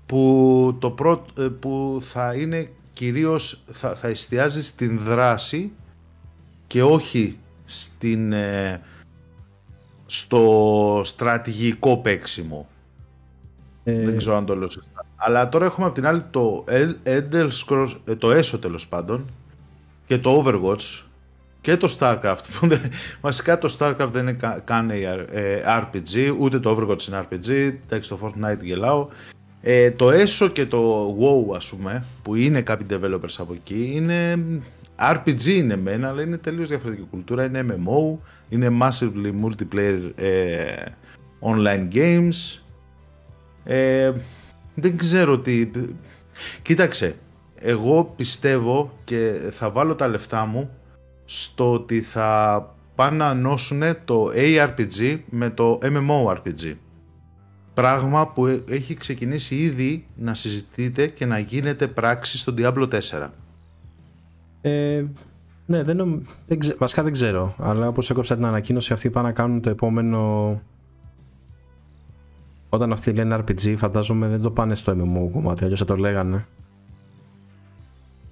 που, 0.05 0.77
το 0.79 0.95
ε, 1.37 1.47
που 1.59 1.99
θα 2.01 2.33
είναι 2.33 2.69
κυρίως, 2.93 3.63
θα, 3.71 3.95
θα 3.95 4.07
εστιάζει 4.07 4.63
στην 4.63 4.99
δράση 4.99 5.71
και 6.67 6.83
όχι 6.83 7.37
στην, 7.65 8.33
ε, 8.33 8.81
στο 10.05 11.01
στρατηγικό 11.03 11.97
παίξιμο. 11.97 12.67
Δεν 13.83 14.17
ξέρω 14.17 14.35
αν 14.35 14.45
το 14.45 14.55
λέω 14.55 14.69
σωστά. 14.69 15.05
Αλλά 15.15 15.49
τώρα 15.49 15.65
έχουμε 15.65 15.85
από 15.85 15.95
την 15.95 16.07
άλλη 16.07 16.23
το 16.31 16.63
Elder 17.03 17.49
Scrolls, 17.65 17.95
ε, 18.05 18.15
το 18.15 18.37
ESO 18.37 18.59
τέλος 18.61 18.87
πάντων 18.87 19.29
και 20.05 20.17
το 20.17 20.43
Overwatch 20.45 21.03
και 21.61 21.77
το 21.77 21.95
StarCraft. 21.99 22.69
Βασικά 23.21 23.57
το 23.57 23.75
StarCraft 23.79 24.09
δεν 24.11 24.27
είναι 24.27 24.61
καν 24.65 24.89
ε, 24.89 25.61
RPG, 25.65 26.35
ούτε 26.39 26.59
το 26.59 26.77
Overwatch 26.77 27.07
είναι 27.07 27.27
RPG, 27.29 27.49
εντάξει 27.85 28.09
το 28.09 28.19
Fortnite 28.23 28.63
γελάω. 28.63 29.07
Ε, 29.61 29.91
το 29.91 30.09
ESO 30.11 30.49
και 30.53 30.65
το 30.65 31.09
WoW 31.19 31.55
ας 31.55 31.69
πούμε, 31.69 32.05
που 32.21 32.35
είναι 32.35 32.61
κάποιοι 32.61 32.87
developers 32.89 33.35
από 33.37 33.53
εκεί, 33.53 33.91
είναι 33.95 34.39
RPG 35.13 35.45
είναι 35.45 35.75
μένα, 35.77 36.07
αλλά 36.07 36.21
είναι 36.21 36.37
τελείως 36.37 36.69
διαφορετική 36.69 37.07
κουλτούρα, 37.09 37.43
είναι 37.43 37.65
MMO, 37.69 38.17
είναι 38.49 38.77
massively 38.81 39.33
multiplayer 39.45 40.11
ε, 40.15 40.63
online 41.39 41.87
games. 41.93 42.59
Ε, 43.71 44.13
δεν 44.75 44.97
ξέρω 44.97 45.39
τι... 45.39 45.69
Κοίταξε, 46.61 47.15
εγώ 47.55 48.13
πιστεύω 48.15 48.97
και 49.03 49.49
θα 49.51 49.71
βάλω 49.71 49.95
τα 49.95 50.07
λεφτά 50.07 50.45
μου 50.45 50.69
στο 51.25 51.73
ότι 51.73 52.01
θα 52.01 52.75
πάνε 52.95 53.17
να 53.17 53.29
ενώσουν 53.29 53.81
το 54.05 54.29
ARPG 54.35 55.19
με 55.29 55.49
το 55.49 55.79
MMORPG. 55.81 56.75
Πράγμα 57.73 58.27
που 58.27 58.63
έχει 58.69 58.93
ξεκινήσει 58.93 59.55
ήδη 59.55 60.05
να 60.15 60.33
συζητείτε 60.33 61.07
και 61.07 61.25
να 61.25 61.39
γίνεται 61.39 61.87
πράξη 61.87 62.37
στο 62.37 62.53
Diablo 62.57 62.87
4. 62.89 63.27
Ε, 64.61 65.03
ναι, 65.65 65.83
δεν, 65.83 66.25
δεν 66.47 66.59
βασικά 66.77 67.03
δεν 67.03 67.11
ξέρω. 67.11 67.55
Αλλά 67.59 67.87
όπως 67.87 68.09
έκοψα 68.09 68.35
την 68.35 68.45
ανακοίνωση 68.45 68.93
αυτή 68.93 69.09
πάνε 69.09 69.27
να 69.27 69.33
κάνουν 69.33 69.61
το 69.61 69.69
επόμενο 69.69 70.61
όταν 72.69 72.91
αυτοί 72.91 73.11
λένε 73.11 73.37
RPG, 73.39 73.75
φαντάζομαι 73.77 74.27
δεν 74.27 74.41
το 74.41 74.51
πάνε 74.51 74.75
στο 74.75 74.91
MMO 74.91 75.31
κομμάτι, 75.31 75.63
αλλιώς 75.63 75.79
θα 75.79 75.85
το 75.85 75.95
λέγανε. 75.95 76.45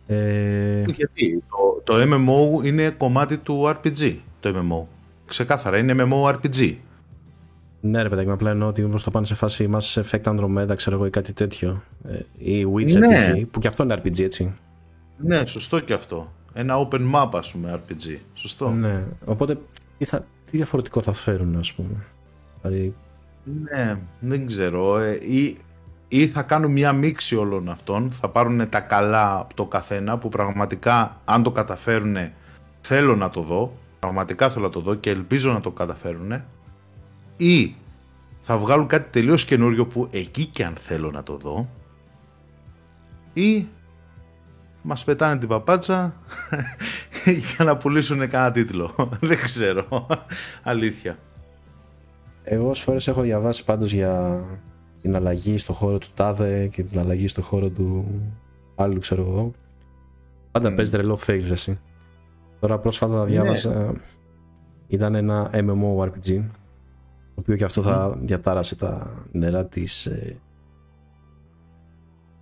Ε... 0.07 0.83
Γιατί; 0.87 1.43
Το, 1.83 1.93
το 1.93 1.93
MMO 2.01 2.65
είναι 2.65 2.89
κομμάτι 2.89 3.37
του 3.37 3.63
RPG, 3.65 4.15
το 4.39 4.49
MMO. 4.55 4.85
Ξεκάθαρα, 5.25 5.77
είναι 5.77 5.95
MMO-RPG. 5.97 6.75
Ναι, 7.81 8.01
ρε 8.01 8.09
παιδάκι, 8.09 8.29
απλά 8.29 8.49
εννοώ 8.51 8.67
ότι 8.67 8.81
μήπως 8.81 9.03
το 9.03 9.11
πάνε 9.11 9.25
σε 9.25 9.35
φάση 9.35 9.69
Mass 9.73 10.01
Effect 10.01 10.23
Andromeda, 10.23 10.73
ξέρω 10.75 10.95
εγώ, 10.95 11.05
ή 11.05 11.09
κάτι 11.09 11.33
τέτοιο. 11.33 11.83
Ε, 12.07 12.19
ή 12.37 12.67
Witcher 12.75 12.99
ναι. 12.99 13.45
που 13.51 13.59
και 13.59 13.67
αυτό 13.67 13.83
είναι 13.83 14.01
RPG, 14.03 14.19
έτσι. 14.19 14.53
Ναι, 15.17 15.45
σωστό 15.45 15.79
και 15.79 15.93
αυτό. 15.93 16.31
Ένα 16.53 16.87
open 16.87 17.13
map, 17.13 17.29
ας 17.33 17.51
πούμε, 17.51 17.81
RPG. 17.81 18.17
Σωστό. 18.33 18.69
Ναι, 18.69 19.03
οπότε 19.25 19.57
τι, 19.97 20.05
θα, 20.05 20.19
τι 20.19 20.57
διαφορετικό 20.57 21.01
θα 21.01 21.13
φέρουν, 21.13 21.55
ας 21.57 21.73
πούμε. 21.73 22.05
Δηλαδή, 22.61 22.95
ναι, 23.47 23.99
δεν 24.19 24.45
ξέρω. 24.45 24.97
Ε, 24.97 25.17
ή, 25.21 25.57
ή 26.07 26.27
θα 26.27 26.41
κάνουν 26.41 26.71
μια 26.71 26.93
μίξη 26.93 27.35
όλων 27.35 27.69
αυτών. 27.69 28.11
Θα 28.11 28.29
πάρουν 28.29 28.69
τα 28.69 28.79
καλά 28.79 29.37
από 29.37 29.53
το 29.53 29.65
καθένα 29.65 30.17
που 30.17 30.29
πραγματικά 30.29 31.21
αν 31.25 31.43
το 31.43 31.51
καταφέρουν 31.51 32.17
θέλω 32.81 33.15
να 33.15 33.29
το 33.29 33.41
δω. 33.41 33.77
Πραγματικά 33.99 34.49
θέλω 34.49 34.65
να 34.65 34.71
το 34.71 34.79
δω 34.79 34.95
και 34.95 35.09
ελπίζω 35.09 35.51
να 35.51 35.61
το 35.61 35.71
καταφέρουν. 35.71 36.43
Ή 37.37 37.75
θα 38.39 38.57
βγάλουν 38.57 38.87
κάτι 38.87 39.09
τελείως 39.09 39.45
καινούριο 39.45 39.85
που 39.85 40.07
εκεί 40.11 40.45
και 40.45 40.65
αν 40.65 40.75
θέλω 40.81 41.11
να 41.11 41.23
το 41.23 41.37
δω. 41.37 41.69
Ή 43.33 43.67
μας 44.81 45.03
πετάνε 45.03 45.37
την 45.37 45.47
παπάτσα 45.47 46.15
για 47.55 47.65
να 47.65 47.77
πουλήσουν 47.77 48.29
κανένα 48.29 48.51
τίτλο. 48.51 48.95
δεν 49.21 49.37
ξέρω. 49.37 50.07
Αλήθεια. 50.63 51.17
Εγώ 52.49 52.69
όσες 52.69 52.83
φορές 52.83 53.07
έχω 53.07 53.21
διαβάσει 53.21 53.63
πάντως 53.63 53.91
για 53.91 54.43
την 55.01 55.15
αλλαγή 55.15 55.57
στο 55.57 55.73
χώρο 55.73 55.97
του 55.97 56.07
τάδε 56.13 56.67
και 56.67 56.83
την 56.83 56.99
αλλαγή 56.99 57.27
στο 57.27 57.41
χώρο 57.41 57.69
του 57.69 58.05
άλλου 58.75 58.99
ξέρω 58.99 59.21
εγώ. 59.21 59.51
Πάντα 60.51 60.69
mm. 60.69 60.75
παίζει 60.75 60.91
τρελό 60.91 61.19
fail 61.27 61.43
εσύ. 61.51 61.79
Τώρα 62.59 62.79
πρόσφατα 62.79 63.23
ναι. 63.23 63.29
διάβασα 63.29 63.93
ήταν 64.87 65.15
ένα 65.15 65.49
MMORPG 65.53 66.43
το 67.35 67.39
οποίο 67.39 67.55
και 67.55 67.63
αυτό 67.63 67.81
θα 67.81 68.17
διατάρασε 68.19 68.75
τα 68.75 69.23
νερά 69.31 69.65
της 69.65 70.05
ε, 70.05 70.37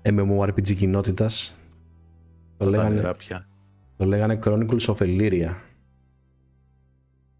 MMORPG 0.01 0.73
κοινότητας. 0.73 1.55
Το 2.57 2.69
λέγανε, 2.69 3.15
το 3.97 4.05
λέγανε 4.05 4.39
Chronicles 4.43 4.85
of 4.85 4.95
Elyria 4.97 5.51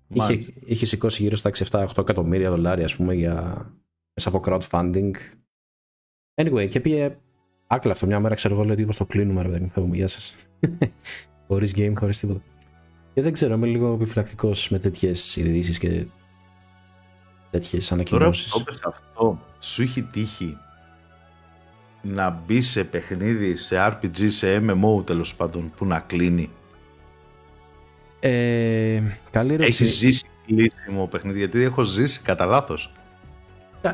Είχε, 0.07 0.53
είχε 0.65 0.85
σηκώσει 0.85 1.21
γύρω 1.21 1.35
στα 1.35 1.51
6-7-8 1.53 1.87
εκατομμύρια 1.97 2.49
δολάρια, 2.49 2.85
ας 2.85 2.95
πούμε, 2.95 3.13
για, 3.13 3.65
μέσα 4.13 4.29
από 4.29 4.41
crowdfunding. 4.45 5.11
Anyway, 6.41 6.67
και 6.69 6.79
πήγε 6.79 7.17
άκλα 7.67 7.91
αυτό 7.91 8.05
μια 8.05 8.19
μέρα, 8.19 8.35
ξέρω 8.35 8.53
εγώ, 8.53 8.63
λέω 8.63 8.73
ότι 8.73 8.97
το 8.97 9.05
κλείνουμε, 9.05 9.41
ρε 9.41 9.47
παιδί 9.47 9.71
μου, 9.75 9.93
γεια 9.93 10.07
σας. 10.07 10.35
χωρίς 11.47 11.73
game, 11.75 11.93
χωρίς 11.97 12.19
τίποτα. 12.19 12.41
Και 13.13 13.21
δεν 13.21 13.33
ξέρω, 13.33 13.53
είμαι 13.53 13.67
λίγο 13.67 13.93
επιφυλακτικός 13.93 14.69
με 14.69 14.79
τέτοιες 14.79 15.35
ειδήσεις 15.35 15.77
και 15.77 16.05
τέτοιες 17.51 17.91
ανακοινώσεις. 17.91 18.51
Τώρα 18.51 18.63
που 18.63 18.73
αυτό, 18.83 19.39
σου 19.59 19.81
έχει 19.81 20.03
τύχει 20.03 20.57
να 22.01 22.29
μπει 22.29 22.61
σε 22.61 22.83
παιχνίδι, 22.83 23.55
σε 23.55 23.75
RPG, 23.79 24.29
σε 24.29 24.57
MMO 24.57 25.05
τέλος 25.05 25.35
πάντων, 25.35 25.71
που 25.75 25.85
να 25.85 25.99
κλείνει; 25.99 26.49
Ε, 28.27 29.01
καλή 29.31 29.53
ερώτηση. 29.53 29.83
Έχει 29.83 29.93
ζήσει 29.93 30.25
κλείσιμο 30.45 31.07
παιχνίδι, 31.07 31.37
γιατί 31.37 31.61
έχω 31.61 31.83
ζήσει 31.83 32.21
κατά 32.21 32.45
λάθος. 32.45 32.91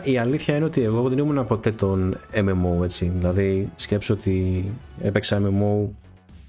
Η 0.04 0.18
αλήθεια 0.18 0.56
είναι 0.56 0.66
ότι 0.66 0.82
εγώ 0.82 1.10
δεν 1.10 1.18
ήμουν 1.18 1.48
ποτέ 1.48 1.72
τον 1.72 2.18
MMO 2.34 2.84
έτσι. 2.84 3.12
Δηλαδή 3.16 3.70
σκέψω 3.76 4.14
ότι 4.14 4.66
έπαιξα 5.02 5.42
MMO. 5.42 5.90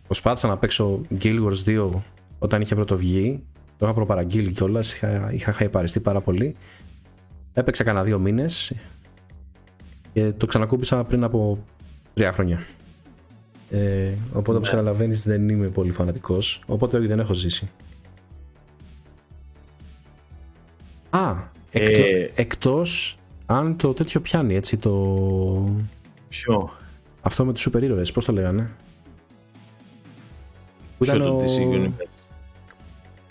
Προσπάθησα 0.07 0.49
να 0.49 0.57
παίξω 0.57 1.01
Guild 1.23 1.47
Wars 1.47 1.65
2 1.67 1.91
όταν 2.39 2.61
είχε 2.61 2.75
πρώτο 2.75 2.97
βγει. 2.97 3.43
Το 3.79 3.87
είχα 3.87 3.95
προπαραγγείλει 3.95 4.53
κιόλας. 4.53 4.95
Είχα, 4.95 5.33
είχα 5.33 5.53
χαϊπαριστεί 5.53 6.01
πάρα 6.01 6.21
πολύ. 6.21 6.57
Έπαιξα 7.53 7.85
κανένα 7.85 8.05
δύο 8.05 8.19
μήνες 8.19 8.73
και 10.13 10.33
το 10.33 10.47
ξανακούπησα 10.47 11.05
πριν 11.05 11.25
από 11.25 11.65
τρία 12.15 12.33
χρόνια. 12.33 12.61
Ε, 13.75 14.15
οπότε 14.33 14.57
όπως 14.57 14.71
ναι. 14.71 14.75
καταλαβαίνεις, 14.75 15.23
δεν 15.23 15.49
είμαι 15.49 15.67
πολύ 15.67 15.91
φανατικός. 15.91 16.63
Οπότε 16.67 16.97
όχι 16.97 17.07
δεν 17.07 17.19
έχω 17.19 17.35
ζήσει 17.35 17.71
Α, 21.11 21.35
ε, 21.71 22.29
Εκτός 22.35 23.19
αν 23.47 23.77
το 23.77 23.93
τέτοιο 23.93 24.21
πιάνει 24.21 24.55
έτσι 24.55 24.77
το... 24.77 24.91
Ποιο; 26.29 26.71
Αυτό 27.21 27.45
με 27.45 27.53
του 27.53 27.61
σούπερ 27.61 27.83
ήρωες, 27.83 28.13
πώς 28.13 28.25
το 28.25 28.33
λέγανε; 28.33 28.71
Που 30.99 31.05
ήταν 31.05 31.19
το 31.19 31.43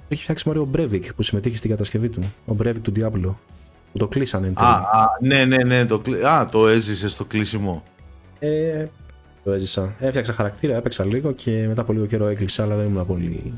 έχει 0.08 0.24
φτιάξει 0.24 0.48
Μάριο 0.48 0.66
Μπρέβικ 0.66 1.14
που 1.14 1.24
συμμετείχε 1.24 1.58
στην 1.58 1.70
κατασκευή 1.70 2.10
του. 2.10 2.34
Ο 2.46 2.54
Μπρέβικ 2.54 2.84
του 2.84 2.92
Diablo 2.92 3.38
Που 3.92 3.98
το 3.98 4.08
κλείσανε. 4.08 4.54
Α, 4.56 4.76
α, 4.76 5.06
ναι, 5.22 5.46
ναι, 5.46 5.58
ναι. 5.58 5.86
Το, 5.86 6.02
α, 6.28 6.50
το 6.50 6.68
έζησε 6.68 7.10
στο 7.10 7.26
κλείσιμο. 7.26 7.84
Ε, 8.40 8.86
το 9.44 9.52
έζησα. 9.52 9.96
Έφτιαξα 10.00 10.34
χαρακτήρα, 10.34 10.76
έπαιξα 10.76 11.06
λίγο 11.06 11.32
και 11.32 11.66
μετά 11.68 11.82
από 11.82 11.94
λίγο 11.94 12.06
καιρό 12.06 12.26
έκλεισε, 12.26 12.64
αλλά 12.64 12.76
δεν 12.76 12.86
ήμουν 12.86 13.06
πολύ. 13.06 13.54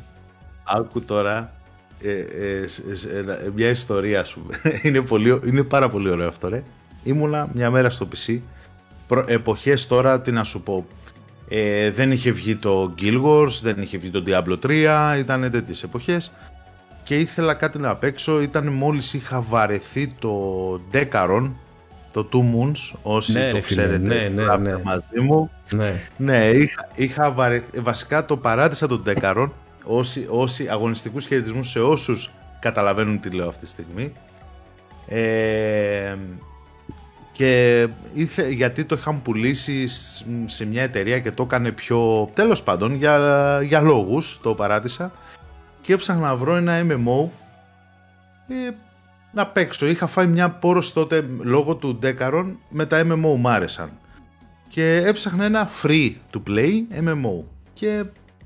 Άκου 0.63 0.99
τώρα 0.99 1.53
ε, 2.01 2.11
ε, 2.11 2.59
ε, 3.17 3.49
μια 3.55 3.69
ιστορία 3.69 4.23
σου. 4.23 4.45
είναι, 4.83 5.01
πολύ, 5.01 5.39
είναι 5.45 5.63
πάρα 5.63 5.89
πολύ 5.89 6.09
ωραίο 6.09 6.27
αυτό, 6.27 6.47
ρε. 6.47 6.63
Ήμουνα 7.03 7.49
μια 7.53 7.71
μέρα 7.71 7.89
στο 7.89 8.07
PC. 8.15 8.39
Εποχές 9.25 9.87
τώρα, 9.87 10.21
τι 10.21 10.31
να 10.31 10.43
σου 10.43 10.63
πω. 10.63 10.85
Ε, 11.47 11.91
δεν 11.91 12.11
είχε 12.11 12.31
βγει 12.31 12.55
το 12.55 12.95
Guild 13.01 13.23
Wars, 13.23 13.59
δεν 13.61 13.81
είχε 13.81 13.97
βγει 13.97 14.09
το 14.09 14.23
Diablo 14.27 14.57
3, 14.59 15.19
ήταν 15.19 15.51
τέτοιες 15.51 15.83
εποχές 15.83 16.31
και 17.03 17.17
ήθελα 17.17 17.53
κάτι 17.53 17.77
να 17.77 17.95
παίξω, 17.95 18.41
ήταν 18.41 18.67
μόλις 18.67 19.13
είχα 19.13 19.41
βαρεθεί 19.41 20.07
το 20.19 20.31
Decaron, 20.91 21.51
το 22.13 22.29
Two 22.31 22.37
Moons, 22.37 22.97
όσοι 23.01 23.33
ναι, 23.33 23.51
το 23.51 23.59
ξέρετε 23.59 23.97
ναι, 23.97 24.43
ναι, 24.43 24.57
ναι. 24.57 24.77
μαζί 24.83 25.19
μου. 25.21 25.51
Ναι, 25.71 26.01
ναι 26.17 26.49
είχα, 26.49 26.89
είχα 26.95 27.31
βαρεθεί, 27.31 27.79
βασικά 27.79 28.25
το 28.25 28.37
παράτησα 28.37 28.87
το 28.87 29.03
Decaron, 29.05 29.49
όσοι, 29.83 30.27
όσοι 30.29 30.67
αγωνιστικούς 30.69 31.25
χαιρετισμούς 31.25 31.69
σε 31.69 31.79
όσους 31.79 32.31
καταλαβαίνουν 32.59 33.19
τι 33.19 33.29
λέω 33.29 33.47
αυτή 33.47 33.63
τη 33.63 33.69
στιγμή. 33.69 34.13
Ε, 35.07 36.15
και 37.31 37.87
ήθε, 38.13 38.49
γιατί 38.49 38.85
το 38.85 38.95
είχαν 38.99 39.21
πουλήσει 39.21 39.87
σε 40.45 40.65
μια 40.65 40.83
εταιρεία 40.83 41.19
και 41.19 41.31
το 41.31 41.43
έκανε 41.43 41.71
πιο 41.71 42.29
τέλος 42.33 42.63
πάντων 42.63 42.95
για, 42.95 43.59
για 43.63 43.81
λόγους 43.81 44.39
το 44.43 44.53
παράτησα 44.53 45.11
και 45.81 45.93
έψαχνα 45.93 46.27
να 46.27 46.35
βρω 46.35 46.55
ένα 46.55 46.81
MMO 46.81 47.29
ε, 48.47 48.69
να 49.33 49.47
παίξω. 49.47 49.87
Είχα 49.87 50.07
φάει 50.07 50.27
μια 50.27 50.49
πόρος 50.49 50.93
τότε 50.93 51.25
λόγω 51.41 51.75
του 51.75 51.99
Decaron 52.03 52.45
με 52.69 52.85
τα 52.85 53.01
MMO 53.01 53.35
μου 53.37 53.49
άρεσαν. 53.49 53.89
Και 54.67 54.95
έψαχνα 55.05 55.45
ένα 55.45 55.69
free 55.83 56.11
to 56.31 56.41
play 56.49 56.71
MMO 57.07 57.43
και 57.73 58.03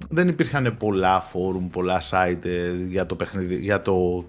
δεν 0.09 0.27
υπήρχαν 0.27 0.75
πολλά 0.77 1.23
forum, 1.23 1.67
πολλά 1.71 2.01
site 2.09 2.45
ε, 2.45 2.71
για 2.87 3.05
το 3.05 3.15
παιχνίδι, 3.15 3.55
για 3.55 3.81
το, 3.81 4.25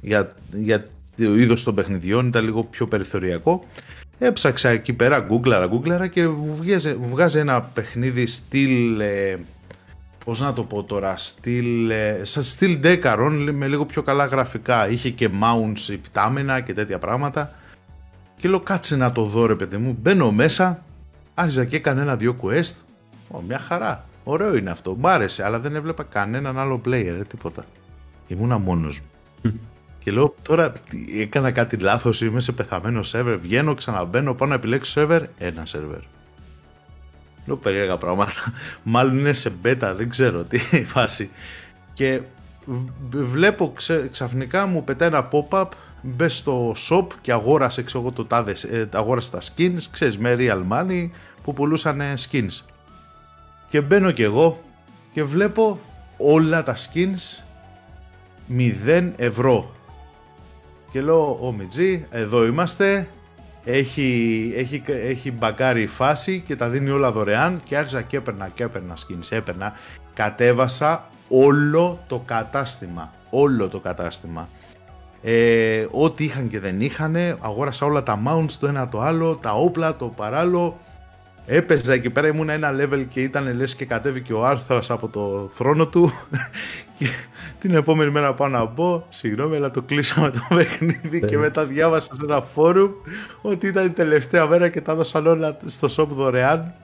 για, 0.00 0.34
για 0.52 0.80
το 1.16 1.34
είδος 1.36 1.64
των 1.64 1.74
παιχνιδιών, 1.74 2.26
ήταν 2.26 2.44
λίγο 2.44 2.64
πιο 2.64 2.86
περιθωριακό. 2.86 3.64
Έψαξα 4.18 4.68
εκεί 4.68 4.92
πέρα, 4.92 5.18
γκούγκλαρα, 5.18 5.66
γκούγκλαρα 5.66 6.06
και 6.06 6.28
βγάζει, 6.28 6.94
βγάζει 6.94 7.38
ένα 7.38 7.60
παιχνίδι 7.60 8.26
στυλ, 8.26 9.00
ε, 9.00 9.38
πώς 10.30 10.40
να 10.40 10.52
το 10.52 10.64
πω 10.64 10.82
τώρα, 10.82 11.16
στυλ, 11.16 11.90
ε, 11.90 12.20
σαν 12.22 12.42
στυλ 12.42 12.78
Decaron 12.82 13.48
με 13.52 13.68
λίγο 13.68 13.86
πιο 13.86 14.02
καλά 14.02 14.24
γραφικά. 14.24 14.88
Είχε 14.88 15.10
και 15.10 15.30
mounts 15.42 15.88
υπτάμενα 15.88 16.60
και 16.60 16.74
τέτοια 16.74 16.98
πράγματα. 16.98 17.54
Και 18.36 18.48
λέω 18.48 18.60
κάτσε 18.60 18.96
να 18.96 19.12
το 19.12 19.24
δω 19.24 19.46
ρε 19.46 19.54
παιδί 19.54 19.76
μου, 19.76 19.96
μπαίνω 20.00 20.32
μέσα, 20.32 20.82
άρχιζα 21.34 21.64
και 21.64 21.76
έκανε 21.76 22.00
ένα-δυο 22.00 22.36
quest, 22.42 22.72
Ω, 23.28 23.40
μια 23.40 23.58
χαρά. 23.58 24.04
Ωραίο 24.24 24.56
είναι 24.56 24.70
αυτό. 24.70 24.96
Μ' 24.98 25.06
άρεσε, 25.06 25.44
αλλά 25.44 25.60
δεν 25.60 25.74
έβλεπα 25.74 26.02
κανέναν 26.02 26.58
άλλο 26.58 26.80
player, 26.84 27.16
ε, 27.20 27.24
τίποτα. 27.24 27.64
Ήμουνα 28.26 28.58
μόνος 28.58 29.00
μου. 29.00 29.52
και 30.02 30.10
λέω 30.10 30.34
τώρα 30.42 30.72
έκανα 31.16 31.50
κάτι 31.50 31.76
λάθος, 31.76 32.20
είμαι 32.20 32.40
σε 32.40 32.52
πεθαμένο 32.52 33.02
σερβερ, 33.02 33.38
βγαίνω, 33.38 33.74
ξαναμπαίνω, 33.74 34.34
πάω 34.34 34.48
να 34.48 34.54
επιλέξω 34.54 34.90
σερβερ, 34.90 35.22
ένα 35.38 35.66
σερβερ. 35.66 36.00
Λέω 37.50 37.58
περίεργα 37.58 37.96
πράγματα. 37.96 38.32
Μάλλον 38.82 39.18
είναι 39.18 39.32
σε 39.32 39.52
beta, 39.64 39.92
δεν 39.96 40.08
ξέρω 40.08 40.44
τι 40.44 40.58
φάση. 40.94 41.30
Και 41.94 42.20
βλέπω 43.10 43.72
ξαφνικά 44.10 44.66
μου 44.66 44.84
πετάει 44.84 45.08
ένα 45.08 45.28
pop-up, 45.32 45.68
μπε 46.02 46.28
στο 46.28 46.74
shop 46.88 47.06
και 47.20 47.32
αγόρασε, 47.32 47.82
ξέρω 47.82 48.12
το 48.12 48.24
τάδες, 48.24 48.64
ε, 48.64 48.88
αγόρασε 48.92 49.30
τα 49.30 49.40
skins, 49.40 49.82
ξέρεις, 49.90 50.18
με 50.18 50.36
real 50.38 50.62
money 50.72 51.10
που 51.42 51.52
πουλούσαν 51.52 52.00
skins. 52.30 52.64
Και 53.68 53.80
μπαίνω 53.80 54.10
κι 54.10 54.22
εγώ 54.22 54.62
και 55.12 55.24
βλέπω 55.24 55.78
όλα 56.16 56.62
τα 56.62 56.76
skins 56.76 57.42
0 58.48 59.12
ευρώ. 59.16 59.74
Και 60.92 61.00
λέω, 61.00 61.38
ο 61.40 61.52
Μιτζή, 61.52 62.06
εδώ 62.10 62.44
είμαστε, 62.44 63.08
έχει, 63.64 64.52
έχει, 64.56 64.82
έχει 64.86 65.32
μπακάρει 65.32 65.82
η 65.82 65.86
φάση 65.86 66.42
και 66.46 66.56
τα 66.56 66.68
δίνει 66.68 66.90
όλα 66.90 67.12
δωρεάν 67.12 67.60
και 67.64 67.76
άρχισα 67.76 68.02
και 68.02 68.16
έπαιρνα 68.16 68.48
και 68.54 68.62
έπαιρνα 68.62 68.94
skins, 68.94 69.26
έπαιρνα. 69.30 69.72
Κατέβασα 70.14 71.08
όλο 71.28 72.04
το 72.06 72.18
κατάστημα, 72.18 73.12
όλο 73.30 73.68
το 73.68 73.80
κατάστημα. 73.80 74.48
Ε, 75.22 75.86
ό,τι 75.90 76.24
είχαν 76.24 76.48
και 76.48 76.60
δεν 76.60 76.80
είχαν, 76.80 77.16
αγόρασα 77.40 77.86
όλα 77.86 78.02
τα 78.02 78.22
mounts 78.26 78.52
το 78.60 78.66
ένα 78.66 78.88
το 78.88 79.00
άλλο, 79.00 79.36
τα 79.36 79.52
όπλα, 79.52 79.96
το 79.96 80.06
παράλληλο, 80.06 80.78
Έπαιζα 81.52 81.92
εκεί 81.92 82.10
πέρα, 82.10 82.28
ήμουν 82.28 82.48
ένα 82.48 82.70
level 82.80 83.06
και 83.08 83.22
ήταν 83.22 83.56
λες 83.56 83.74
και 83.74 83.84
κατέβηκε 83.84 84.32
ο 84.32 84.46
Άρθρας 84.46 84.90
από 84.90 85.08
το 85.08 85.50
θρόνο 85.54 85.86
του 85.86 86.10
και 86.98 87.06
την 87.60 87.74
επόμενη 87.74 88.10
μέρα 88.10 88.34
πάω 88.34 88.48
να 88.48 88.64
μπω, 88.64 89.04
συγγνώμη 89.08 89.56
αλλά 89.56 89.70
το 89.70 89.82
κλείσαμε 89.82 90.30
το 90.30 90.40
παιχνίδι 90.54 91.20
και 91.20 91.34
ναι. 91.34 91.40
μετά 91.40 91.64
διάβασα 91.64 92.14
σε 92.14 92.20
ένα 92.24 92.42
φόρουμ 92.42 92.90
ότι 93.42 93.66
ήταν 93.66 93.86
η 93.86 93.90
τελευταία 93.90 94.46
μέρα 94.46 94.68
και 94.68 94.80
τα 94.80 94.92
έδωσαν 94.92 95.26
όλα 95.26 95.56
στο 95.66 95.88
shop 95.96 96.08
δωρεάν 96.08 96.74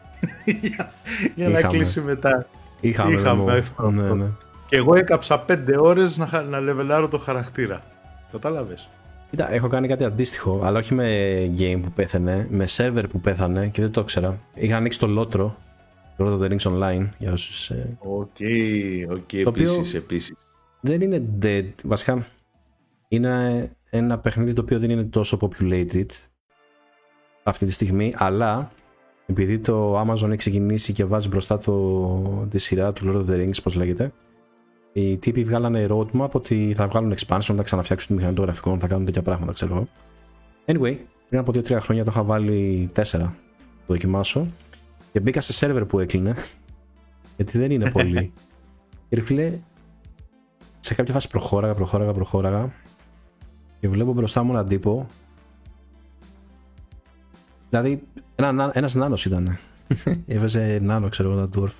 για, 0.44 0.92
για 1.34 1.48
να 1.48 1.62
κλείσει 1.62 2.00
μετά. 2.00 2.46
Είχαμε, 2.80 3.12
Είχαμε 3.12 3.56
αυτό. 3.56 3.90
Ναι, 3.90 4.02
ναι. 4.02 4.26
Και 4.66 4.76
εγώ 4.76 4.94
έκαψα 4.94 5.44
5 5.48 5.56
ώρες 5.78 6.16
να, 6.16 6.42
να 6.42 6.60
λεβελάρω 6.60 7.08
το 7.08 7.18
χαρακτήρα. 7.18 7.82
Κατάλαβες; 8.32 8.88
Κοίτα, 9.30 9.52
έχω 9.52 9.68
κάνει 9.68 9.88
κάτι 9.88 10.04
αντίστοιχο, 10.04 10.60
αλλά 10.64 10.78
όχι 10.78 10.94
με 10.94 11.08
game 11.58 11.80
που 11.82 11.92
πέθανε, 11.94 12.46
με 12.50 12.64
server 12.76 13.04
που 13.10 13.20
πέθανε 13.20 13.68
και 13.68 13.80
δεν 13.80 13.90
το 13.90 14.00
ήξερα. 14.00 14.38
Είχα 14.54 14.76
ανοίξει 14.76 14.98
το 14.98 15.08
Lotro, 15.18 15.50
Lord 16.18 16.32
of 16.32 16.40
the 16.40 16.50
Rings 16.50 16.72
Online, 16.72 17.08
για 17.18 17.32
όσους. 17.32 17.70
Ε, 17.70 17.96
OK, 17.98 18.37
OK, 19.11 19.32
επίσης, 19.32 19.94
επίσης. 19.94 20.36
Δεν 20.80 21.00
είναι 21.00 21.22
dead, 21.42 21.70
βασικά 21.84 22.26
είναι 23.08 23.70
ένα 23.90 24.18
παιχνίδι 24.18 24.52
το 24.52 24.60
οποίο 24.60 24.78
δεν 24.78 24.90
είναι 24.90 25.04
τόσο 25.04 25.38
populated 25.40 26.06
αυτή 27.42 27.66
τη 27.66 27.72
στιγμή, 27.72 28.14
αλλά 28.16 28.70
επειδή 29.26 29.58
το 29.58 30.00
Amazon 30.00 30.26
έχει 30.26 30.36
ξεκινήσει 30.36 30.92
και 30.92 31.04
βάζει 31.04 31.28
μπροστά 31.28 31.58
το, 31.58 32.46
τη 32.50 32.58
σειρά 32.58 32.92
του 32.92 33.04
Lord 33.06 33.16
of 33.16 33.30
the 33.30 33.42
Rings, 33.42 33.62
πώς 33.62 33.74
λέγεται, 33.74 34.12
οι 34.92 35.16
τύποι 35.16 35.42
βγάλανε 35.42 35.86
roadmap 35.90 36.30
ότι 36.30 36.72
θα 36.76 36.88
βγάλουν 36.88 37.14
expansion, 37.16 37.54
θα 37.56 37.62
ξαναφτιάξουν 37.62 38.08
τη 38.08 38.14
μηχανή 38.14 38.34
των 38.34 38.44
γραφικών, 38.44 38.80
θα 38.80 38.86
κάνουν 38.86 39.04
τέτοια 39.04 39.22
πράγματα, 39.22 39.52
ξέρω 39.52 39.74
εγώ. 39.74 39.86
Anyway, 40.66 40.96
πριν 41.28 41.40
από 41.40 41.52
2-3 41.54 41.78
χρόνια 41.80 42.04
το 42.04 42.10
είχα 42.12 42.22
βάλει 42.22 42.90
4 42.96 43.02
το 43.86 43.92
δοκιμάσω 43.92 44.46
και 45.12 45.20
μπήκα 45.20 45.40
σε 45.40 45.52
σερβερ 45.52 45.84
που 45.84 45.98
έκλεινε 45.98 46.34
γιατί 47.36 47.58
δεν 47.58 47.70
είναι 47.70 47.90
πολύ. 47.90 48.32
και 49.08 49.20
φίλε, 49.20 49.58
σε 50.87 50.94
κάποια 50.94 51.14
φάση 51.14 51.29
προχώραγα, 51.29 51.75
προχώραγα, 51.75 52.12
προχώραγα 52.12 52.72
και 53.81 53.88
βλέπω 53.88 54.12
μπροστά 54.12 54.42
μου 54.42 54.53
έναν 54.53 54.68
τύπο. 54.68 55.07
Δηλαδή 57.68 58.03
ένα, 58.35 58.70
ένας 58.75 58.94
νάνος 58.94 59.25
ήταν 59.25 59.59
έβαζε 60.27 60.79
νάνο 60.83 61.09
ξέρω 61.09 61.31
εγώ 61.31 61.38
ένα 61.38 61.49
dwarf 61.57 61.75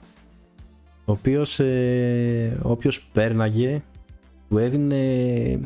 ο 1.05 1.13
οποίος 1.13 1.61
ε, 1.61 2.59
όποιος 2.63 3.03
πέρναγε 3.13 3.83
του 4.49 4.59
έδινε 4.59 5.61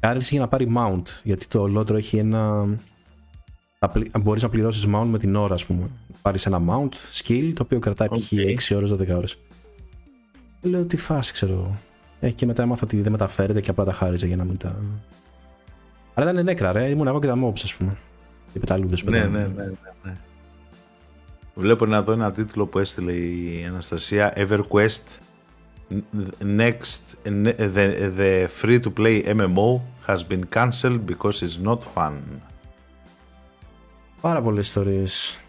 κάρληση 0.00 0.34
για 0.34 0.40
να 0.40 0.48
πάρει 0.48 0.72
mount 0.76 1.02
γιατί 1.22 1.48
το 1.48 1.72
Lotro 1.76 1.94
έχει 1.94 2.16
ένα 2.16 2.66
μπορείς 4.20 4.42
να 4.42 4.48
πληρώσεις 4.48 4.86
mount 4.94 5.06
με 5.06 5.18
την 5.18 5.36
ώρα 5.36 5.54
ας 5.54 5.66
πούμε. 5.66 5.90
Πάρεις 6.22 6.46
ένα 6.46 6.62
mount 6.68 6.92
skill 7.12 7.52
το 7.54 7.62
οποίο 7.62 7.78
κρατάει 7.78 8.08
okay. 8.10 8.72
6 8.72 8.76
ώρες 8.76 8.92
12 8.92 9.16
ώρες 9.16 9.38
λέω 10.62 10.84
τι 10.84 10.96
φάση 10.96 11.32
ξέρω 11.32 11.76
ε, 12.20 12.30
και 12.30 12.46
μετά 12.46 12.62
έμαθα 12.62 12.84
ότι 12.84 13.00
δεν 13.00 13.12
μεταφέρεται 13.12 13.60
και 13.60 13.70
απλά 13.70 13.84
τα 13.84 13.92
χάριζε 13.92 14.26
για 14.26 14.36
να 14.36 14.44
μην 14.44 14.56
τα 14.56 14.76
αλλά 16.14 16.30
ήταν 16.30 16.44
νέκρα 16.44 16.72
ρε. 16.72 16.88
Ήμουν 16.88 17.06
εγώ 17.06 17.20
και 17.20 17.26
τα 17.26 17.36
mobs 17.44 17.60
ας 17.62 17.74
πούμε. 17.74 17.96
Οι 18.52 18.58
πεταλούδες 18.58 19.02
ναι, 19.02 19.18
ναι, 19.18 19.26
ναι, 19.26 19.46
ναι, 19.46 19.72
ναι. 20.02 20.16
Βλέπω 21.54 21.86
να 21.86 22.02
δω 22.02 22.12
ένα 22.12 22.32
τίτλο 22.32 22.66
που 22.66 22.78
έστειλε 22.78 23.12
η 23.12 23.64
Αναστασία. 23.68 24.32
EverQuest 24.36 25.06
Next 26.40 27.02
the, 27.24 27.86
the 28.18 28.48
free 28.60 28.80
to 28.80 28.90
play 28.90 29.22
MMO 29.22 29.80
has 30.06 30.22
been 30.24 30.44
cancelled 30.56 31.06
because 31.06 31.42
it's 31.42 31.58
not 31.68 31.78
fun. 31.94 32.12
Πάρα 34.20 34.42
πολλές 34.42 34.66
ιστορίες 34.66 35.41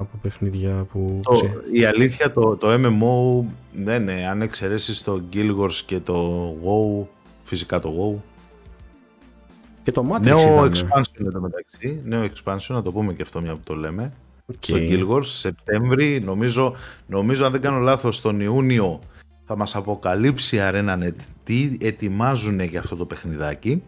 από 0.00 0.18
παιχνίδια 0.22 0.86
που... 0.92 1.20
Το, 1.22 1.40
η 1.72 1.84
αλήθεια 1.84 2.32
το, 2.32 2.56
το 2.56 2.68
MMO 2.72 3.44
δεν 3.72 4.02
είναι, 4.02 4.26
αν 4.28 4.42
εξαιρέσεις 4.42 5.02
το 5.02 5.22
Guild 5.32 5.56
Wars 5.58 5.74
και 5.86 6.00
το 6.00 6.48
WoW, 6.64 7.06
φυσικά 7.44 7.80
το 7.80 7.92
WoW, 7.98 8.22
Και 9.82 9.92
το 9.92 10.06
Matrix 10.12 10.20
Νέο 10.20 10.38
ήταν. 10.38 10.72
expansion 10.72 11.26
εδώ 11.26 11.40
μεταξύ. 11.40 12.00
Νέο 12.04 12.24
expansion, 12.24 12.68
να 12.68 12.82
το 12.82 12.92
πούμε 12.92 13.12
και 13.12 13.22
αυτό 13.22 13.40
μια 13.40 13.52
που 13.52 13.60
το 13.64 13.74
λέμε. 13.74 14.12
Okay. 14.46 14.54
Στο 14.60 14.76
Guild 14.78 15.24
Σεπτέμβρη, 15.24 16.20
νομίζω, 16.24 16.74
νομίζω 17.06 17.44
αν 17.44 17.52
δεν 17.52 17.60
κάνω 17.60 17.78
λάθος, 17.78 18.20
τον 18.20 18.40
Ιούνιο 18.40 19.00
θα 19.44 19.56
μας 19.56 19.76
αποκαλύψει 19.76 20.56
η 20.56 20.60
ArenaNet 20.62 21.14
τι 21.44 21.76
ετοιμάζουν 21.80 22.60
για 22.60 22.80
αυτό 22.80 22.96
το 22.96 23.04
παιχνιδάκι 23.04 23.82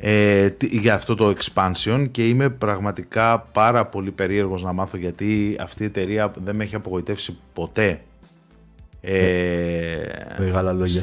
ε, 0.00 0.48
για 0.60 0.94
αυτό 0.94 1.14
το 1.14 1.34
expansion 1.38 2.06
και 2.10 2.28
είμαι 2.28 2.48
πραγματικά 2.48 3.38
πάρα 3.38 3.86
πολύ 3.86 4.10
περίεργος 4.10 4.62
να 4.62 4.72
μάθω 4.72 4.96
γιατί 4.96 5.56
αυτή 5.60 5.82
η 5.82 5.86
εταιρεία 5.86 6.32
δεν 6.44 6.56
με 6.56 6.64
έχει 6.64 6.74
απογοητεύσει 6.74 7.38
ποτέ. 7.52 8.00
Ε, 9.00 9.98
Μεγάλα 10.38 10.72
λόγια. 10.72 11.02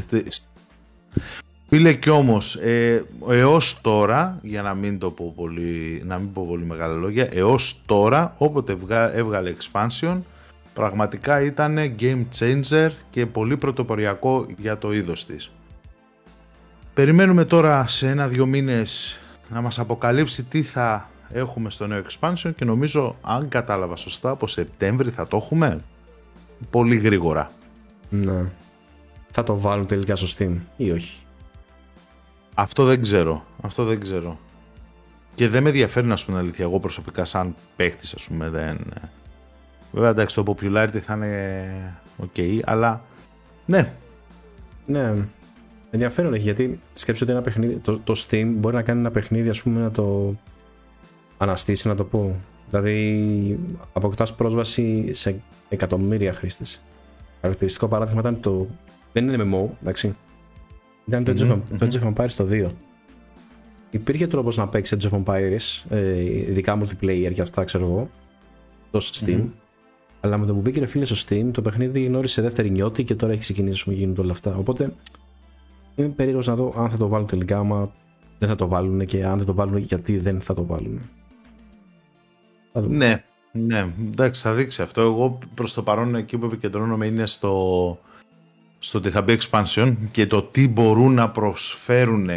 Φίλε 1.67 1.93
και 1.93 2.09
όμως 2.09 2.55
ε, 2.55 3.05
έως 3.29 3.81
τώρα 3.81 4.39
για 4.41 4.61
να 4.61 4.73
μην 4.73 4.99
το 4.99 5.11
πω 5.11 5.33
πολύ, 5.35 6.01
να 6.05 6.17
μην 6.17 6.31
πω 6.31 6.45
πολύ 6.47 6.65
μεγάλα 6.65 6.93
λόγια 6.93 7.29
έως 7.31 7.81
τώρα 7.85 8.33
όποτε 8.37 8.77
έβγαλε 9.13 9.53
expansion 9.59 10.17
πραγματικά 10.73 11.41
ήταν 11.41 11.77
game 11.99 12.25
changer 12.39 12.89
και 13.09 13.25
πολύ 13.25 13.57
πρωτοποριακό 13.57 14.45
για 14.57 14.77
το 14.77 14.93
είδος 14.93 15.25
της. 15.25 15.51
Περιμένουμε 16.95 17.45
τώρα 17.45 17.87
σε 17.87 18.09
ένα-δυο 18.09 18.45
μήνες 18.45 19.19
να 19.49 19.61
μας 19.61 19.79
αποκαλύψει 19.79 20.43
τι 20.43 20.63
θα 20.63 21.09
έχουμε 21.29 21.69
στο 21.69 21.87
νέο 21.87 22.03
expansion 22.09 22.51
και 22.55 22.65
νομίζω 22.65 23.15
αν 23.21 23.49
κατάλαβα 23.49 23.95
σωστά 23.95 24.29
από 24.29 24.47
Σεπτέμβρη 24.47 25.09
θα 25.09 25.27
το 25.27 25.37
έχουμε 25.37 25.79
πολύ 26.69 26.95
γρήγορα. 26.95 27.51
Ναι. 28.09 28.43
Θα 29.31 29.43
το 29.43 29.59
βάλουν 29.59 29.85
τελικά 29.85 30.15
στο 30.15 30.27
Steam 30.37 30.57
ή 30.77 30.91
όχι; 30.91 31.25
Αυτό 32.53 32.83
δεν 32.83 33.01
ξέρω. 33.01 33.45
Αυτό 33.61 33.83
δεν 33.83 33.99
ξέρω. 33.99 34.39
Και 35.35 35.49
δεν 35.49 35.63
με 35.63 35.69
ενδιαφέρει 35.69 36.07
να 36.07 36.15
σου 36.15 36.25
πούμε 36.25 36.37
αλήθεια. 36.37 36.65
Εγώ 36.65 36.79
προσωπικά 36.79 37.25
σαν 37.25 37.55
παίχτης 37.75 38.13
ας 38.13 38.23
πούμε 38.23 38.49
δεν... 38.49 38.77
Βέβαια 39.91 40.09
εντάξει 40.09 40.35
το 40.35 40.43
popularity 40.47 40.97
θα 40.97 41.13
είναι 41.13 41.97
ok, 42.21 42.59
αλλά 42.63 43.01
ναι. 43.65 43.93
Ναι, 44.85 45.27
ενδιαφέρον 45.95 46.33
έχει 46.33 46.43
γιατί 46.43 46.79
σκέψου 46.93 47.23
ότι 47.23 47.31
ένα 47.31 47.41
παιχνίδι, 47.41 47.75
το, 47.75 47.99
το 47.99 48.13
Steam 48.17 48.51
μπορεί 48.55 48.75
να 48.75 48.81
κάνει 48.81 48.99
ένα 48.99 49.11
παιχνίδι 49.11 49.49
ας 49.49 49.61
πούμε 49.61 49.79
να 49.81 49.91
το 49.91 50.35
αναστήσει 51.37 51.87
να 51.87 51.95
το 51.95 52.03
πω. 52.03 52.35
Δηλαδή 52.69 53.59
αποκτάς 53.93 54.35
πρόσβαση 54.35 55.13
σε 55.13 55.41
εκατομμύρια 55.69 56.33
χρήστες. 56.33 56.81
Χαρακτηριστικό 57.41 57.87
παράδειγμα 57.87 58.19
ήταν 58.19 58.39
το... 58.39 58.67
Δεν 59.13 59.27
είναι 59.29 59.43
MMO, 59.43 59.69
εντάξει. 59.81 60.15
Ήταν 61.05 61.23
το 61.23 61.31
Age 61.31 61.51
of, 61.51 61.59
το 61.77 61.87
of 62.03 62.13
Empires 62.13 62.31
το 62.35 62.47
2. 62.51 62.71
Υπήρχε 63.89 64.27
τρόπος 64.27 64.57
να 64.57 64.67
παίξει 64.67 64.97
Age 64.99 65.09
of 65.09 65.23
Empires, 65.23 65.83
ε, 65.89 66.21
ειδικά 66.23 66.79
multiplayer 66.81 67.31
και 67.33 67.41
αυτά, 67.41 67.63
ξέρω 67.63 67.85
εγώ, 67.85 68.09
το 68.91 68.99
Steam. 69.11 69.45
Αλλά 70.21 70.37
με 70.37 70.45
το 70.45 70.53
που 70.53 70.61
μπήκε 70.61 70.79
ρε 70.79 70.85
φίλε 70.85 71.05
στο 71.05 71.15
Steam, 71.27 71.49
το 71.51 71.61
παιχνίδι 71.61 72.03
γνώρισε 72.03 72.41
δεύτερη 72.41 72.69
νιώτη 72.69 73.03
και 73.03 73.15
τώρα 73.15 73.31
έχει 73.31 73.41
ξεκινήσει 73.41 73.89
να 73.89 73.95
γίνονται 73.95 74.21
όλα 74.21 74.31
αυτά. 74.31 74.55
Οπότε 74.55 74.93
είμαι 75.95 76.09
περίεργος 76.09 76.47
να 76.47 76.55
δω 76.55 76.73
αν 76.77 76.89
θα 76.89 76.97
το 76.97 77.07
βάλουν 77.07 77.27
τελικά, 77.27 77.57
άμα 77.57 77.91
δεν 78.39 78.49
θα 78.49 78.55
το 78.55 78.67
βάλουν 78.67 79.05
και 79.05 79.25
αν 79.25 79.37
δεν 79.37 79.45
το 79.45 79.53
βάλουν, 79.53 79.77
γιατί 79.77 80.17
δεν 80.17 80.41
θα 80.41 80.53
το 80.53 80.65
βάλουν. 80.65 81.01
Ναι, 82.73 83.23
ναι, 83.51 83.93
εντάξει, 83.99 84.41
θα 84.41 84.53
δείξει 84.53 84.81
αυτό. 84.81 85.01
Εγώ 85.01 85.39
προς 85.53 85.73
το 85.73 85.83
παρόν 85.83 86.15
εκεί 86.15 86.37
που 86.37 86.45
επικεντρώνομαι 86.45 87.05
είναι 87.05 87.25
στο, 87.25 87.99
στο 88.79 88.97
ότι 88.97 89.09
θα 89.09 89.21
μπει 89.21 89.37
expansion 89.41 89.95
και 90.11 90.27
το 90.27 90.43
τι 90.43 90.67
μπορούν 90.67 91.13
να 91.13 91.29
προσφέρουν 91.29 92.29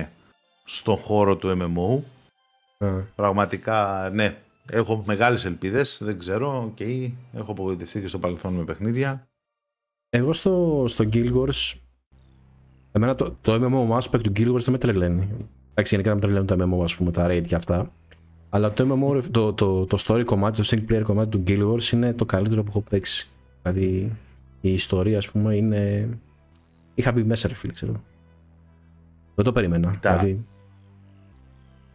στον 0.64 0.96
χώρο 0.96 1.36
του 1.36 1.56
MMO. 1.58 2.02
Yeah. 2.78 3.02
Πραγματικά, 3.14 4.10
ναι, 4.12 4.36
έχω 4.70 5.02
μεγάλες 5.06 5.44
ελπίδες, 5.44 6.00
δεν 6.02 6.18
ξέρω, 6.18 6.74
okay, 6.74 7.12
έχω 7.32 7.50
απογοητευτεί 7.50 8.00
και 8.00 8.08
στο 8.08 8.18
παρελθόν 8.18 8.54
με 8.54 8.64
παιχνίδια. 8.64 9.28
Εγώ 10.08 10.32
στο, 10.32 10.84
στο 10.88 11.08
Guild 11.12 11.32
Wars, 11.34 11.74
εμένα 12.92 13.14
το, 13.14 13.36
το 13.40 13.54
MMO 13.54 13.98
aspect 13.98 14.20
του 14.22 14.32
Guild 14.36 14.52
Wars 14.52 14.60
δεν 14.60 14.72
με 14.72 14.78
τρελαίνει. 14.78 15.28
Εντάξει, 15.70 15.94
γενικά 15.94 16.14
δεν 16.14 16.14
με 16.14 16.20
τρελαίνουν 16.20 16.46
τα 16.46 16.56
MMO, 16.56 16.84
ας 16.84 16.96
πούμε, 16.96 17.10
τα 17.10 17.26
raid 17.30 17.46
και 17.46 17.54
αυτά. 17.54 17.92
Αλλά 18.48 18.72
το 18.72 18.84
MMO, 18.88 19.22
το, 19.30 19.52
το, 19.52 19.86
το 19.86 19.98
story 20.06 20.22
κομμάτι, 20.24 20.62
το 20.62 20.68
single 20.70 20.92
player 20.92 21.02
κομμάτι 21.02 21.28
του 21.28 21.42
Guild 21.46 21.72
Wars 21.72 21.92
είναι 21.92 22.12
το 22.12 22.24
καλύτερο 22.24 22.62
που 22.62 22.68
έχω 22.70 22.80
παίξει. 22.80 23.28
Δηλαδή, 23.62 24.12
η 24.60 24.72
ιστορία, 24.72 25.18
ας 25.18 25.30
πούμε, 25.30 25.54
είναι 25.54 26.08
είχα 26.98 27.12
μπει 27.12 27.24
μέσα, 27.24 27.48
ρε 27.48 27.54
φίλε, 27.54 27.72
ξέρω. 27.72 28.02
Δεν 29.34 29.44
το 29.44 29.52
περίμενα. 29.52 29.98
Δηλαδή... 30.00 30.46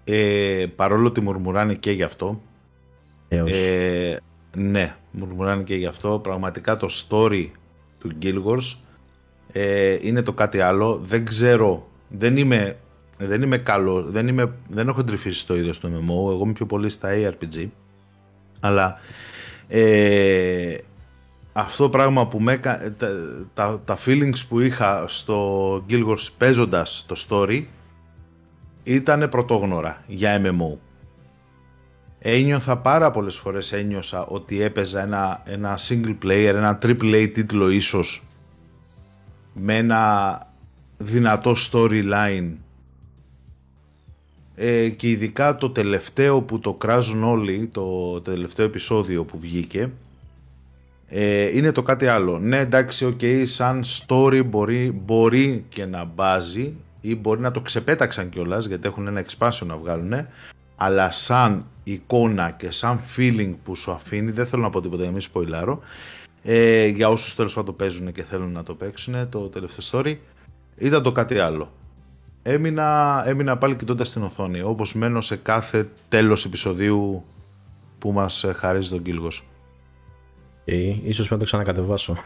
Ε, 0.03 0.65
παρόλο 0.75 1.07
ότι 1.07 1.21
μουρμουράνε 1.21 1.73
και 1.73 1.91
γι' 1.91 2.03
αυτό. 2.03 2.41
Ε, 3.27 3.41
όχι. 3.41 3.53
Ε, 3.53 4.17
ναι, 4.55 4.95
μουρμουράνε 5.11 5.63
και 5.63 5.75
γι' 5.75 5.85
αυτό. 5.85 6.19
Πραγματικά 6.19 6.77
το 6.77 6.87
story 6.91 7.47
του 7.99 8.11
Guild 8.21 8.43
ε, 9.51 9.97
είναι 10.01 10.21
το 10.21 10.33
κάτι 10.33 10.59
άλλο. 10.59 10.99
Δεν 11.03 11.25
ξέρω, 11.25 11.87
δεν 12.07 12.37
είμαι, 12.37 12.77
δεν 13.17 13.41
είμαι 13.41 13.57
καλό, 13.57 14.03
δεν, 14.03 14.27
είμαι, 14.27 14.53
δεν 14.67 14.87
έχω 14.87 15.03
τρυφήσει 15.03 15.39
στο 15.39 15.55
είδος 15.55 15.79
του 15.79 15.87
MMO. 15.87 16.31
Εγώ 16.33 16.41
είμαι 16.43 16.53
πιο 16.53 16.65
πολύ 16.65 16.89
στα 16.89 17.09
ARPG. 17.11 17.67
Αλλά 18.59 18.99
ε, 19.67 20.75
αυτό 21.53 21.89
πράγμα 21.89 22.27
που 22.27 22.39
με 22.39 22.57
τα, 22.57 22.93
τα, 23.53 23.81
τα 23.85 23.97
feelings 24.05 24.39
που 24.49 24.59
είχα 24.59 25.05
στο 25.07 25.75
Guild 25.89 26.07
Wars 26.07 26.27
παίζοντας 26.37 27.05
το 27.07 27.15
story 27.29 27.63
ήταν 28.83 29.29
πρωτόγνωρα 29.29 30.03
για 30.07 30.41
MMO. 30.43 30.77
Ένιωθα 32.19 32.77
πάρα 32.77 33.11
πολλές 33.11 33.35
φορές 33.35 33.71
ένιωσα 33.71 34.25
ότι 34.25 34.61
έπαιζα 34.61 35.01
ένα, 35.01 35.41
ένα 35.45 35.77
single 35.87 36.17
player, 36.23 36.53
ένα 36.55 36.79
triple 36.81 37.13
A 37.13 37.29
τίτλο 37.33 37.69
ίσως 37.69 38.23
με 39.53 39.77
ένα 39.77 40.41
δυνατό 40.97 41.55
storyline 41.71 42.51
ε, 44.55 44.89
και 44.89 45.09
ειδικά 45.09 45.57
το 45.57 45.69
τελευταίο 45.69 46.41
που 46.41 46.59
το 46.59 46.73
κράζουν 46.73 47.23
όλοι, 47.23 47.67
το 47.67 48.21
τελευταίο 48.21 48.65
επεισόδιο 48.65 49.23
που 49.23 49.39
βγήκε 49.39 49.89
ε, 51.07 51.57
είναι 51.57 51.71
το 51.71 51.83
κάτι 51.83 52.07
άλλο. 52.07 52.39
Ναι, 52.39 52.57
εντάξει, 52.57 53.05
OK, 53.05 53.19
okay, 53.21 53.43
σαν 53.45 53.83
story 53.83 54.41
μπορεί, 54.45 54.91
μπορεί 54.91 55.65
και 55.69 55.85
να 55.85 56.03
μπάζει 56.03 56.73
ή 57.01 57.15
μπορεί 57.15 57.39
να 57.39 57.51
το 57.51 57.61
ξεπέταξαν 57.61 58.29
κιόλας 58.29 58.65
γιατί 58.65 58.87
έχουν 58.87 59.07
ένα 59.07 59.25
expansion 59.25 59.65
να 59.65 59.77
βγάλουν, 59.77 60.13
αλλά 60.75 61.11
σαν 61.11 61.65
εικόνα 61.83 62.51
και 62.51 62.71
σαν 62.71 62.99
feeling 63.17 63.53
που 63.63 63.75
σου 63.75 63.91
αφήνει, 63.91 64.31
δεν 64.31 64.45
θέλω 64.45 64.61
να 64.61 64.69
πω 64.69 64.81
τίποτα 64.81 65.03
για 65.03 65.11
μη 65.11 65.21
σποϊλάρω, 65.21 65.81
ε, 66.43 66.85
για 66.85 67.09
όσους 67.09 67.35
τέλος 67.35 67.53
πάντων 67.53 67.75
το 67.75 67.83
παίζουν 67.83 68.11
και 68.11 68.23
θέλουν 68.23 68.51
να 68.51 68.63
το 68.63 68.75
παίξουν, 68.75 69.29
το 69.29 69.39
τελευταίο 69.39 70.01
story, 70.01 70.17
ήταν 70.77 71.03
το 71.03 71.11
κάτι 71.11 71.39
άλλο. 71.39 71.71
Έμεινα, 72.41 73.23
έμεινα 73.27 73.57
πάλι 73.57 73.75
κοιτώντας 73.75 74.11
την 74.11 74.23
οθόνη, 74.23 74.61
όπως 74.61 74.93
μένω 74.93 75.21
σε 75.21 75.35
κάθε 75.35 75.89
τέλος 76.09 76.45
επεισοδίου 76.45 77.23
που 77.99 78.11
μας 78.11 78.45
χαρίζει 78.55 78.89
τον 78.89 79.01
Κίλγος. 79.01 79.43
Okay. 80.65 80.99
Ίσως 81.03 81.27
πρέπει 81.27 81.31
να 81.31 81.37
το 81.37 81.43
ξανακατεβάσω. 81.43 82.17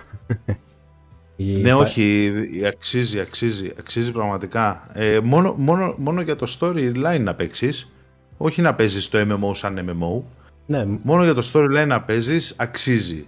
ναι, 1.61 1.73
όχι, 1.73 2.31
αξίζει, 2.67 3.19
αξίζει, 3.19 3.71
αξίζει 3.79 4.11
πραγματικά. 4.11 4.87
Ε, 4.93 5.19
μόνο, 5.19 5.55
μόνο, 5.57 5.95
μόνο 5.97 6.21
για 6.21 6.35
το 6.35 6.57
storyline 6.59 7.21
να 7.21 7.35
παίξεις, 7.35 7.91
όχι 8.37 8.61
να 8.61 8.73
παίζεις 8.75 9.09
το 9.09 9.19
MMO 9.19 9.55
σαν 9.55 9.89
MMO. 9.89 10.21
Ναι. 10.65 10.85
Μόνο 11.03 11.23
για 11.23 11.33
το 11.33 11.49
storyline 11.53 11.87
να 11.87 12.01
παίζεις, 12.01 12.55
αξίζει. 12.57 13.27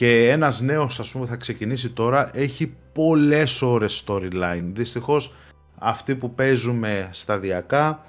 Και 0.00 0.30
ένας 0.30 0.60
νέος, 0.60 1.00
ας 1.00 1.12
πούμε, 1.12 1.26
θα 1.26 1.36
ξεκινήσει 1.36 1.90
τώρα, 1.90 2.30
έχει 2.34 2.74
πολλές 2.92 3.62
ώρες 3.62 4.04
storyline. 4.06 4.62
Δυστυχώς, 4.72 5.34
αυτοί 5.78 6.14
που 6.14 6.34
παίζουμε 6.34 7.08
σταδιακά, 7.12 8.04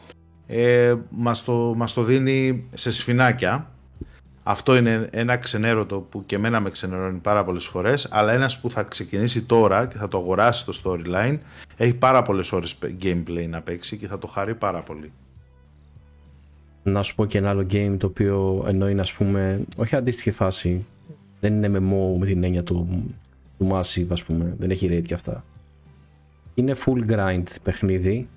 ε, 0.47 0.95
μας, 1.09 1.43
το, 1.43 1.73
μας 1.75 1.93
το 1.93 2.03
δίνει 2.03 2.67
σε 2.73 2.91
σφινάκια 2.91 3.71
αυτό 4.43 4.75
είναι 4.75 5.09
ένα 5.11 5.37
ξενέρωτο 5.37 5.99
που 5.99 6.25
και 6.25 6.35
εμένα 6.35 6.59
με 6.59 6.69
ξενερώνει 6.69 7.19
πάρα 7.19 7.43
πολλές 7.43 7.65
φορές, 7.65 8.07
αλλά 8.11 8.33
ένας 8.33 8.59
που 8.59 8.69
θα 8.69 8.83
ξεκινήσει 8.83 9.41
τώρα 9.41 9.85
και 9.85 9.97
θα 9.97 10.07
το 10.07 10.17
αγοράσει 10.17 10.65
το 10.65 10.81
storyline, 10.83 11.37
έχει 11.77 11.93
πάρα 11.93 12.21
πολλές 12.21 12.51
ώρες 12.51 12.77
gameplay 13.01 13.47
να 13.49 13.61
παίξει 13.61 13.97
και 13.97 14.07
θα 14.07 14.17
το 14.17 14.27
χαρεί 14.27 14.55
πάρα 14.55 14.79
πολύ. 14.79 15.11
Να 16.83 17.03
σου 17.03 17.15
πω 17.15 17.25
και 17.25 17.37
ένα 17.37 17.49
άλλο 17.49 17.65
game 17.71 17.95
το 17.97 18.07
οποίο 18.07 18.63
εννοεί 18.67 18.93
να 18.93 19.03
πούμε, 19.17 19.65
όχι 19.75 19.95
αντίστοιχη 19.95 20.31
φάση, 20.31 20.85
δεν 21.41 21.63
είναι 21.63 21.77
MMO 21.77 22.17
με 22.17 22.25
την 22.25 22.43
έννοια 22.43 22.63
του, 22.63 23.05
του 23.57 23.69
Massive 23.71 24.07
ας 24.09 24.23
πούμε, 24.23 24.55
δεν 24.59 24.69
έχει 24.69 24.87
raid 24.91 25.03
και 25.05 25.13
αυτά. 25.13 25.45
Είναι 26.53 26.75
full 26.85 27.11
grind 27.11 27.43
παιχνίδι, 27.63 28.29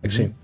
έτσι, 0.00 0.34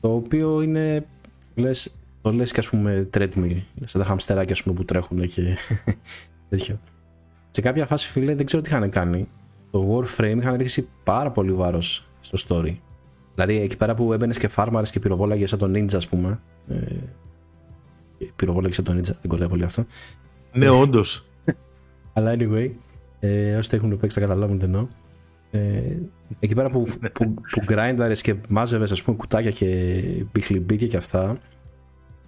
το 0.00 0.14
οποίο 0.14 0.60
είναι, 0.60 1.06
λες, 1.54 1.94
το 2.22 2.32
λες 2.32 2.52
και 2.52 2.60
ας 2.60 2.68
πούμε 2.68 3.08
treadmill, 3.14 3.62
σαν 3.84 4.00
τα 4.00 4.06
χαμστεράκια 4.06 4.52
ας 4.52 4.62
πούμε, 4.62 4.74
που 4.74 4.84
τρέχουν 4.84 5.26
και 5.26 5.56
τέτοιο. 6.50 6.80
Σε 7.50 7.60
κάποια 7.60 7.86
φάση 7.86 8.08
φίλε 8.08 8.34
δεν 8.34 8.46
ξέρω 8.46 8.62
τι 8.62 8.68
είχαν 8.68 8.90
κάνει. 8.90 9.28
Το 9.70 9.96
Warframe 9.96 10.36
είχαν 10.38 10.56
ρίξει 10.56 10.88
πάρα 11.04 11.30
πολύ 11.30 11.52
βάρος 11.52 12.08
στο 12.20 12.38
story. 12.48 12.76
Δηλαδή 13.34 13.56
εκεί 13.56 13.76
πέρα 13.76 13.94
που 13.94 14.12
έμπαινες 14.12 14.38
και 14.38 14.48
φάρμαρες 14.48 14.90
και 14.90 14.98
πυροβόλαγες 14.98 15.48
σαν 15.50 15.58
τον 15.58 15.72
Ninja, 15.76 15.94
ας 15.94 16.08
πούμε. 16.08 16.40
Ε, 16.68 16.76
πυροβόλαγες 18.36 18.76
σαν 18.76 18.84
τον 18.84 18.98
Ninja, 18.98 19.02
δεν 19.20 19.28
κολλάει 19.28 19.48
πολύ 19.48 19.64
αυτό. 19.64 19.86
Ναι, 20.52 20.68
όντως. 20.68 21.26
Αλλά 22.14 22.34
anyway, 22.38 22.70
ε, 23.20 23.56
όσοι 23.56 23.68
το 23.68 23.76
έχουν 23.76 23.96
παίξει 23.96 24.20
θα 24.20 24.26
καταλάβουν 24.26 24.58
τι 24.58 24.64
εννοώ. 24.64 24.86
Ε, 25.50 25.96
εκεί 26.40 26.54
πέρα 26.54 26.70
που, 26.70 26.86
που, 27.12 27.34
που 27.34 27.64
grindαρες 27.68 28.20
και 28.20 28.34
μάζευες 28.48 28.92
ας 28.92 29.02
πούμε 29.02 29.16
κουτάκια 29.16 29.50
και 29.50 29.66
πιχλιμπίτια 30.32 30.86
και 30.86 30.96
αυτά 30.96 31.38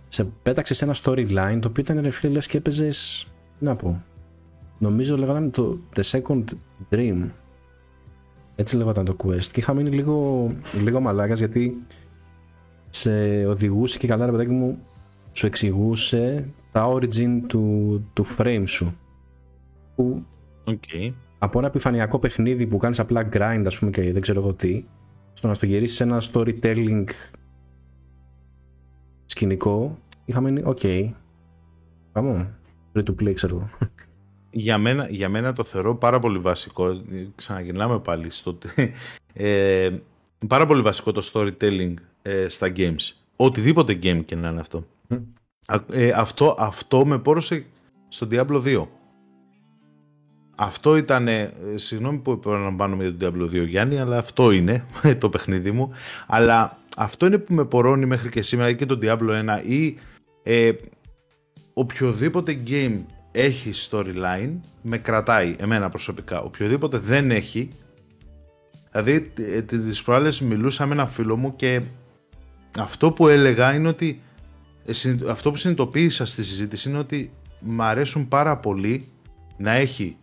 σε 0.08 0.24
πέταξες 0.42 0.76
σε 0.76 0.84
ένα 0.84 0.94
storyline 1.02 1.58
το 1.60 1.68
οποίο 1.68 1.82
ήταν 1.82 2.00
ρε 2.00 2.10
φίλε 2.10 2.32
λες 2.32 2.46
και 2.46 2.56
έπαιζες 2.56 3.26
να 3.58 3.76
πω 3.76 4.02
νομίζω 4.78 5.16
λέγανε 5.16 5.48
το 5.48 5.78
The 5.96 6.02
Second 6.02 6.44
Dream 6.90 7.28
έτσι 8.54 8.76
λέγονταν 8.76 9.04
το 9.04 9.16
quest 9.24 9.44
και 9.44 9.60
είχα 9.60 9.74
μείνει 9.74 9.90
λίγο, 9.90 10.50
λίγο 10.82 11.00
μαλάκας 11.00 11.38
γιατί 11.38 11.86
σε 12.90 13.44
οδηγούσε 13.46 13.98
και 13.98 14.06
καλά 14.06 14.24
ρε 14.24 14.30
παιδάκι 14.30 14.50
μου 14.50 14.78
σου 15.32 15.46
εξηγούσε 15.46 16.48
τα 16.72 16.92
origin 16.92 17.40
του, 17.46 18.04
του 18.12 18.26
frame 18.36 18.64
σου. 18.66 18.96
Που 19.94 20.24
okay. 20.64 21.12
από 21.38 21.58
ένα 21.58 21.66
επιφανειακό 21.66 22.18
παιχνίδι 22.18 22.66
που 22.66 22.76
κάνεις 22.76 23.00
απλά 23.00 23.28
grind 23.32 23.62
ας 23.66 23.78
πούμε 23.78 23.90
και 23.90 24.12
δεν 24.12 24.22
ξέρω 24.22 24.40
εγώ 24.40 24.54
τι 24.54 24.84
στο 25.32 25.46
να 25.48 25.54
στο 25.54 25.66
γυρίσεις 25.66 26.00
ένα 26.00 26.22
storytelling 26.32 27.04
σκηνικό 29.24 29.98
είχαμε 30.24 30.50
μείνει 30.50 30.66
OK 30.66 30.78
okay. 30.82 31.10
Πάμε, 32.12 32.54
free 32.94 33.02
to 33.02 33.14
play 33.22 33.32
ξέρω 33.32 33.70
για 34.50 34.78
μένα, 34.78 35.08
για 35.08 35.28
μένα 35.28 35.52
το 35.52 35.64
θεωρώ 35.64 35.96
πάρα 35.96 36.18
πολύ 36.18 36.38
βασικό 36.38 37.02
ξαναγυρνάμε 37.34 37.98
πάλι 37.98 38.30
στο 38.30 38.58
ε, 39.32 39.90
πάρα 40.48 40.66
πολύ 40.66 40.82
βασικό 40.82 41.12
το 41.12 41.30
storytelling 41.32 41.94
ε, 42.22 42.48
στα 42.48 42.72
games. 42.76 43.12
Οτιδήποτε 43.36 43.98
game 44.02 44.22
και 44.24 44.36
να 44.36 44.48
είναι 44.48 44.60
αυτό 44.60 44.86
ε, 45.92 46.10
αυτό, 46.10 46.54
αυτό 46.58 47.06
με 47.06 47.18
πόρωσε 47.18 47.66
στο 48.08 48.28
Diablo 48.30 48.62
2 48.64 48.86
αυτό 50.56 50.96
ήταν, 50.96 51.28
συγγνώμη 51.74 52.18
που 52.18 52.30
επαναλαμβάνω 52.30 52.96
με 52.96 53.10
τον 53.10 53.16
Diablo 53.20 53.54
2 53.54 53.66
Γιάννη, 53.66 53.98
αλλά 53.98 54.18
αυτό 54.18 54.50
είναι 54.50 54.84
το 55.20 55.28
παιχνίδι 55.28 55.70
μου. 55.70 55.92
Αλλά 56.26 56.78
αυτό 56.96 57.26
είναι 57.26 57.38
που 57.38 57.54
με 57.54 57.64
πορώνει 57.64 58.06
μέχρι 58.06 58.28
και 58.28 58.42
σήμερα 58.42 58.72
και 58.72 58.86
το 58.86 58.98
Diablo 59.02 59.60
1 59.60 59.66
ή 59.66 59.96
ε, 60.42 60.72
οποιοδήποτε 61.72 62.58
game 62.66 63.00
έχει 63.32 63.70
storyline 63.90 64.54
με 64.82 64.98
κρατάει 64.98 65.54
εμένα 65.58 65.88
προσωπικά. 65.88 66.40
Οποιοδήποτε 66.40 66.98
δεν 66.98 67.30
έχει, 67.30 67.68
δηλαδή 68.90 69.32
ε, 69.36 69.62
τις 69.62 70.02
προάλλες 70.02 70.40
μιλούσα 70.40 70.86
με 70.86 70.92
ένα 70.92 71.06
φίλο 71.06 71.36
μου 71.36 71.56
και 71.56 71.82
αυτό 72.78 73.12
που 73.12 73.28
έλεγα 73.28 73.74
είναι 73.74 73.88
ότι 73.88 74.08
ε, 74.08 74.31
αυτό 75.28 75.50
που 75.50 75.56
συνειδητοποίησα 75.56 76.26
στη 76.26 76.44
συζήτηση 76.44 76.88
είναι 76.88 76.98
ότι 76.98 77.30
μ' 77.60 77.82
αρέσουν 77.82 78.28
πάρα 78.28 78.56
πολύ 78.56 79.06
να 79.56 79.72
έχει 79.72 80.16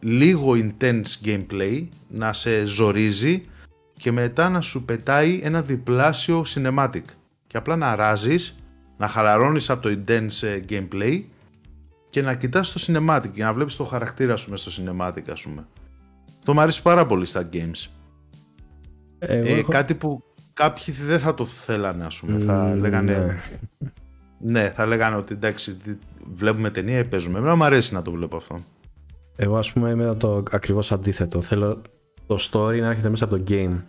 λίγο 0.00 0.52
intense 0.52 1.24
gameplay, 1.24 1.84
να 2.08 2.32
σε 2.32 2.64
ζορίζει 2.64 3.42
και 3.96 4.12
μετά 4.12 4.48
να 4.48 4.60
σου 4.60 4.84
πετάει 4.84 5.40
ένα 5.42 5.62
διπλάσιο 5.62 6.44
cinematic 6.54 7.02
και 7.46 7.56
απλά 7.56 7.76
να 7.76 7.94
ράζεις, 7.94 8.56
να 8.96 9.08
χαλαρώνεις 9.08 9.70
από 9.70 9.82
το 9.82 9.98
intense 9.98 10.42
ε, 10.42 10.60
gameplay 10.68 11.22
και 12.10 12.22
να 12.22 12.34
κοιτάς 12.34 12.72
το 12.72 12.84
cinematic 12.86 13.28
και 13.32 13.42
να 13.42 13.52
βλέπεις 13.52 13.76
το 13.76 13.84
χαρακτήρα 13.84 14.36
σου 14.36 14.50
μέσα 14.50 14.70
στο 14.70 14.82
cinematic 14.82 15.22
ας 15.30 15.42
πούμε. 15.42 15.66
Αυτό 16.38 16.54
μου 16.54 16.60
αρέσει 16.60 16.82
πάρα 16.82 17.06
πολύ 17.06 17.26
στα 17.26 17.48
games. 17.52 17.90
Ε, 19.18 19.62
Κάτι 19.68 19.94
που 19.94 20.22
κάποιοι 20.54 20.94
δεν 20.94 21.18
θα 21.18 21.34
το 21.34 21.46
θέλανε 21.46 22.04
ας 22.04 22.16
πούμε. 22.16 22.38
θα 22.38 22.74
λέγανε... 22.74 23.42
Ναι. 23.78 23.90
ναι. 24.38 24.68
θα 24.68 24.86
λέγανε 24.86 25.16
ότι 25.16 25.34
εντάξει 25.34 25.76
βλέπουμε 26.34 26.70
ταινία 26.70 26.98
ή 26.98 27.04
παίζουμε. 27.04 27.38
Εμένα 27.38 27.56
μου 27.56 27.64
αρέσει 27.64 27.94
να 27.94 28.02
το 28.02 28.10
βλέπω 28.10 28.36
αυτό. 28.36 28.64
Εγώ 29.36 29.56
ας 29.56 29.72
πούμε 29.72 29.90
είμαι 29.90 30.14
το 30.14 30.42
ακριβώς 30.50 30.92
αντίθετο. 30.92 31.40
Θέλω 31.40 31.80
το 32.26 32.38
story 32.50 32.80
να 32.80 32.88
έρχεται 32.88 33.08
μέσα 33.08 33.24
από 33.24 33.36
το 33.36 33.42
game. 33.48 33.82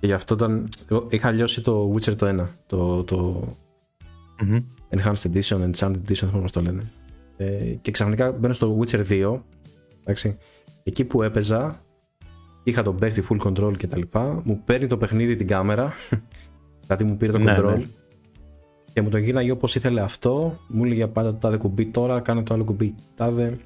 Και 0.00 0.06
γι' 0.06 0.12
αυτό 0.12 0.34
ήταν... 0.34 0.68
Εγώ 0.88 1.06
είχα 1.10 1.30
λιώσει 1.30 1.62
το 1.62 1.94
Witcher 1.94 2.16
το 2.16 2.42
1. 2.42 2.46
Το, 2.66 3.04
το 3.04 3.48
mm-hmm. 4.42 4.62
Enhanced 4.96 5.32
Edition, 5.32 5.70
Enchanted 5.70 5.96
Edition, 6.06 6.28
δεν 6.32 6.40
πώς 6.40 6.52
το 6.52 6.60
λένε. 6.60 6.84
Ε, 7.36 7.74
και 7.80 7.90
ξαφνικά 7.90 8.32
μπαίνω 8.32 8.54
στο 8.54 8.78
Witcher 8.78 9.06
2. 9.08 9.40
Εντάξει, 10.00 10.38
εκεί 10.82 11.04
που 11.04 11.22
έπαιζα, 11.22 11.82
είχα 12.62 12.82
τον 12.82 12.96
παίχτη 12.96 13.22
full 13.28 13.46
control 13.46 13.76
και 13.76 13.86
τα 13.86 13.98
λοιπά, 13.98 14.40
μου 14.44 14.62
παίρνει 14.64 14.86
το 14.86 14.96
παιχνίδι 14.96 15.36
την 15.36 15.46
κάμερα, 15.46 15.92
δηλαδή 16.86 17.04
μου 17.04 17.16
πήρε 17.16 17.32
το 17.32 17.38
ναι, 17.38 17.56
control 17.58 17.76
ναι. 17.78 17.84
και 18.92 19.02
μου 19.02 19.08
το 19.08 19.16
γίναγε 19.16 19.50
όπως 19.50 19.74
ήθελε 19.74 20.00
αυτό, 20.00 20.60
μου 20.68 20.84
έλεγε 20.84 21.06
πάντα 21.06 21.32
το 21.32 21.38
τάδε 21.38 21.56
κουμπί 21.56 21.86
τώρα, 21.86 22.20
κάνε 22.20 22.42
το 22.42 22.54
άλλο 22.54 22.64
κουμπί 22.64 22.94
τάδε. 23.14 23.58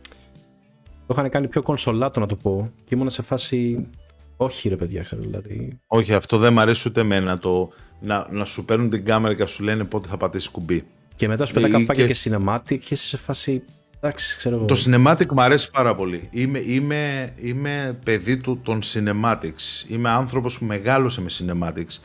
Το 1.06 1.14
είχαν 1.18 1.28
κάνει 1.28 1.48
πιο 1.48 1.62
κονσολάτο 1.62 2.20
να 2.20 2.26
το 2.26 2.36
πω 2.36 2.70
και 2.84 2.94
ήμουν 2.94 3.10
σε 3.10 3.22
φάση 3.22 3.88
όχι 4.36 4.68
ρε 4.68 4.76
παιδιά, 4.76 5.06
δηλαδή. 5.10 5.78
Όχι, 5.86 6.14
αυτό 6.14 6.38
δεν 6.38 6.52
μου 6.52 6.60
αρέσει 6.60 6.88
ούτε 6.88 7.00
εμένα 7.00 7.38
το 7.38 7.70
να, 8.00 8.26
να 8.30 8.44
σου 8.44 8.64
παίρνουν 8.64 8.90
την 8.90 9.04
κάμερα 9.04 9.34
και 9.34 9.40
να 9.40 9.46
σου 9.46 9.64
λένε 9.64 9.84
πότε 9.84 10.08
θα 10.08 10.16
πατήσεις 10.16 10.48
κουμπί. 10.48 10.84
Και 11.16 11.28
μετά 11.28 11.46
σου 11.46 11.54
πετά 11.54 11.70
καπάκια 11.70 12.06
και... 12.06 12.12
και 12.12 12.18
cinematic 12.24 12.58
και 12.66 12.94
είσαι 12.94 13.06
σε 13.06 13.16
φάση. 13.16 13.62
Εντάξει, 14.06 14.36
ξέρω 14.36 14.56
εγώ. 14.56 14.64
Το 14.64 14.74
cinematic 14.84 15.26
μου 15.32 15.42
αρέσει 15.42 15.70
πάρα 15.70 15.94
πολύ. 15.94 16.28
Είμαι, 16.30 16.58
είμαι, 16.58 17.32
είμαι 17.40 17.98
παιδί 18.04 18.36
του 18.36 18.60
των 18.62 18.80
cinematics. 18.82 19.88
Είμαι 19.88 20.08
άνθρωπος 20.08 20.58
που 20.58 20.64
μεγάλωσε 20.64 21.20
με 21.20 21.28
cinematics. 21.38 21.98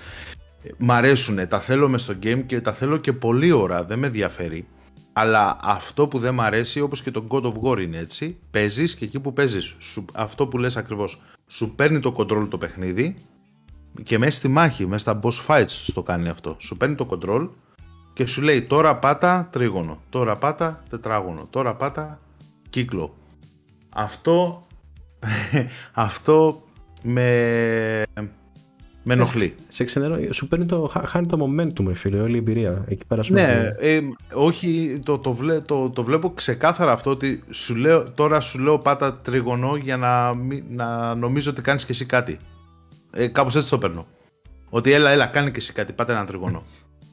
Μ' 0.78 0.92
αρέσουν, 0.92 1.48
τα 1.48 1.60
θέλω 1.60 1.90
μες 1.90 2.02
στο 2.02 2.14
game 2.24 2.44
και 2.46 2.62
τα 2.62 2.74
θέλω 2.74 2.98
και 2.98 3.14
πολύ 3.14 3.52
ώρα, 3.52 3.84
δεν 3.84 4.00
με 4.00 4.08
ενδιαφέρει. 4.08 4.68
Αλλά 5.14 5.58
αυτό 5.62 6.08
που 6.08 6.20
δεν 6.20 6.34
μ' 6.34 6.42
αρέσει, 6.42 6.82
όπως 6.82 7.02
και 7.02 7.12
το 7.12 7.26
God 7.30 7.42
of 7.42 7.54
War 7.64 7.82
είναι 7.82 7.98
έτσι, 7.98 8.38
παίζεις 8.52 8.96
και 8.96 9.06
εκεί 9.06 9.20
που 9.20 9.34
παίζεις, 9.34 9.78
αυτό 10.14 10.48
που 10.48 10.58
λες 10.58 10.78
ακριβώς, 10.78 11.22
σου 11.48 11.76
παίρνει 11.76 12.00
το 12.00 12.16
control 12.18 12.48
το 12.50 12.58
παιχνίδι 12.58 13.16
και 14.04 14.18
μέσα 14.18 14.32
στη 14.32 14.48
μάχη, 14.48 14.88
μέσα 14.88 15.00
στα 15.00 15.20
boss 15.24 15.46
fights 15.48 15.92
το 15.94 16.04
κάνει 16.04 16.30
αυτό. 16.30 16.56
Σου 16.60 16.78
παίρνει 16.78 16.96
το 16.96 17.08
control 17.10 17.50
και 18.14 18.26
σου 18.26 18.42
λέει 18.42 18.62
τώρα 18.62 18.96
πάτα 18.96 19.50
τρίγωνο, 19.52 20.02
τώρα 20.10 20.36
πάτα 20.36 20.84
τετράγωνο, 20.90 21.48
τώρα 21.50 21.76
πάτα 21.76 22.20
κύκλο. 22.70 23.16
Αυτό, 23.90 24.62
αυτό 25.94 26.64
με, 27.02 28.04
με 29.04 29.14
ενοχλεί. 29.14 29.56
Σε 29.68 29.84
ξενερώ, 29.84 30.34
σου 30.34 30.48
παίρνει 30.48 30.66
το, 30.66 30.92
χάνει 31.06 31.28
το 31.28 31.38
momentum, 31.46 31.86
ρε 31.88 31.94
φίλε, 31.94 32.22
όλη 32.22 32.34
η 32.34 32.38
εμπειρία. 32.38 32.86
Εκεί 32.88 33.06
πέρα 33.06 33.22
σου 33.22 33.34
ναι, 33.34 33.74
ε, 33.78 34.02
όχι, 34.34 35.00
το, 35.06 35.18
το, 35.18 35.34
βλέ, 35.34 35.60
το, 35.60 35.90
το, 35.90 36.04
βλέπω 36.04 36.30
ξεκάθαρα 36.30 36.92
αυτό 36.92 37.10
ότι 37.10 37.44
σου 37.50 37.76
λέω, 37.76 38.12
τώρα 38.12 38.40
σου 38.40 38.60
λέω 38.60 38.78
πάτα 38.78 39.14
τρίγωνο 39.18 39.76
για 39.76 39.98
να, 39.98 40.34
να 40.70 41.16
νομίζω 41.16 41.52
ότι 41.52 41.62
κάνεις 41.62 41.86
και 41.86 41.92
εσύ 41.92 42.06
κάτι. 42.06 42.38
Ε, 43.12 43.28
κάπως 43.28 43.56
έτσι 43.56 43.70
το 43.70 43.78
παίρνω. 43.78 44.06
Ότι 44.70 44.92
έλα, 44.92 45.10
έλα, 45.10 45.26
κάνει 45.26 45.52
και 45.52 45.58
εσύ 45.58 45.74
κάτι, 45.74 45.94
πάτε 45.94 46.12
ένα 46.12 46.26
τριγωνό. 46.26 46.64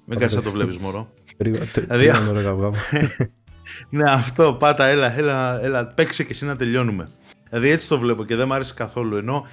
Μην 0.09 0.19
κάτσεις 0.19 0.37
να 0.37 0.43
το 0.45 0.51
βλέπεις 0.51 0.77
μωρό. 0.77 1.09
δηλαδή, 1.37 2.11
ναι, 3.91 4.11
αυτό, 4.11 4.53
πάτα, 4.53 4.87
έλα, 4.87 5.19
έλα, 5.19 5.63
έλα, 5.63 5.87
παίξε 5.87 6.23
και 6.23 6.33
εσύ 6.33 6.45
να 6.45 6.57
τελειώνουμε. 6.57 7.09
Δηλαδή 7.49 7.71
έτσι 7.71 7.89
το 7.89 7.99
βλέπω 7.99 8.25
και 8.25 8.37
δεν 8.37 8.47
μου 8.47 8.55
αρέσει 8.55 8.75
καθόλου. 8.75 9.17
Ενώ 9.17 9.47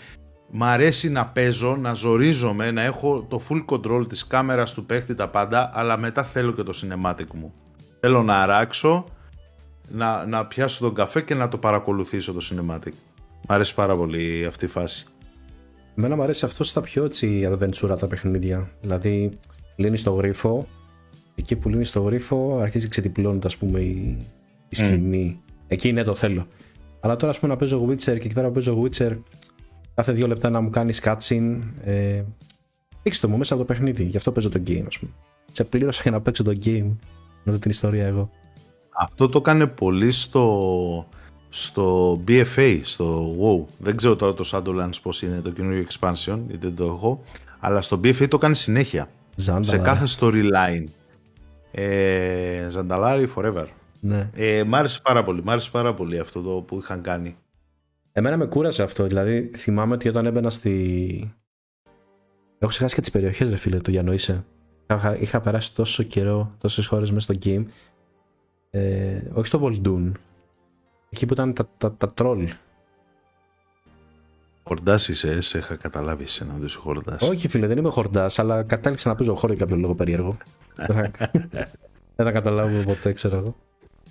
μ' 0.51 0.63
αρέσει 0.63 1.09
να 1.09 1.25
παίζω, 1.25 1.75
να 1.75 1.93
ζορίζομαι, 1.93 2.71
να 2.71 2.81
έχω 2.81 3.25
το 3.29 3.41
full 3.49 3.65
control 3.65 4.09
της 4.09 4.27
κάμερας 4.27 4.73
του 4.73 4.85
παίχτη 4.85 5.15
τα 5.15 5.29
πάντα, 5.29 5.69
αλλά 5.73 5.97
μετά 5.97 6.23
θέλω 6.23 6.51
και 6.51 6.63
το 6.63 6.73
cinematic 6.81 7.27
μου. 7.33 7.53
Θέλω 7.99 8.23
να 8.23 8.41
αράξω, 8.41 9.05
να, 9.89 10.25
να 10.25 10.45
πιάσω 10.45 10.79
τον 10.79 10.93
καφέ 10.93 11.21
και 11.21 11.35
να 11.35 11.47
το 11.47 11.57
παρακολουθήσω 11.57 12.33
το 12.33 12.39
cinematic. 12.51 12.91
Μ' 13.47 13.51
αρέσει 13.51 13.73
πάρα 13.73 13.95
πολύ 13.95 14.45
αυτή 14.47 14.65
η 14.65 14.67
φάση. 14.67 15.05
Εμένα 15.97 16.15
μου 16.15 16.23
αρέσει 16.23 16.45
αυτό 16.45 16.63
στα 16.63 16.81
πιο 16.81 17.03
έτσι 17.03 17.49
adventure 17.51 17.97
τα 17.99 18.07
παιχνίδια. 18.07 18.69
Δηλαδή, 18.81 19.37
λύνει 19.75 19.97
στο 19.97 20.11
γρίφο, 20.11 20.67
εκεί 21.35 21.55
που 21.55 21.69
λύνει 21.69 21.85
στο 21.85 22.01
γρίφο 22.01 22.57
αρχίζει 22.61 22.87
ξετυπλώνεται, 22.87 23.47
ας 23.47 23.57
πούμε, 23.57 23.79
η, 23.79 24.17
η 24.69 24.75
σκηνή. 24.75 25.39
Mm. 25.39 25.53
Εκεί 25.67 25.91
ναι, 25.91 26.03
το 26.03 26.15
θέλω. 26.15 26.47
Αλλά 26.99 27.15
τώρα, 27.15 27.31
ας 27.31 27.39
πούμε, 27.39 27.51
να 27.51 27.57
παίζω 27.57 27.85
Witcher 27.85 27.97
και 27.97 28.11
εκεί 28.11 28.33
πέρα 28.33 28.49
παίζω 28.49 28.81
Witcher, 28.81 29.17
κάθε 29.93 30.11
δύο 30.11 30.27
λεπτά 30.27 30.49
να 30.49 30.61
μου 30.61 30.69
κάνεις 30.69 31.01
cutscene. 31.03 31.59
Ε, 31.83 32.23
το 33.19 33.29
μου 33.29 33.37
μέσα 33.37 33.53
από 33.53 33.65
το 33.65 33.73
παιχνίδι. 33.73 34.03
Γι' 34.03 34.17
αυτό 34.17 34.31
παίζω 34.31 34.49
το 34.49 34.61
game, 34.67 34.83
ας 34.87 34.99
πούμε. 34.99 35.11
Σε 35.51 35.63
πλήρωσα 35.63 36.01
για 36.01 36.11
να 36.11 36.21
παίξω 36.21 36.43
το 36.43 36.57
game. 36.65 36.91
Να 37.43 37.51
δω 37.51 37.59
την 37.59 37.71
ιστορία 37.71 38.05
εγώ. 38.05 38.29
Αυτό 38.97 39.29
το 39.29 39.37
έκανε 39.37 39.67
πολύ 39.67 40.11
στο, 40.11 41.07
στο 41.49 42.19
BFA, 42.27 42.79
στο 42.83 43.35
WoW. 43.41 43.73
Δεν 43.77 43.95
ξέρω 43.95 44.15
τώρα 44.15 44.33
το 44.33 44.49
Shadowlands 44.51 45.01
πώς 45.01 45.21
είναι 45.21 45.41
το 45.41 45.49
καινούριο 45.49 45.85
expansion, 45.89 46.39
γιατί 46.47 46.57
δεν 46.65 46.75
το 46.75 46.85
έχω. 46.85 47.23
Αλλά 47.59 47.81
στο 47.81 47.99
BFA 48.03 48.27
το 48.27 48.37
κάνει 48.37 48.55
συνέχεια. 48.55 49.09
Σε 49.59 49.77
κάθε 49.77 50.05
storyline. 50.19 50.83
Ε, 51.71 52.67
Ζανταλάρι 52.69 53.29
forever. 53.35 53.65
Ναι. 53.99 54.29
Ε, 54.35 54.63
μ' 54.63 54.75
άρεσε 54.75 54.99
πάρα 55.03 55.23
πολύ. 55.23 55.43
Μ' 55.43 55.49
άρεσε 55.49 55.69
πάρα 55.71 55.93
πολύ 55.93 56.19
αυτό 56.19 56.41
το 56.41 56.49
που 56.49 56.77
είχαν 56.77 57.01
κάνει. 57.01 57.37
Εμένα 58.11 58.37
με 58.37 58.45
κούρασε 58.45 58.83
αυτό. 58.83 59.07
Δηλαδή 59.07 59.51
θυμάμαι 59.55 59.93
ότι 59.93 60.07
όταν 60.07 60.25
έμπαινα 60.25 60.49
στη... 60.49 61.33
Έχω 62.59 62.71
ξεχάσει 62.71 62.95
και 62.95 63.01
τις 63.01 63.11
περιοχές, 63.11 63.49
ρε 63.49 63.55
φίλε, 63.55 63.77
το 63.77 63.91
για 63.91 64.03
είσαι. 64.13 64.45
Είχα, 64.93 65.17
είχα 65.17 65.41
περάσει 65.41 65.75
τόσο 65.75 66.03
καιρό, 66.03 66.55
τόσες 66.61 66.85
χώρες 66.85 67.11
μέσα 67.11 67.33
στο 67.33 67.39
game. 67.43 67.65
Ε, 68.69 69.21
όχι 69.33 69.47
στο 69.47 69.59
Voldoon. 69.63 70.11
Εκεί 71.09 71.25
που 71.25 71.33
ήταν 71.33 71.53
τα, 71.53 71.69
τα, 71.77 71.93
τα 71.93 72.13
troll. 72.17 72.47
Χορντά 74.67 74.93
είσαι, 74.93 75.41
σε 75.41 75.57
είχα 75.57 75.75
καταλάβει 75.75 76.23
εσένα 76.23 76.53
ότι 76.55 76.65
είσαι 76.65 76.77
χορντά. 76.77 77.17
Όχι, 77.21 77.47
φίλε, 77.47 77.67
δεν 77.67 77.77
είμαι 77.77 77.89
χορντά, 77.89 78.29
αλλά 78.35 78.63
κατάληξα 78.63 79.09
να 79.09 79.15
παίζω 79.15 79.35
χώρο 79.35 79.53
για 79.53 79.65
κάποιο 79.65 79.81
λόγο 79.81 79.95
περίεργο. 79.95 80.37
δεν, 80.75 80.95
θα, 80.95 81.31
δεν 82.15 82.25
θα 82.25 82.31
καταλάβω 82.31 82.83
ποτέ, 82.83 83.13
ξέρω 83.13 83.37
εγώ. 83.37 83.55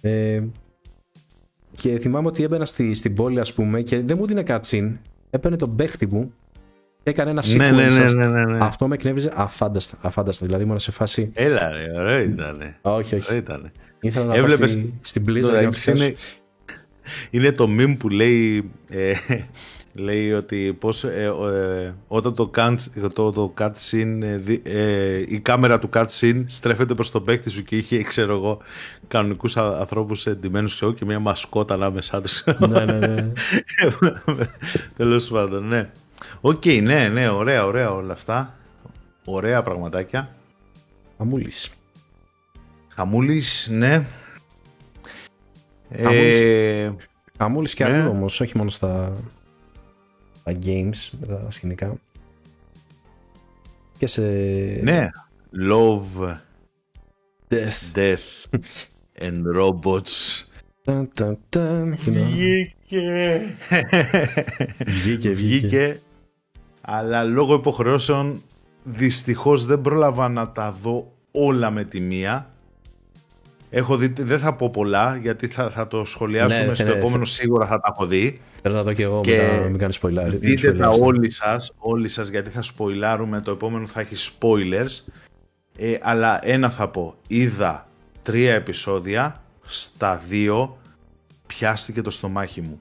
Ε, 0.00 0.42
και 1.70 1.98
θυμάμαι 1.98 2.26
ότι 2.26 2.42
έμπαινα 2.42 2.64
στη, 2.64 2.94
στην 2.94 3.14
πόλη, 3.14 3.40
ας 3.40 3.52
πούμε, 3.52 3.82
και 3.82 4.00
δεν 4.00 4.16
μου 4.18 4.26
δίνει 4.26 4.42
cutscene. 4.46 4.92
Έπαιρνε 5.30 5.56
τον 5.56 5.76
παίχτη 5.76 6.06
μου 6.06 6.32
και 7.02 7.10
έκανε 7.10 7.30
ένα 7.30 7.42
sequence. 7.42 7.56
Ναι, 7.56 7.70
ναι, 7.70 7.86
ναι, 7.86 8.12
ναι, 8.12 8.26
ναι, 8.26 8.44
ναι. 8.44 8.58
Αυτό 8.60 8.88
με 8.88 8.94
εκνεύριζε 8.94 9.32
αφάνταστα. 9.34 9.98
αφάνταστα. 10.00 10.46
Δηλαδή, 10.46 10.64
ήμουν 10.64 10.78
σε 10.78 10.90
φάση. 10.90 11.30
Έλα, 11.34 11.70
ρε, 11.70 11.98
ωραίο 11.98 12.20
ήταν. 12.20 12.74
Όχι, 12.82 13.14
όχι. 13.14 13.36
Ήτανε. 13.36 13.72
Ήθελα 14.00 14.24
να 14.24 14.34
Έβλεπες... 14.34 14.58
πάω 14.58 14.68
στη, 14.68 14.94
στην 15.00 15.24
Blizzard 15.28 15.88
είναι, 15.88 16.14
είναι 17.30 17.52
το 17.52 17.68
meme 17.78 17.96
που 17.98 18.08
λέει. 18.08 18.70
Ε, 18.88 19.12
λέει 19.94 20.32
ότι 20.32 20.76
πώς, 20.78 21.04
ε, 21.04 21.32
ε, 21.52 21.92
όταν 22.08 22.34
το, 22.34 22.50
cut, 22.56 22.76
το, 23.12 23.30
το 23.30 23.54
cutscene, 23.58 24.20
ε, 24.22 24.40
ε, 24.62 25.24
η 25.28 25.40
κάμερα 25.40 25.78
του 25.78 25.88
cutscene 25.92 26.44
στρέφεται 26.46 26.94
προς 26.94 27.10
τον 27.10 27.24
παίκτη 27.24 27.50
σου 27.50 27.62
και 27.62 27.76
είχε, 27.76 28.02
ξέρω 28.02 28.34
εγώ, 28.34 28.58
κανονικούς 29.08 29.56
ανθρώπους 29.56 30.26
εντυμένους 30.26 30.74
ξέρω, 30.74 30.92
και 30.92 31.04
μια 31.04 31.18
μασκότα 31.18 31.74
ανάμεσά 31.74 32.20
τους. 32.20 32.44
ναι, 32.58 32.84
ναι, 32.84 32.98
ναι. 32.98 33.32
Τέλος 34.96 35.28
πάντων, 35.28 35.68
ναι. 35.68 35.90
OK, 36.40 36.62
okay, 36.64 36.82
ναι, 36.82 37.08
ναι, 37.08 37.28
ωραία, 37.28 37.66
ωραία 37.66 37.92
όλα 37.92 38.12
αυτά. 38.12 38.54
Ωραία 39.24 39.62
πραγματάκια. 39.62 40.34
Χαμούλης. 41.16 41.70
Χαμούλης, 42.88 43.68
ναι. 43.70 44.06
Χαμούλης, 45.96 46.40
ε, 46.40 46.94
Χαμούλης 47.38 47.74
και 47.74 47.84
ναι. 47.84 47.98
αλλού 47.98 48.10
όμως, 48.10 48.40
όχι 48.40 48.56
μόνο 48.56 48.70
στα, 48.70 49.12
τα 50.44 50.58
games, 50.64 51.10
με 51.20 51.26
τα 51.26 51.50
σκηνικά. 51.50 51.96
Και 53.98 54.06
σε... 54.06 54.22
Ναι, 54.82 55.08
love, 55.70 56.36
death, 57.48 57.94
death 57.94 58.58
and 59.18 59.42
robots. 59.56 60.44
Ταν, 60.84 61.10
ταν, 61.14 61.38
ταν, 61.48 61.96
βγήκε. 61.96 63.56
βγήκε, 64.86 65.30
βγήκε. 65.30 66.00
Αλλά 66.80 67.24
λόγω 67.24 67.54
υποχρεώσεων 67.54 68.42
δυστυχώς 68.82 69.66
δεν 69.66 69.80
πρόλαβα 69.80 70.28
να 70.28 70.52
τα 70.52 70.72
δω 70.72 71.12
όλα 71.30 71.70
με 71.70 71.84
τη 71.84 72.00
μία. 72.00 72.53
Έχω 73.76 73.96
δει, 73.96 74.12
δεν 74.18 74.38
θα 74.38 74.54
πω 74.54 74.70
πολλά 74.70 75.16
γιατί 75.16 75.46
θα, 75.46 75.70
θα 75.70 75.86
το 75.86 76.04
σχολιάσουμε 76.04 76.66
ναι, 76.66 76.74
στο 76.74 76.84
ναι, 76.84 76.90
επόμενο 76.90 77.24
σίγουρα 77.24 77.66
θα 77.66 77.80
τα 77.80 77.92
έχω 77.94 78.06
δει. 78.06 78.40
Θέλω 78.62 78.74
να 78.74 78.82
δω 78.82 78.92
και 78.92 79.02
εγώ 79.02 79.20
και 79.20 79.36
μετά 79.36 79.68
μην 79.68 79.78
κάνεις 79.78 80.00
spoiler. 80.02 80.28
Δείτε 80.28 80.72
τα 80.72 80.88
όλοι 80.88 81.30
σας, 81.30 81.72
όλοι 81.76 82.08
σας 82.08 82.28
γιατί 82.28 82.50
θα 82.50 82.62
σποιλάρουμε, 82.62 83.40
το 83.40 83.50
επόμενο 83.50 83.86
θα 83.86 84.00
έχει 84.00 84.36
spoilers. 84.40 85.12
Ε, 85.78 85.96
αλλά 86.00 86.46
ένα 86.46 86.70
θα 86.70 86.88
πω, 86.88 87.14
είδα 87.26 87.88
τρία 88.22 88.54
επεισόδια, 88.54 89.42
στα 89.64 90.22
δύο 90.28 90.78
πιάστηκε 91.46 92.02
το 92.02 92.10
στομάχι 92.10 92.60
μου. 92.60 92.76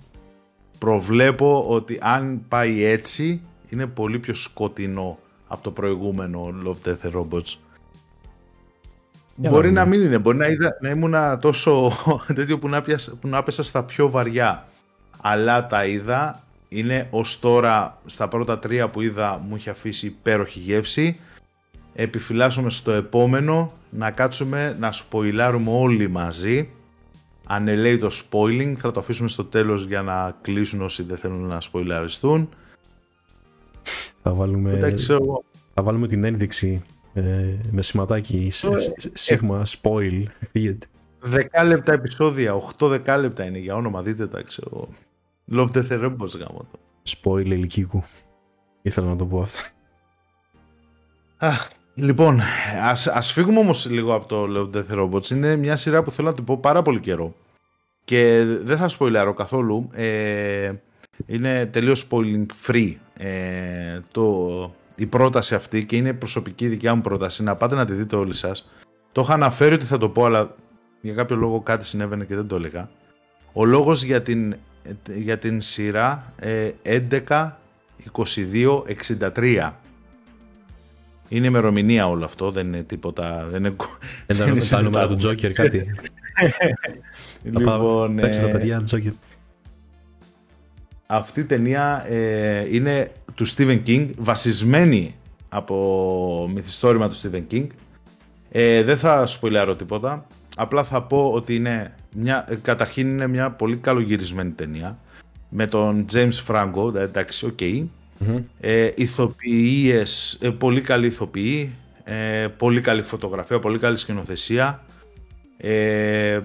Προβλέπω 0.78 1.66
ότι 1.68 1.98
αν 2.02 2.42
πάει 2.48 2.84
έτσι 2.84 3.42
είναι 3.70 3.88
πολύ 3.88 4.20
πιο 4.20 4.34
σκοτεινό 4.34 5.20
από 5.48 5.64
το 5.64 5.72
προηγούμενο 5.72 6.54
Love 6.66 6.90
Death 6.90 7.12
Robots. 7.12 7.58
Μπορεί 9.36 9.72
να 9.72 9.86
μην 9.86 10.02
είναι, 10.02 10.18
μπορεί 10.18 10.38
να, 10.38 10.48
είδα, 10.48 10.78
να 10.82 10.90
ήμουν 10.90 11.16
τόσο 11.40 11.92
τέτοιο 12.36 12.60
που 12.60 12.70
να, 12.70 12.82
πιάσα, 12.82 13.16
που 13.22 13.28
να 13.28 13.44
πέσα 13.44 13.64
στα 13.64 13.84
πιο 13.84 14.10
βαριά. 14.10 14.68
Αλλά 15.22 15.66
τα 15.66 15.86
είδα, 15.86 16.44
είναι 16.70 17.08
ως 17.10 17.40
τώρα 17.40 17.98
στα 18.06 18.28
πρώτα 18.28 18.60
τρία 18.60 18.90
που 18.90 19.02
είδα 19.02 19.42
μου 19.48 19.56
είχε 19.56 19.70
αφήσει 19.70 20.06
υπέροχη 20.06 20.60
γεύση. 20.60 21.20
Επιφυλάσσομαι 21.94 22.70
στο 22.70 22.92
επόμενο 22.92 23.74
να 23.90 24.12
κάτσουμε 24.12 24.76
να 24.80 24.92
σποιλάρουμε 24.92 25.72
όλοι 25.72 26.10
μαζί. 26.10 26.70
Αν 27.48 27.68
λέει 27.68 27.98
το 27.98 28.12
spoiling 28.12 28.74
θα 28.78 28.92
το 28.92 29.00
αφήσουμε 29.00 29.30
στο 29.30 29.46
τέλος 29.46 29.86
για 29.86 30.02
να 30.02 30.36
κλείσουν 30.42 30.82
όσοι 30.82 31.04
δεν 31.04 31.18
θέλουν 31.18 31.46
να 31.46 31.62
σποιλαριστούν. 31.62 32.50
Θα 34.24 34.34
βάλουμε, 34.34 34.96
θα 35.74 35.84
βάλουμε 35.84 36.08
την 36.08 36.24
ένδειξη 36.24 36.84
ε, 37.14 37.56
με 37.72 37.82
σηματάκι 37.82 38.52
ε, 38.64 39.10
σίγμα 39.14 39.64
spoil. 39.66 40.24
Δεκάλεπτα 41.20 41.94
επεισόδια, 41.94 42.62
8 42.80 42.88
δεκάλεπτα 42.88 43.44
είναι 43.44 43.58
για 43.58 43.76
όνομα, 43.76 44.02
δείτε 44.02 44.28
τα 44.28 44.42
ξέρω. 44.42 44.88
Love 45.52 45.70
the 45.72 46.04
Robots 46.04 46.38
γάμο 46.40 46.68
το. 46.72 46.80
Spoil 47.08 47.46
ηλικίκου. 47.46 48.04
Ήθελα 48.82 49.08
να 49.08 49.16
το 49.16 49.26
πω 49.26 49.42
αυτό. 49.42 49.70
λοιπόν, 51.96 52.40
ας, 52.82 53.08
ας 53.08 53.32
φύγουμε 53.32 53.60
όμως 53.60 53.90
λίγο 53.90 54.14
από 54.14 54.28
το 54.28 54.46
Love 54.50 54.78
Death 54.78 55.00
Robots. 55.00 55.30
Είναι 55.30 55.56
μια 55.56 55.76
σειρά 55.76 56.04
που 56.04 56.12
θέλω 56.12 56.28
να 56.28 56.34
την 56.34 56.44
πω 56.44 56.58
πάρα 56.58 56.82
πολύ 56.82 57.00
καιρό. 57.00 57.36
Και 58.04 58.44
δεν 58.64 58.78
θα 58.78 58.88
σποιλάρω 58.88 59.34
καθόλου. 59.34 59.88
Ε, 59.94 60.74
είναι 61.26 61.66
τελείως 61.66 62.08
spoiling 62.10 62.46
free 62.68 62.94
ε, 63.18 64.00
το, 64.12 64.76
η 65.04 65.08
πρόταση 65.08 65.56
αυτή 65.56 65.86
και 65.86 65.96
είναι 65.96 66.14
προσωπική 66.14 66.68
δικιά 66.68 66.96
μου 66.96 67.02
πρόταση 67.02 67.44
να 67.44 67.56
πάτε 67.56 67.76
να 67.76 67.86
τη 67.86 67.94
δείτε 67.94 68.16
όλοι 68.16 68.34
σας. 68.34 68.70
Το 69.12 69.22
είχα 69.22 69.34
αναφέρει 69.34 69.74
ότι 69.74 69.86
θα 69.86 69.98
το 69.98 70.10
πω 70.10 70.26
αλλά 70.26 70.56
για 71.02 71.14
κάποιο 71.14 71.36
λόγο 71.36 71.62
κάτι 71.62 71.86
συνέβαινε 71.86 72.26
και 72.26 72.36
δεν 72.36 72.48
το 72.48 72.56
έλεγα. 72.56 72.90
Ο 73.54 73.66
λόγος 73.66 74.04
για 74.04 74.22
την, 74.22 74.56
για 75.16 75.38
την 75.38 75.62
σειρά 75.62 76.34
ε, 76.40 76.72
11, 76.84 77.52
22, 78.12 78.82
63. 79.36 79.72
Είναι 81.30 81.48
ημερομηνία 81.48 82.08
όλο 82.08 82.26
αυτό, 82.26 82.52
δεν 82.52 82.68
είναι 82.68 82.84
τίποτα. 82.84 83.46
Δεν 83.50 83.64
είναι, 83.64 83.76
δεν 84.28 84.48
είναι 84.48 84.66
τα 84.66 84.82
νούμερα 84.82 85.08
του 85.08 85.16
Τζόκερ, 85.16 85.52
κάτι. 85.52 85.86
λοιπόν, 87.44 88.20
ε, 88.20 88.30
τα 88.30 88.48
παιδιά 88.48 88.82
Τζόκερ 88.82 89.12
αυτή 91.16 91.40
η 91.40 91.46
ταινία 91.46 92.06
ε, 92.10 92.76
είναι 92.76 93.12
του 93.36 93.48
Stephen 93.48 93.82
King, 93.88 94.10
βασισμένη 94.18 95.16
από 95.50 96.50
μυθιστόρημα 96.54 97.10
του 97.10 97.16
Stephen 97.22 97.44
King. 97.52 97.68
Ε, 98.52 98.84
δεν 98.84 98.98
θα 98.98 99.26
σποιλάρω 99.26 99.76
τίποτα. 99.76 100.28
Απλά 100.56 100.84
θα 100.84 101.04
πω 101.04 101.32
ότι 101.34 101.56
είναι 101.56 101.96
μια, 102.16 102.46
ε, 102.50 102.56
καταρχήν 102.56 103.08
είναι 103.08 103.28
μια 103.28 103.52
πολύ 103.52 103.76
καλογυρισμένη 103.78 104.52
ταινία 104.52 105.00
με 105.50 105.66
τον 105.66 106.06
James 106.14 106.44
Franco, 106.48 106.96
εντάξει, 106.96 107.46
ok. 107.46 107.58
Okay. 107.60 107.86
Ε, 108.60 108.92
ηθοποιίες, 108.96 110.38
ε, 110.42 110.50
πολύ 110.50 110.82
καλοί 110.82 111.08
ηθοποιοί, 111.08 111.76
ε, 112.04 112.48
πολύ 112.58 112.82
καλή 112.82 113.02
φωτογραφία, 113.02 113.60
πολύ 113.60 113.80
καλή 113.80 113.98
σκηνοθεσία, 113.98 114.84
ε, 115.58 116.40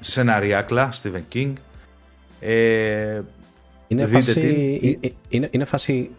σεναριάκλα, 0.00 0.92
Stephen 1.02 1.34
King. 1.34 1.52
Ε, 2.40 3.20
είναι 3.88 4.06
φάση, 4.06 4.98
ε, 5.00 5.06
ε, 5.06 5.12
είναι, 5.28 5.48
είναι 5.52 5.64
φάση 5.64 6.10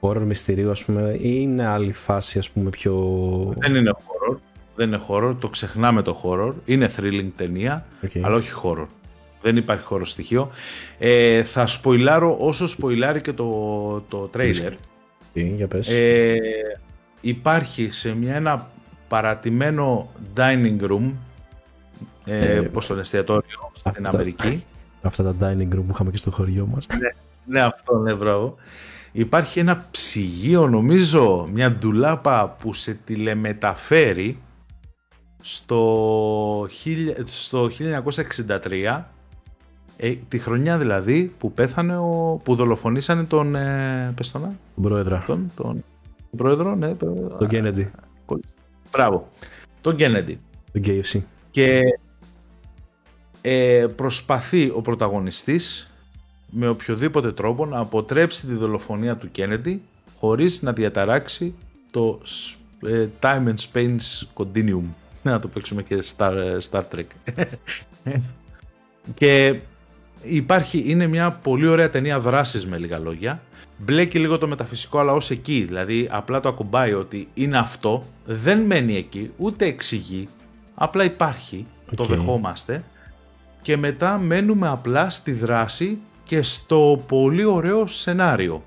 horror 0.00 0.22
μυστηρίου 0.26 0.70
ας 0.70 0.84
πούμε 0.84 1.16
ή 1.20 1.38
είναι 1.40 1.66
άλλη 1.66 1.92
φάση 1.92 2.38
ας 2.38 2.50
πούμε 2.50 2.70
πιο... 2.70 2.94
Δεν 3.56 3.74
είναι 3.74 3.90
horror, 3.96 4.36
δεν 4.76 4.86
είναι 4.86 5.00
horror, 5.08 5.36
το 5.38 5.48
ξεχνάμε 5.48 6.02
το 6.02 6.20
horror, 6.22 6.52
είναι 6.64 6.90
thrilling 6.96 7.30
ταινία, 7.36 7.86
αλλά 8.22 8.34
όχι 8.34 8.50
horror. 8.62 8.86
Δεν 9.42 9.56
υπάρχει 9.56 9.86
horror 9.90 10.00
στοιχείο. 10.02 10.50
Ε, 10.98 11.42
θα 11.42 11.66
σποιλάρω 11.66 12.36
όσο 12.40 12.66
σποιλάρει 12.66 13.20
και 13.20 13.32
το, 13.32 14.00
το 14.08 14.30
trailer. 14.34 14.72
για 15.32 15.68
πες. 15.68 15.88
Ε, 15.88 16.38
υπάρχει 17.20 17.92
σε 17.92 18.16
μια, 18.16 18.34
ένα 18.34 18.70
παρατημένο 19.08 20.10
dining 20.36 20.80
room, 20.80 21.12
ε, 22.24 22.56
ε, 22.56 22.62
το 22.62 22.96
εστιατόριο 22.98 23.72
στην 23.74 24.06
Αμερική, 24.06 24.64
αυτά 25.06 25.22
τα 25.22 25.34
dining 25.40 25.74
room 25.74 25.82
που 25.86 25.90
είχαμε 25.90 26.10
και 26.10 26.16
στο 26.16 26.30
χωριό 26.30 26.66
μας. 26.66 26.86
Ναι, 26.86 27.08
ναι 27.44 27.60
αυτό 27.60 27.98
ναι, 27.98 28.14
μπράβο. 28.14 28.56
Υπάρχει 29.12 29.58
ένα 29.58 29.86
ψυγείο, 29.90 30.68
νομίζω, 30.68 31.48
μια 31.52 31.72
ντουλάπα 31.72 32.48
που 32.48 32.72
σε 32.72 32.94
τηλεμεταφέρει 32.94 34.38
στο, 35.42 36.68
στο 37.24 37.70
1963, 38.62 39.02
ε, 39.96 40.14
τη 40.28 40.38
χρονιά 40.38 40.78
δηλαδή 40.78 41.32
που 41.38 41.52
πέθανε, 41.52 41.96
ο, 41.96 42.40
που 42.42 42.54
δολοφονήσανε 42.54 43.24
τον, 43.24 43.54
ε, 43.54 44.12
πες 44.16 44.30
τον, 44.30 44.58
πρόεδρο. 44.82 45.22
Τον, 45.26 45.50
τον, 45.56 45.84
πρόεδρο, 46.36 46.74
ναι. 46.74 46.94
Τον 46.94 47.48
Kennedy. 47.50 47.86
Μπράβο. 48.92 49.28
Τον 49.80 49.96
Kennedy. 49.98 50.34
Τον 50.72 50.82
KFC. 50.84 51.20
Και 51.50 51.80
ε, 53.48 53.86
προσπαθεί 53.96 54.72
ο 54.74 54.80
πρωταγωνιστής 54.80 55.90
με 56.50 56.68
οποιοδήποτε 56.68 57.32
τρόπο 57.32 57.66
να 57.66 57.78
αποτρέψει 57.78 58.46
τη 58.46 58.54
δολοφονία 58.54 59.16
του 59.16 59.30
Κέννεντι 59.30 59.82
χωρίς 60.18 60.62
να 60.62 60.72
διαταράξει 60.72 61.54
το 61.90 62.20
ε, 62.86 63.06
time 63.20 63.44
and 63.46 63.54
space 63.72 64.26
continuum. 64.34 64.82
Να 65.22 65.38
το 65.38 65.48
παίξουμε 65.48 65.82
και 65.82 66.04
Star, 66.16 66.32
ε, 66.32 66.56
Star 66.70 66.82
Trek. 66.94 67.34
και 69.18 69.60
υπάρχει, 70.22 70.82
είναι 70.86 71.06
μια 71.06 71.30
πολύ 71.30 71.66
ωραία 71.66 71.90
ταινία 71.90 72.20
δράσης 72.20 72.66
με 72.66 72.78
λίγα 72.78 72.98
λόγια. 72.98 73.42
Μπλέκει 73.78 74.18
λίγο 74.18 74.38
το 74.38 74.46
μεταφυσικό 74.46 74.98
αλλά 74.98 75.12
ως 75.12 75.30
εκεί, 75.30 75.64
δηλαδή 75.66 76.08
απλά 76.10 76.40
το 76.40 76.48
ακουμπάει 76.48 76.92
ότι 76.92 77.28
είναι 77.34 77.58
αυτό, 77.58 78.04
δεν 78.24 78.60
μένει 78.60 78.96
εκεί, 78.96 79.30
ούτε 79.36 79.66
εξηγεί, 79.66 80.28
απλά 80.74 81.04
υπάρχει, 81.04 81.66
το 81.96 82.04
δεχόμαστε 82.04 82.84
και 83.62 83.76
μετά 83.76 84.18
μένουμε 84.18 84.68
απλά 84.68 85.10
στη 85.10 85.32
δράση 85.32 85.98
και 86.24 86.42
στο 86.42 87.04
πολύ 87.08 87.44
ωραίο 87.44 87.86
σενάριο. 87.86 88.62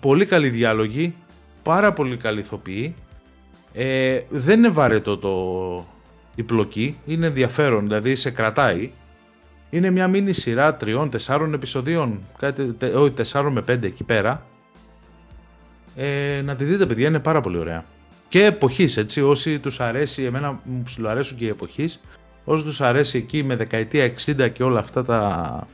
Πολύ 0.00 0.26
καλή 0.26 0.48
διάλογη, 0.48 1.14
πάρα 1.62 1.92
πολύ 1.92 2.16
καλή 2.16 2.40
ηθοποιή. 2.40 2.94
Ε, 3.72 4.20
δεν 4.28 4.58
είναι 4.58 4.68
βαρετό 4.68 5.18
το 5.18 5.34
η 6.38 6.42
πλοκή, 6.42 6.98
είναι 7.06 7.26
ενδιαφέρον, 7.26 7.82
δηλαδή 7.82 8.16
σε 8.16 8.30
κρατάει. 8.30 8.92
Είναι 9.70 9.90
μια 9.90 10.08
μίνι 10.08 10.32
σειρά 10.32 10.76
τριών, 10.76 11.10
τεσσάρων 11.10 11.54
επεισοδίων, 11.54 12.20
κάτι, 12.38 12.76
όχι 12.94 13.10
τεσσάρων 13.10 13.52
με 13.52 13.62
πέντε 13.62 13.86
εκεί 13.86 14.04
πέρα. 14.04 14.46
Ε, 15.96 16.40
να 16.44 16.54
τη 16.54 16.64
δείτε 16.64 16.86
παιδιά, 16.86 17.08
είναι 17.08 17.18
πάρα 17.18 17.40
πολύ 17.40 17.58
ωραία. 17.58 17.84
Και 18.28 18.44
εποχής, 18.44 18.96
έτσι, 18.96 19.22
όσοι 19.22 19.58
τους 19.58 19.80
αρέσει, 19.80 20.22
εμένα 20.22 20.60
μου 20.64 20.82
ψηλοαρέσουν 20.82 21.36
και 21.36 21.44
οι 21.44 21.48
εποχής, 21.48 22.00
όσοι 22.48 22.64
τους 22.64 22.80
αρέσει 22.80 23.18
εκεί 23.18 23.42
με 23.42 23.56
δεκαετία 23.56 24.12
60 24.26 24.50
και 24.52 24.62
όλα 24.62 24.78
αυτά 24.78 25.04
τα, 25.04 25.66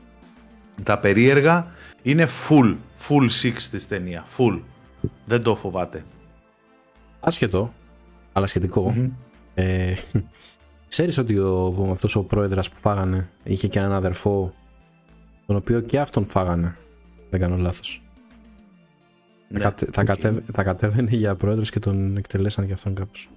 τα 0.82 0.98
περίεργα, 0.98 1.66
είναι 2.02 2.26
full, 2.48 2.76
full 3.08 3.28
six 3.42 3.52
της 3.70 3.88
ταινία, 3.88 4.24
full. 4.36 4.60
Δεν 5.26 5.42
το 5.42 5.56
φοβάται. 5.56 6.04
Άσχετο, 7.20 7.74
αλλά 8.32 8.48
Ε, 9.54 9.94
ξέρεις 10.88 11.18
ότι 11.18 11.38
ο, 11.38 11.88
αυτός 11.90 12.16
ο 12.16 12.22
πρόεδρος 12.22 12.70
που 12.70 12.76
φάγανε 12.80 13.28
είχε 13.44 13.68
και 13.68 13.78
έναν 13.78 13.92
αδερφό 13.92 14.54
τον 15.46 15.56
οποίο 15.56 15.80
και 15.80 15.98
αυτόν 15.98 16.24
φάγανε. 16.24 16.76
Δεν 17.30 17.40
κάνω 17.40 17.56
λάθος. 17.56 18.02
Ναι, 19.48 19.60
θα, 19.60 19.74
okay. 19.78 20.38
θα, 20.52 20.62
κατέβαινε 20.62 21.10
για 21.10 21.34
πρόεδρος 21.34 21.70
και 21.70 21.78
τον 21.78 22.16
εκτελέσαν 22.16 22.66
και 22.66 22.72
αυτόν 22.72 22.94
κάπως. 22.94 23.30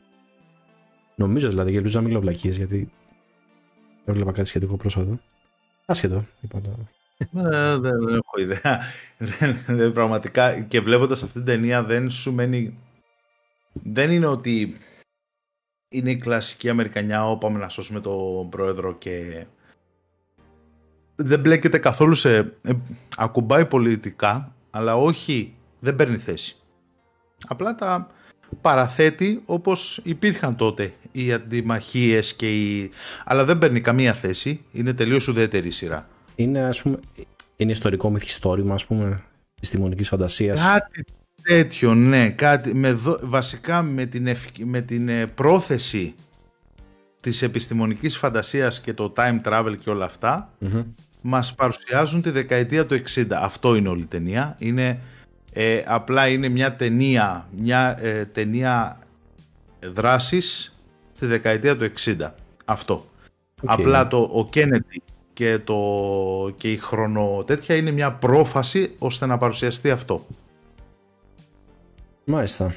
Νομίζω 1.16 1.50
δηλαδή, 1.50 1.72
και 1.72 1.78
ελπίζω 1.78 2.00
να 2.02 2.08
μην 2.08 2.24
λέω 2.24 2.32
γιατί 2.32 2.92
έβλεπα 4.12 4.32
κάτι 4.32 4.48
σχετικό 4.48 4.78
πρόσφατο. 4.78 5.20
Άσχετο, 5.86 6.26
είπα 6.42 6.62
το. 6.62 6.88
Ε, 7.18 7.78
δεν, 7.78 8.08
έχω 8.08 8.38
ιδέα. 8.38 8.82
δεν, 9.68 9.92
πραγματικά 9.92 10.62
και 10.62 10.82
βλέποντας 10.82 11.24
αυτή 11.24 11.34
την 11.34 11.46
ταινία 11.46 11.84
δεν 11.84 12.10
σου 12.12 12.34
μένει... 12.34 12.78
Δεν 13.74 14.12
είναι 14.12 14.26
ότι 14.26 14.78
είναι 15.90 16.10
η 16.10 16.18
κλασική 16.18 16.70
Αμερικανιά 16.70 17.30
όπου 17.30 17.48
πάμε 17.48 17.60
να 17.60 17.70
σώσουμε 17.70 18.00
τον 18.00 18.50
πρόεδρο 18.50 18.94
και 18.94 19.46
δεν 21.16 21.40
μπλέκεται 21.40 21.78
καθόλου 21.78 22.14
σε... 22.14 22.38
Ε, 22.38 22.74
ακουμπάει 23.18 23.66
πολιτικά, 23.66 24.56
αλλά 24.70 24.96
όχι, 24.96 25.56
δεν 25.80 25.96
παίρνει 25.96 26.18
θέση. 26.18 26.56
Απλά 27.48 27.76
τα 27.76 28.08
παραθέτει 28.62 29.42
όπως 29.46 30.02
υπήρχαν 30.04 30.56
τότε 30.56 30.94
οι 31.24 31.34
αντιμαχίες 31.34 32.34
και 32.34 32.56
οι... 32.56 32.92
Αλλά 33.26 33.46
δεν 33.46 33.58
παίρνει 33.58 33.82
καμία 33.82 34.14
θέση, 34.14 34.62
είναι 34.72 34.94
τελείως 34.94 35.28
ουδέτερη 35.28 35.72
σειρά 35.72 36.08
είναι 36.38 36.62
ας 36.64 36.82
πούμε, 36.82 37.00
είναι 37.56 37.72
ιστορικό 37.72 38.10
μυθιστόρημα 38.10 38.74
ας 38.74 38.86
πούμε, 38.86 39.24
επιστημονικής 39.56 40.08
φαντασίας. 40.08 40.62
Κάτι 40.66 41.06
τέτοιο, 41.44 41.96
ναι. 41.96 42.30
Κάτι, 42.30 42.76
με 42.76 43.00
βασικά 43.22 43.82
με 43.82 44.06
την, 44.06 44.28
με 44.64 44.82
την 44.82 45.10
ε, 45.10 45.28
πρόθεση 45.28 46.16
της 47.20 47.42
επιστημονικής 47.42 48.18
φαντασίας 48.18 48.82
και 48.82 48.94
το 48.94 49.14
time 49.16 49.42
travel 49.44 49.76
και 49.84 49.90
όλα 49.90 50.06
αυτά, 50.06 50.54
mm-hmm. 50.62 50.86
μας 51.22 51.56
παρουσιάζουν 51.56 52.22
τη 52.22 52.30
δεκαετία 52.30 52.86
του 52.86 53.02
60. 53.16 53.26
Αυτό 53.32 53.76
είναι 53.76 53.90
όλη 53.90 54.02
η 54.02 54.08
ταινία. 54.08 54.56
Είναι, 54.60 55.00
ε, 55.54 55.82
απλά 55.86 56.28
είναι 56.28 56.50
μια 56.50 56.76
ταινία, 56.76 57.48
μια 57.58 57.98
ε, 58.04 58.26
ταινία 58.26 59.00
δράσης 59.94 60.77
στη 61.18 61.26
δεκαετία 61.26 61.78
του 61.78 61.92
60. 62.06 62.32
Αυτό. 62.66 63.06
Απλά 63.66 64.08
το, 64.08 64.18
ο 64.18 64.50
Kennedy 64.54 64.98
και, 65.34 65.60
το, 65.60 66.54
και 66.56 66.72
η 66.72 66.78
χρονοτέτια 66.78 67.76
είναι 67.76 67.92
μια 67.92 68.12
πρόφαση 68.12 68.96
ώστε 69.00 69.26
να 69.26 69.38
παρουσιαστεί 69.38 69.92
αυτό. 69.92 70.26
Μάλιστα. 72.26 72.76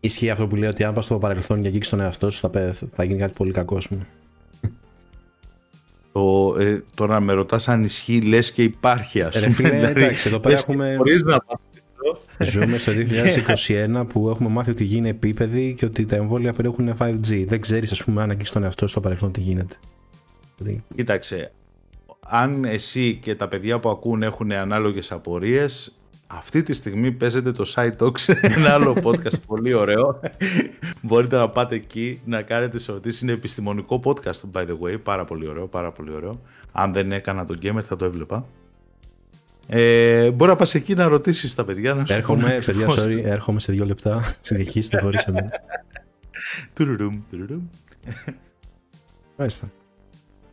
Ισχύει 0.00 0.30
αυτό 0.30 0.46
που 0.46 0.56
λέει 0.56 0.68
ότι 0.68 0.84
αν 0.84 0.94
πας 0.94 1.04
στο 1.04 1.18
παρελθόν 1.18 1.60
και 1.60 1.66
αγγίξεις 1.66 1.90
τον 1.90 2.00
εαυτό 2.00 2.30
σου 2.30 2.50
θα, 2.50 2.74
θα 2.92 3.04
γίνει 3.04 3.18
κάτι 3.18 3.32
πολύ 3.32 3.52
κακό, 3.52 3.78
πούμε. 3.88 4.06
Το, 6.12 6.56
ε, 6.58 6.84
τώρα 6.94 7.20
με 7.20 7.32
ρωτάς 7.32 7.68
αν 7.68 7.84
ισχύει, 7.84 8.20
λες 8.20 8.52
και 8.52 8.62
υπάρχει, 8.62 9.22
ας 9.22 9.38
πούμε. 9.38 9.68
Ρε 9.68 9.76
δηλαδή, 9.76 10.02
εντάξει, 10.02 10.28
εδώ 10.28 10.38
πέρα 10.40 10.54
έχουμε... 10.54 10.96
να 11.24 11.38
Ζούμε 12.44 12.78
στο 12.78 12.92
2021 14.02 14.06
που 14.08 14.28
έχουμε 14.28 14.48
μάθει 14.48 14.70
ότι 14.70 14.84
γίνει 14.84 15.08
επίπεδη 15.08 15.74
και 15.76 15.84
ότι 15.84 16.04
τα 16.06 16.16
εμβόλια 16.16 16.52
περιέχουν 16.52 16.94
5G. 16.98 17.44
Δεν 17.46 17.60
ξέρεις, 17.60 17.92
ας 17.92 18.04
πούμε, 18.04 18.22
αν 18.22 18.30
αγγίξεις 18.30 18.52
τον 18.52 18.62
εαυτό 18.62 18.86
σου 18.86 18.90
στο 18.90 19.00
παρελθόν 19.00 19.32
τι 19.32 19.40
γίνεται. 19.40 19.76
Κοίταξε, 20.94 21.52
αν 22.20 22.64
εσύ 22.64 23.18
και 23.22 23.34
τα 23.34 23.48
παιδιά 23.48 23.78
που 23.78 23.90
ακούν 23.90 24.22
έχουν 24.22 24.52
ανάλογες 24.52 25.12
απορίες, 25.12 25.96
αυτή 26.26 26.62
τη 26.62 26.72
στιγμή 26.72 27.12
παίζεται 27.12 27.50
το 27.50 27.72
Side 27.74 27.96
Talks, 27.96 28.34
ένα 28.40 28.74
άλλο 28.74 28.96
podcast 29.04 29.40
πολύ 29.46 29.74
ωραίο. 29.74 30.20
Μπορείτε 31.00 31.36
να 31.36 31.48
πάτε 31.48 31.74
εκεί 31.74 32.20
να 32.24 32.42
κάνετε 32.42 32.78
σε 32.78 32.90
ερωτήσεις. 32.90 33.20
Είναι 33.20 33.32
επιστημονικό 33.32 34.00
podcast, 34.04 34.40
by 34.52 34.66
the 34.66 34.78
way. 34.82 35.00
Πάρα 35.02 35.24
πολύ 35.24 35.48
ωραίο, 35.48 35.66
πάρα 35.66 35.92
πολύ 35.92 36.10
ωραίο. 36.12 36.40
Αν 36.72 36.92
δεν 36.92 37.12
έκανα 37.12 37.44
τον 37.44 37.58
gamer 37.62 37.82
θα 37.82 37.96
το 37.96 38.04
έβλεπα. 38.04 38.46
Ε, 39.74 40.30
μπορεί 40.30 40.50
να 40.50 40.56
πας 40.56 40.74
εκεί 40.74 40.94
να 40.94 41.08
ρωτήσεις 41.08 41.54
τα 41.54 41.64
παιδιά. 41.64 41.94
Να 41.94 42.06
σου 42.06 42.12
έρχομαι, 42.12 42.62
παιδιά, 42.66 42.86
sorry, 42.88 43.20
έρχομαι 43.22 43.60
σε 43.60 43.72
δύο 43.72 43.84
λεπτά. 43.84 44.22
Συνεχίστε 44.40 45.00
χωρίς 45.00 45.24
εμένα. 45.24 45.50
Τουρουρούμ, 46.74 47.20
τουρουρούμ. 47.30 47.62
Μάλιστα. 49.36 49.72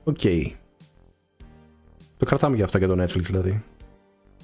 Ok. 0.04 0.18
Okay. 0.24 0.52
Το 2.18 2.26
κρατάμε 2.26 2.56
για 2.56 2.66
αυτά 2.66 2.80
και 2.80 2.86
το 2.86 3.04
Netflix 3.04 3.22
δηλαδή. 3.22 3.64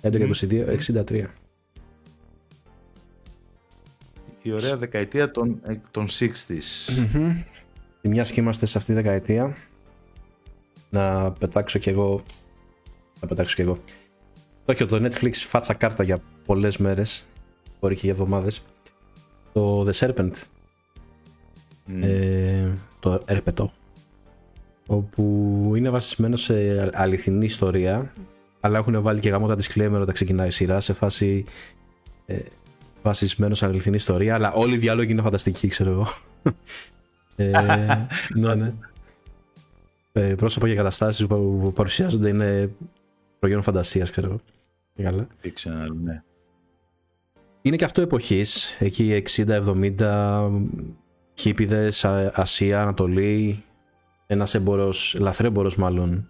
11-22, 0.02 0.78
63. 1.08 1.26
Η 4.42 4.52
ωραία 4.52 4.78
δεκαετία 4.78 5.32
των, 5.32 5.60
ε, 5.64 5.76
των 5.92 6.08
60s. 6.10 6.28
Mm-hmm. 6.98 7.44
Μιας 8.02 8.32
και 8.32 8.42
είμαστε 8.42 8.66
σε 8.66 8.78
αυτή 8.78 8.94
τη 8.94 9.02
δεκαετία, 9.02 9.56
να 10.90 11.32
πετάξω 11.32 11.80
κι 11.80 11.90
εγώ. 11.90 12.22
Να 13.22 13.28
πετάξω 13.28 13.56
κι 13.56 13.62
εγώ. 13.62 13.80
Το 14.66 14.72
έχει 14.72 14.86
το 14.86 15.06
Netflix 15.06 15.34
φάτσα 15.34 15.74
κάρτα 15.74 16.04
για 16.04 16.22
πολλές 16.46 16.78
μέρες, 16.78 17.26
μπορεί 17.80 17.96
και 17.96 18.02
για 18.04 18.12
εβδομάδες. 18.12 18.64
Το 19.54 19.88
The 19.88 19.94
Serpent. 19.94 20.32
Mm. 21.88 22.02
Ε, 22.02 22.74
το 23.00 23.22
ερπετό 23.26 23.72
όπου 24.88 25.74
είναι 25.76 25.90
βασισμένο 25.90 26.36
σε 26.36 26.90
αληθινή 26.94 27.46
ιστορία 27.46 28.12
αλλά 28.60 28.78
έχουν 28.78 29.02
βάλει 29.02 29.20
και 29.20 29.30
γάμο 29.30 29.48
τα 29.48 29.56
disclaimer 29.56 30.00
όταν 30.02 30.14
ξεκινάει 30.14 30.48
η 30.48 30.52
σειρά 30.52 30.80
σε 30.80 30.94
φάση 30.94 31.46
ε, 32.26 32.40
βασισμένο 33.02 33.56
σε 33.56 33.66
αληθινή 33.66 33.96
ιστορία 33.96 34.34
αλλά 34.34 34.54
όλοι 34.54 34.74
οι 34.74 34.78
διάλογοι 34.78 35.12
είναι 35.12 35.22
φανταστικοί 35.22 35.68
ξέρω 35.68 35.90
εγώ 35.90 36.08
ε, 37.36 37.52
ναι 38.34 38.56
ναι 38.56 38.74
ε, 40.12 40.36
πρόσωπα 40.36 40.68
και 40.68 40.76
καταστάσεις 40.76 41.28
που 41.28 41.72
παρουσιάζονται 41.76 42.30
είναι 42.30 42.70
προϊόν 43.40 43.62
φαντασίας 43.62 44.12
ξέρω 44.12 44.28
εγώ 44.28 44.40
Καλά. 45.04 45.28
ναι. 46.04 46.24
Είναι 47.62 47.76
και 47.76 47.86
αυτό 47.86 48.02
εποχής, 48.02 48.76
εκεί 48.80 49.24
60-70, 49.36 50.52
χίπιδες, 51.34 52.06
Ασία, 52.34 52.82
Ανατολή, 52.82 53.64
ένας 54.28 54.54
έμπορος, 54.54 55.16
λαθρέμπορος 55.20 55.76
μάλλον, 55.76 56.30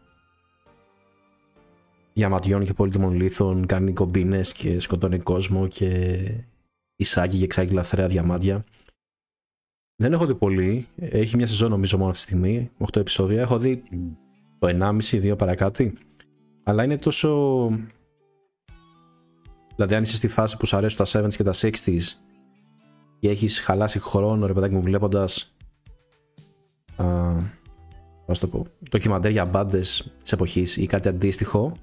διαματιών 2.13 2.63
και 2.66 2.74
πολύτιμων 2.74 3.13
λίθων, 3.13 3.66
κάνει 3.66 3.93
κομπίνες 3.93 4.53
και 4.53 4.80
σκοτώνει 4.80 5.20
κόσμο 5.20 5.68
και 5.68 6.20
εισάγει 6.95 7.38
και 7.38 7.43
εξάγει 7.43 7.74
λαθρέα 7.74 8.07
διαμάντια. 8.07 8.63
Δεν 9.95 10.13
έχω 10.13 10.26
δει 10.26 10.36
πολύ. 10.36 10.88
Έχει 10.95 11.36
μια 11.36 11.47
σεζόν 11.47 11.70
νομίζω 11.70 11.97
μόνο 11.97 12.09
αυτή 12.09 12.24
τη 12.24 12.30
στιγμή. 12.30 12.72
8 12.78 12.95
επεισόδια. 12.99 13.41
Έχω 13.41 13.57
δει 13.59 13.84
το 14.59 14.68
1,5-2 14.68 15.38
παρακάτω. 15.38 15.91
Αλλά 16.63 16.84
είναι 16.84 16.95
τόσο. 16.95 17.68
Δηλαδή, 19.76 19.95
αν 19.95 20.03
είσαι 20.03 20.15
στη 20.15 20.28
φάση 20.28 20.57
που 20.57 20.65
σου 20.65 20.78
αρέσουν 20.78 21.05
τα 21.05 21.21
70s 21.21 21.34
και 21.34 21.43
τα 21.43 21.53
60s 21.53 22.01
και 23.19 23.30
έχεις 23.30 23.59
χαλάσει 23.59 23.99
χρόνο, 23.99 24.45
ρε 24.45 24.53
παιδάκι 24.53 24.76
μου, 24.76 24.82
βλέποντας 24.82 25.55
πώς 28.26 28.39
το 28.39 28.47
πω, 28.47 28.65
ντοκιμαντέρ 28.89 29.32
για 29.32 29.45
μπάντες 29.45 30.13
της 30.21 30.32
εποχής 30.32 30.78
ή 30.78 30.86
κάτι 30.86 31.07
αντίστοιχο, 31.07 31.73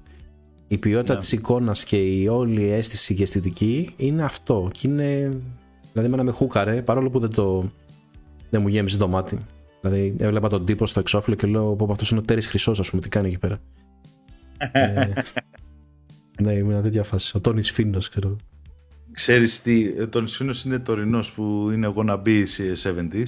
Η 0.67 0.77
ποιότητα 0.77 1.13
ναι. 1.13 1.19
της 1.19 1.31
εικόνας 1.31 1.83
και 1.83 1.97
η 1.97 2.27
όλη 2.27 2.69
αίσθηση 2.69 3.13
και 3.13 3.23
αισθητική 3.23 3.93
είναι 3.97 4.23
αυτό 4.23 4.69
και 4.71 4.87
είναι, 4.87 5.41
δηλαδή 5.91 6.07
εμένα 6.07 6.23
με 6.23 6.31
χούκαρε 6.31 6.81
παρόλο 6.81 7.09
που 7.09 7.19
δεν 7.19 7.29
το, 7.29 7.71
δεν 8.49 8.61
μου 8.61 8.67
γέμισε 8.67 8.97
το 8.97 9.07
μάτι. 9.07 9.45
Δηλαδή 9.81 10.15
έβλεπα 10.19 10.47
τον 10.49 10.65
τύπο 10.65 10.85
στο 10.85 10.99
εξώφυλλο 10.99 11.35
και 11.35 11.47
λέω 11.47 11.75
πω 11.75 11.87
αυτός 11.91 12.11
είναι 12.11 12.19
ο 12.19 12.23
Τέρης 12.23 12.47
Χρυσός 12.47 12.79
ας 12.79 12.89
πούμε 12.89 13.01
τι 13.01 13.09
κάνει 13.09 13.27
εκεί 13.27 13.37
πέρα. 13.37 13.59
ε, 14.71 15.07
ναι, 16.41 16.53
ήμουν 16.53 16.81
τέτοια 16.81 17.03
φάση. 17.03 17.37
Ο 17.37 17.39
Τόνις 17.39 17.71
Φίνος 17.71 18.09
ξέρω. 18.09 18.35
Ξέρεις 19.11 19.61
τι, 19.61 20.01
ο 20.01 20.07
Τόνις 20.07 20.35
Φίνος 20.35 20.63
είναι 20.63 20.79
τωρινός 20.79 21.31
που 21.31 21.69
είναι 21.73 21.85
εγώ 21.85 22.03
να 22.03 22.15
μπει 22.15 22.45
σε 22.45 22.95
70's. 22.97 23.27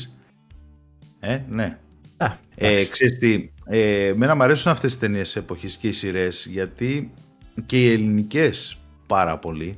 Ε, 1.20 1.41
ναι. 1.49 1.78
Α, 2.18 2.38
ε, 2.56 2.86
ξέρεις 2.86 3.18
τι, 3.18 3.49
ε, 3.66 4.14
μένα 4.16 4.36
μου 4.36 4.43
αρέσουν 4.43 4.72
αυτές 4.72 4.91
τις 4.91 4.99
ταινίες 4.99 5.36
εποχής 5.36 5.78
και 5.78 5.88
οι 5.88 5.91
σειρές 5.91 6.45
γιατί 6.45 7.12
και 7.66 7.84
οι 7.84 7.91
ελληνικές 7.91 8.78
πάρα 9.08 9.38
πολύ. 9.38 9.78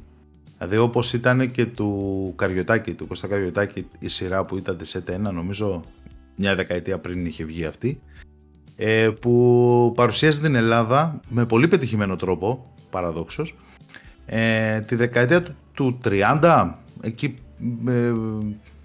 Δηλαδή 0.57 0.78
όπως 0.78 1.13
ήταν 1.13 1.51
και 1.51 1.65
του 1.65 2.34
Καριωτάκη, 2.36 2.93
του 2.93 3.07
Κώστα 3.07 3.28
Καριωτάκη 3.28 3.88
η 3.99 4.07
σειρά 4.07 4.45
που 4.45 4.57
ήταν 4.57 4.78
της 4.78 4.95
ΕΤΕΝΑ 4.95 5.32
νομίζω 5.32 5.84
μια 6.36 6.55
δεκαετία 6.55 6.99
πριν 6.99 7.25
είχε 7.25 7.43
βγει 7.43 7.65
αυτή 7.65 8.01
ε, 8.75 9.09
που 9.19 9.93
παρουσιάζει 9.95 10.39
την 10.39 10.55
Ελλάδα 10.55 11.21
με 11.28 11.45
πολύ 11.45 11.67
πετυχημένο 11.67 12.15
τρόπο 12.15 12.73
παραδόξως. 12.89 13.55
Ε, 14.25 14.79
τη 14.79 14.95
δεκαετία 14.95 15.55
του, 15.73 15.97
30 16.03 16.73
εκεί, 17.01 17.35
ε, 17.88 18.13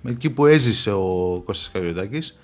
εκεί 0.05 0.31
που 0.31 0.47
έζησε 0.47 0.91
ο 0.91 1.43
Κώστας 1.45 1.71
Καριωτάκης 1.73 2.39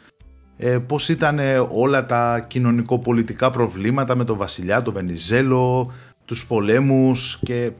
ε, 0.56 0.78
πώς 0.78 1.08
ήταν 1.08 1.38
όλα 1.72 2.06
τα 2.06 2.40
κοινωνικο-πολιτικά 2.48 3.50
προβλήματα 3.50 4.16
με 4.16 4.24
τον 4.24 4.36
Βασιλιά, 4.36 4.82
τον 4.82 4.94
Βενιζέλο, 4.94 5.92
τους 6.24 6.46
πολέμους 6.46 7.40
και 7.42 7.70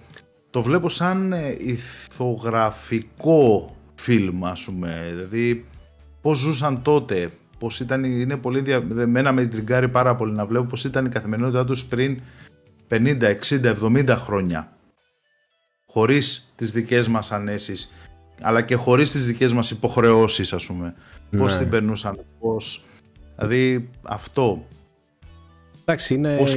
το 0.50 0.62
βλέπω 0.62 0.88
σαν 0.88 1.34
ηθογραφικό 1.58 2.96
φιλμ 3.94 4.46
ας 4.46 4.64
πούμε, 4.64 5.06
δηλαδή 5.10 5.64
πώς 6.20 6.38
ζούσαν 6.38 6.82
τότε, 6.82 7.30
πώς 7.58 7.80
ήταν, 7.80 8.04
είναι 8.04 8.36
πολύ 8.36 8.60
δια... 8.60 8.82
Μένα 9.06 9.32
με 9.32 9.46
τριγκάρει 9.46 9.88
πάρα 9.88 10.16
πολύ 10.16 10.32
να 10.32 10.46
βλέπω 10.46 10.64
πώς 10.64 10.84
ήταν 10.84 11.06
η 11.06 11.08
καθημερινότητά 11.08 11.64
τους 11.64 11.84
πριν 11.84 12.20
50, 12.88 13.36
60, 13.42 13.74
70 13.82 14.08
χρόνια. 14.08 14.72
Χωρίς 15.86 16.52
τις 16.56 16.70
δικές 16.70 17.08
μας 17.08 17.32
ανέσεις 17.32 17.92
αλλά 18.40 18.62
και 18.62 18.74
χωρίς 18.74 19.10
τις 19.10 19.26
δικές 19.26 19.52
μας 19.52 19.70
υποχρεώσεις 19.70 20.52
ας 20.52 20.66
πούμε. 20.66 20.94
Ναι. 21.30 21.40
πώς 21.40 21.56
την 21.56 21.68
περνούσαν 21.68 22.24
πώς... 22.38 22.84
δηλαδή 23.36 23.90
αυτό. 24.02 24.66
Εντάξει 25.84 26.14
είναι 26.14 26.36
πώς 26.36 26.54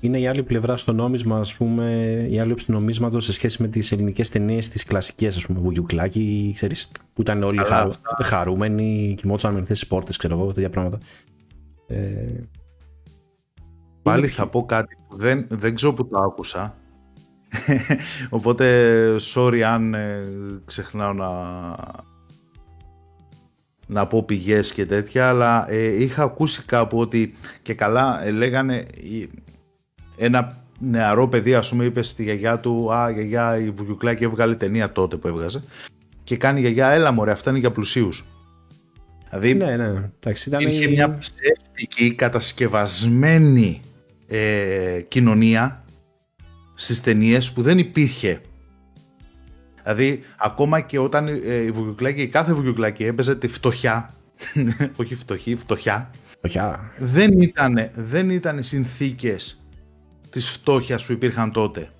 είναι 0.00 0.18
η 0.18 0.26
άλλη 0.26 0.42
πλευρά 0.42 0.76
στο 0.76 0.92
νόμισμα, 0.92 1.38
ας 1.38 1.54
πούμε, 1.54 1.84
η 2.30 2.38
άλλη 2.38 2.52
όψη 2.52 2.66
του 2.66 2.72
νομίσματος 2.72 3.24
σε 3.24 3.32
σχέση 3.32 3.62
με 3.62 3.68
τις 3.68 3.92
ελληνικές 3.92 4.28
ταινίες, 4.28 4.68
τις 4.68 4.84
κλασικές, 4.84 5.36
ας 5.36 5.46
πούμε, 5.46 5.60
Βουγιουκλάκι, 5.60 6.52
ξέρεις, 6.54 6.88
που 7.12 7.20
ήταν 7.20 7.42
όλοι 7.42 7.64
χαρου... 7.64 7.90
χαρούμενοι, 8.22 9.14
κοιμόντουσαν 9.16 9.50
με 9.50 9.56
ανοιχτές 9.56 9.86
πόρτες, 9.86 10.16
ξέρω 10.16 10.38
εγώ, 10.38 10.52
τέτοια 10.52 10.70
πράγματα. 10.70 10.98
Ε... 11.86 11.96
Πάλι 14.02 14.28
θα 14.28 14.46
πω 14.46 14.66
κάτι 14.66 14.96
που 15.08 15.16
δεν, 15.16 15.46
δεν 15.48 15.74
ξέρω 15.74 15.92
που 15.92 16.08
το 16.08 16.18
άκουσα, 16.18 16.74
οπότε 18.30 19.16
sorry 19.34 19.60
αν 19.60 19.94
ε, 19.94 20.24
ξεχνάω 20.64 21.12
να, 21.12 21.30
να 23.86 24.06
πω 24.06 24.22
πηγές 24.22 24.72
και 24.72 24.86
τέτοια, 24.86 25.28
αλλά 25.28 25.70
ε, 25.70 26.02
είχα 26.02 26.22
ακούσει 26.22 26.62
κάπου 26.62 26.98
ότι 26.98 27.34
και 27.62 27.74
καλά 27.74 28.24
ε, 28.24 28.30
λέγανε 28.30 28.84
ένα 30.16 30.56
νεαρό 30.78 31.28
παιδί, 31.28 31.54
ας 31.54 31.68
πούμε, 31.68 31.84
είπε 31.84 32.02
στη 32.02 32.22
γιαγιά 32.22 32.58
του 32.58 32.92
Α, 32.92 33.10
γιαγιά, 33.10 33.58
η 33.58 33.70
Βουγιουκλάκη 33.70 34.24
έβγαλε 34.24 34.54
ταινία 34.54 34.92
τότε 34.92 35.16
που 35.16 35.28
έβγαζε. 35.28 35.62
Και 36.24 36.36
κάνει 36.36 36.58
η 36.58 36.62
γιαγιά, 36.62 36.88
έλα 36.88 37.12
μωρέ, 37.12 37.30
αυτά 37.30 37.50
είναι 37.50 37.58
για 37.58 37.70
πλουσίους. 37.70 38.24
Δηλαδή, 39.28 39.54
ναι, 39.54 39.76
ναι. 39.76 40.10
Εντάξει, 40.20 40.48
ήταν 40.48 40.60
είχε 40.60 40.88
μια 40.88 41.18
ψεύτικη, 41.18 42.14
κατασκευασμένη 42.14 43.80
ε, 44.34 45.00
κοινωνία 45.08 45.84
στις 46.74 47.00
ταινίες 47.00 47.52
που 47.52 47.62
δεν 47.62 47.78
υπήρχε. 47.78 48.40
Δηλαδή, 49.82 50.22
ακόμα 50.38 50.80
και 50.80 50.98
όταν 50.98 51.28
ε, 51.28 51.54
η 51.54 51.70
Βουγιουκλάκη, 51.70 52.28
κάθε 52.28 52.52
Βουγιουκλάκη 52.52 53.04
έπαιζε 53.04 53.36
τη 53.36 53.48
φτωχιά, 53.48 54.14
όχι 55.00 55.14
φτωχή, 55.14 55.56
φτωχιά, 55.56 56.10
φτωχιά. 56.36 56.92
δεν 56.98 57.40
ήταν, 57.40 57.90
δεν 57.94 58.30
ήταν 58.30 58.62
συνθήκες 58.62 59.62
της 60.30 60.48
φτώχειας 60.50 61.06
που 61.06 61.12
υπήρχαν 61.12 61.52
τότε. 61.52 61.90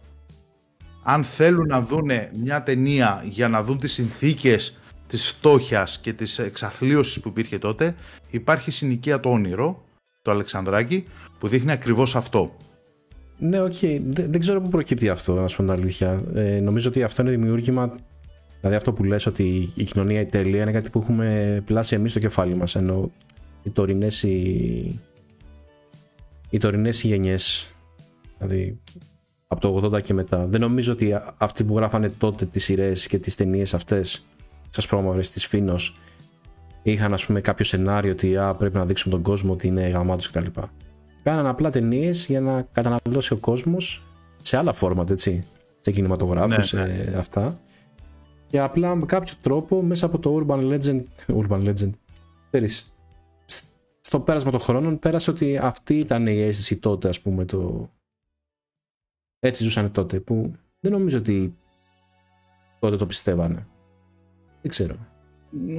Αν 1.03 1.25
θέλουν 1.25 1.67
να 1.67 1.83
δούνε 1.83 2.31
μια 2.35 2.63
ταινία 2.63 3.23
για 3.25 3.49
να 3.49 3.63
δουν 3.63 3.79
τις 3.79 3.93
συνθήκες 3.93 4.79
της 5.07 5.29
φτώχειας 5.29 5.99
και 5.99 6.13
της 6.13 6.39
εξαθλίωσης 6.39 7.21
που 7.21 7.29
υπήρχε 7.29 7.59
τότε, 7.59 7.95
υπάρχει 8.31 8.71
συνοικία 8.71 9.21
το 9.21 9.31
όνειρο, 9.31 9.85
του 10.23 10.31
Αλεξανδράκη, 10.31 11.07
που 11.43 11.49
δείχνει 11.49 11.73
ακριβώς 11.73 12.17
αυτό. 12.17 12.57
Ναι, 13.39 13.61
ok. 13.61 13.73
Okay. 13.81 14.01
Δεν, 14.03 14.41
ξέρω 14.41 14.61
πού 14.61 14.69
προκύπτει 14.69 15.09
αυτό, 15.09 15.35
να 15.35 15.49
σου 15.49 15.57
πω 15.57 15.63
την 15.63 15.73
αλήθεια. 15.73 16.23
Ε, 16.35 16.61
νομίζω 16.61 16.89
ότι 16.89 17.03
αυτό 17.03 17.23
είναι 17.23 17.31
δημιούργημα. 17.31 17.95
Δηλαδή 18.61 18.77
αυτό 18.77 18.93
που 18.93 19.05
λες 19.05 19.27
ότι 19.27 19.73
η 19.75 19.85
κοινωνία 19.85 20.21
η 20.21 20.27
τέλεια 20.27 20.63
είναι 20.63 20.73
κάτι 20.73 20.91
που 20.91 20.99
έχουμε 20.99 21.63
πλάσει 21.65 21.95
εμείς 21.95 22.11
στο 22.11 22.21
κεφάλι 22.21 22.55
μας. 22.55 22.75
Ενώ 22.75 23.11
οι 23.63 23.71
τωρινές 23.71 24.23
οι, 24.23 25.01
οι 26.51 26.59
τωρινές 26.59 27.03
γενιές 27.03 27.75
Δηλαδή 28.39 28.81
από 29.47 29.61
το 29.61 29.97
80 29.97 30.03
και 30.03 30.15
μετά. 30.15 30.47
Δεν 30.47 30.61
νομίζω 30.61 30.93
ότι 30.93 31.15
αυτοί 31.37 31.65
που 31.65 31.77
γράφανε 31.77 32.09
τότε 32.09 32.45
τις 32.45 32.65
σειρές 32.65 33.07
και 33.07 33.19
τις 33.19 33.35
ταινίες 33.35 33.75
αυτές 33.75 34.27
σας 34.71 34.87
πρόμαυρες 34.87 35.31
της 35.31 35.47
Φίνος 35.47 35.99
είχαν 36.83 37.13
ας 37.13 37.27
πούμε 37.27 37.41
κάποιο 37.41 37.65
σενάριο 37.65 38.13
ότι 38.13 38.37
α, 38.37 38.55
πρέπει 38.55 38.77
να 38.77 38.87
δείξουμε 38.87 39.15
τον 39.15 39.23
κόσμο 39.23 39.53
ότι 39.53 39.67
είναι 39.67 39.89
γαμάτος 39.89 40.31
κτλ. 40.31 40.61
Κάναν 41.23 41.47
απλά 41.47 41.71
ταινίες 41.71 42.27
για 42.27 42.41
να 42.41 42.63
καταναλώσει 42.63 43.33
ο 43.33 43.37
κόσμος 43.37 44.03
σε 44.43 44.57
άλλα 44.57 44.73
φόρματ 44.73 45.11
έτσι. 45.11 45.45
Σε 45.81 45.91
κινηματογράφους, 45.91 46.57
ναι, 46.57 46.63
σε 46.63 46.77
ναι. 46.77 47.17
αυτά. 47.17 47.61
Και 48.47 48.61
απλά 48.61 48.95
με 48.95 49.07
κάποιο 49.07 49.35
τρόπο 49.43 49.83
μέσα 49.83 50.07
από 50.07 50.19
το 50.19 50.45
Urban 50.47 50.73
Legend. 50.73 51.03
Urban 51.27 51.69
Legend. 51.69 51.91
Ξέρεις, 52.51 52.93
στο 54.01 54.21
πέρασμα 54.21 54.51
των 54.51 54.61
χρόνων 54.61 54.99
πέρασε 54.99 55.31
ότι 55.31 55.59
αυτή 55.59 55.99
ήταν 55.99 56.27
η 56.27 56.41
αίσθηση 56.41 56.77
τότε, 56.77 57.09
ας 57.09 57.21
πούμε, 57.21 57.45
το, 57.45 57.89
έτσι 59.39 59.63
ζούσαν 59.63 59.93
τότε 59.93 60.21
που 60.21 60.53
δεν 60.81 60.93
νομίζω 60.93 61.19
ότι 61.19 61.57
τότε 62.79 62.97
το 62.97 63.07
πιστεύανε. 63.07 63.67
Δεν 64.63 64.71
ξέρω. 64.71 64.95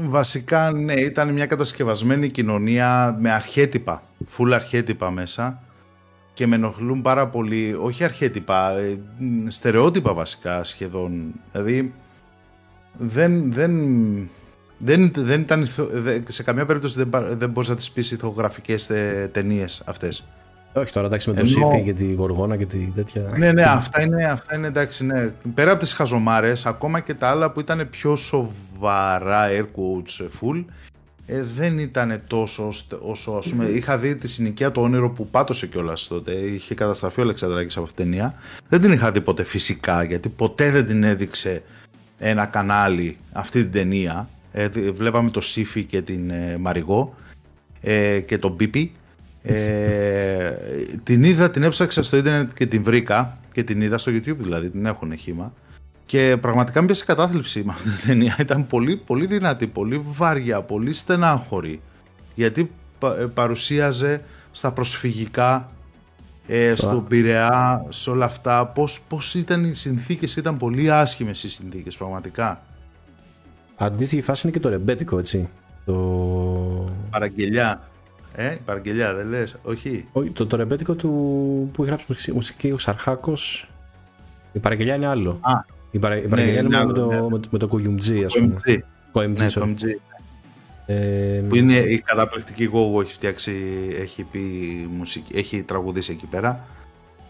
Βασικά 0.09 0.71
ναι, 0.71 0.93
ήταν 0.93 1.33
μια 1.33 1.45
κατασκευασμένη 1.45 2.29
κοινωνία 2.29 3.17
με 3.19 3.31
αρχέτυπα, 3.31 4.03
φουλ 4.25 4.53
αρχέτυπα 4.53 5.11
μέσα 5.11 5.63
και 6.33 6.47
με 6.47 6.55
ενοχλούν 6.55 7.01
πάρα 7.01 7.27
πολύ, 7.27 7.77
όχι 7.81 8.03
αρχέτυπα, 8.03 8.77
ε, 8.77 8.99
στερεότυπα 9.47 10.13
βασικά 10.13 10.63
σχεδόν. 10.63 11.33
Δηλαδή 11.51 11.93
δεν, 12.97 13.53
δεν, 13.53 13.73
δεν, 14.77 15.11
δεν 15.15 15.41
ήταν, 15.41 15.65
σε 16.27 16.43
καμία 16.43 16.65
περίπτωση 16.65 17.03
δεν, 17.03 17.37
δεν 17.37 17.49
μπορείς 17.49 17.69
να 17.69 17.75
τις 17.75 17.91
πεις 17.91 18.11
ηθογραφικές 18.11 18.89
ταινίες 19.31 19.83
αυτές. 19.85 20.27
Όχι 20.73 20.93
τώρα, 20.93 21.07
εντάξει, 21.07 21.29
με 21.29 21.35
τον 21.35 21.45
Ενώ... 21.45 21.67
Σύφη 21.67 21.83
και 21.83 21.93
τη 21.93 22.13
Γοργόνα 22.13 22.57
και 22.57 22.65
τη 22.65 22.77
τέτοια. 22.77 23.33
Ναι, 23.37 23.51
ναι, 23.51 23.63
αυτά 23.63 24.01
είναι, 24.01 24.25
αυτά 24.25 24.55
είναι 24.55 24.67
εντάξει, 24.67 25.05
ναι. 25.05 25.31
Πέρα 25.53 25.71
από 25.71 25.79
τις 25.79 25.93
χαζομάρες, 25.93 26.65
ακόμα 26.65 26.99
και 26.99 27.13
τα 27.13 27.27
άλλα 27.27 27.51
που 27.51 27.59
ήταν 27.59 27.87
πιο 27.89 28.15
σοβαρά 28.15 28.51
air 28.85 29.65
quotes 29.75 30.27
full, 30.39 30.65
ε, 31.25 31.43
δεν 31.43 31.77
ήταν 31.79 32.21
τόσο 32.27 32.69
όσο 32.99 33.31
ας 33.31 33.49
πούμε, 33.49 33.65
είχα 33.65 33.97
δει 33.97 34.15
τη 34.15 34.27
συνοικία 34.27 34.71
το 34.71 34.81
όνειρο 34.81 35.09
που 35.09 35.27
πάτωσε 35.27 35.67
κιόλας 35.67 36.07
τότε, 36.07 36.31
είχε 36.31 36.75
καταστραφεί 36.75 37.19
ο 37.19 37.23
Αλεξανδράκης 37.23 37.75
από 37.77 37.85
αυτήν 37.85 38.03
την 38.03 38.13
ταινία. 38.13 38.35
Δεν 38.69 38.81
την 38.81 38.91
είχα 38.91 39.11
δει 39.11 39.21
ποτέ 39.21 39.43
φυσικά, 39.43 40.03
γιατί 40.03 40.29
ποτέ 40.29 40.71
δεν 40.71 40.85
την 40.85 41.03
έδειξε 41.03 41.63
ένα 42.17 42.45
κανάλι 42.45 43.17
αυτή 43.31 43.61
την 43.61 43.71
ταινία. 43.71 44.29
Ε, 44.51 44.67
βλέπαμε 44.69 45.29
το 45.29 45.41
Σύφη 45.41 45.83
και 45.83 46.01
την 46.01 46.29
ε, 46.29 46.57
Μαριγό 46.57 47.15
ε, 47.81 48.19
και 48.19 48.37
τον 48.37 48.55
Πίπι 48.55 48.91
ε, 49.43 50.51
την 51.03 51.23
είδα, 51.23 51.49
την 51.49 51.63
έψαξα 51.63 52.03
στο 52.03 52.17
ίντερνετ 52.17 52.51
και 52.53 52.65
την 52.65 52.83
βρήκα 52.83 53.37
και 53.53 53.63
την 53.63 53.81
είδα 53.81 53.97
στο 53.97 54.11
YouTube 54.11 54.37
δηλαδή, 54.37 54.69
την 54.69 54.85
έχουν 54.85 55.17
χήμα. 55.17 55.53
Και 56.13 56.37
πραγματικά 56.37 56.79
με 56.79 56.85
πιάσε 56.85 57.05
κατάθλιψη 57.05 57.63
με 57.65 57.71
αυτή 57.71 57.89
την 57.89 58.07
ταινία. 58.07 58.35
Ήταν 58.39 58.67
πολύ, 58.67 58.95
πολύ 58.95 59.25
δυνατή, 59.25 59.67
πολύ 59.67 60.01
βάρια, 60.03 60.61
πολύ 60.61 60.93
στενάχωρη. 60.93 61.81
Γιατί 62.35 62.71
ε, 63.19 63.25
παρουσίαζε 63.33 64.23
στα 64.51 64.71
προσφυγικά, 64.71 65.71
ε, 66.47 66.75
στον 66.75 67.07
Πειραιά, 67.07 67.85
σε 67.89 68.09
όλα 68.09 68.25
αυτά, 68.25 68.65
πώς, 68.65 69.01
πώς 69.07 69.33
ήταν 69.33 69.65
οι 69.65 69.73
συνθήκες, 69.73 70.35
ήταν 70.35 70.57
πολύ 70.57 70.91
άσχημες 70.91 71.43
οι 71.43 71.49
συνθήκες 71.49 71.97
πραγματικά. 71.97 72.61
Αντίστοιχη 73.75 74.21
φάση 74.21 74.47
είναι 74.47 74.57
και 74.57 74.63
το 74.63 74.69
ρεμπέτικο, 74.69 75.17
έτσι. 75.17 75.49
Το... 75.85 76.85
Παραγγελιά. 77.09 77.81
Ε, 78.35 78.53
η 78.53 78.59
παραγγελιά 78.65 79.13
δεν 79.13 79.27
λες, 79.27 79.55
όχι. 79.63 80.07
Όχι, 80.11 80.29
το, 80.29 80.45
το 80.45 80.57
ρεμπέτικο 80.57 80.95
του 80.95 81.09
που 81.73 81.81
έχει 81.81 81.89
γράψει 81.89 82.05
μουσική, 82.09 82.31
μουσική 82.33 82.71
ο 82.71 82.77
Σαρχάκος, 82.77 83.69
η 84.51 84.59
παραγγελιά 84.59 84.95
είναι 84.95 85.07
άλλο. 85.07 85.37
Α, 85.41 85.81
η, 85.93 85.99
παρα, 85.99 86.17
η 86.17 86.27
παραγγελιά 86.27 86.59
είναι 86.59 86.67
είναι 86.67 86.77
άλλο, 86.77 86.87
με 86.87 86.93
το, 86.93 87.05
ναι. 87.07 87.21
με, 87.21 87.39
το- 87.39 87.47
με 87.51 87.57
το 87.59 87.67
Κουγιουμτζή, 87.67 88.23
ας 88.23 88.33
πούμε. 88.33 88.55
OMG. 88.67 88.77
Το 89.11 89.19
MG, 89.21 89.27
Ναι, 89.39 89.45
sorry. 89.45 89.51
το 89.53 89.65
MG. 89.67 89.83
Ε, 90.85 90.95
Που 91.47 91.55
είναι 91.55 91.75
η 91.77 91.99
καταπληκτική 91.99 92.69
Go 92.73 93.01
έχει 93.01 93.13
φτιάξει, 93.13 93.53
έχει 93.99 94.23
πει 94.23 94.39
μουσική, 94.97 95.37
έχει 95.37 95.61
τραγουδήσει 95.63 96.11
εκεί 96.11 96.25
πέρα. 96.25 96.65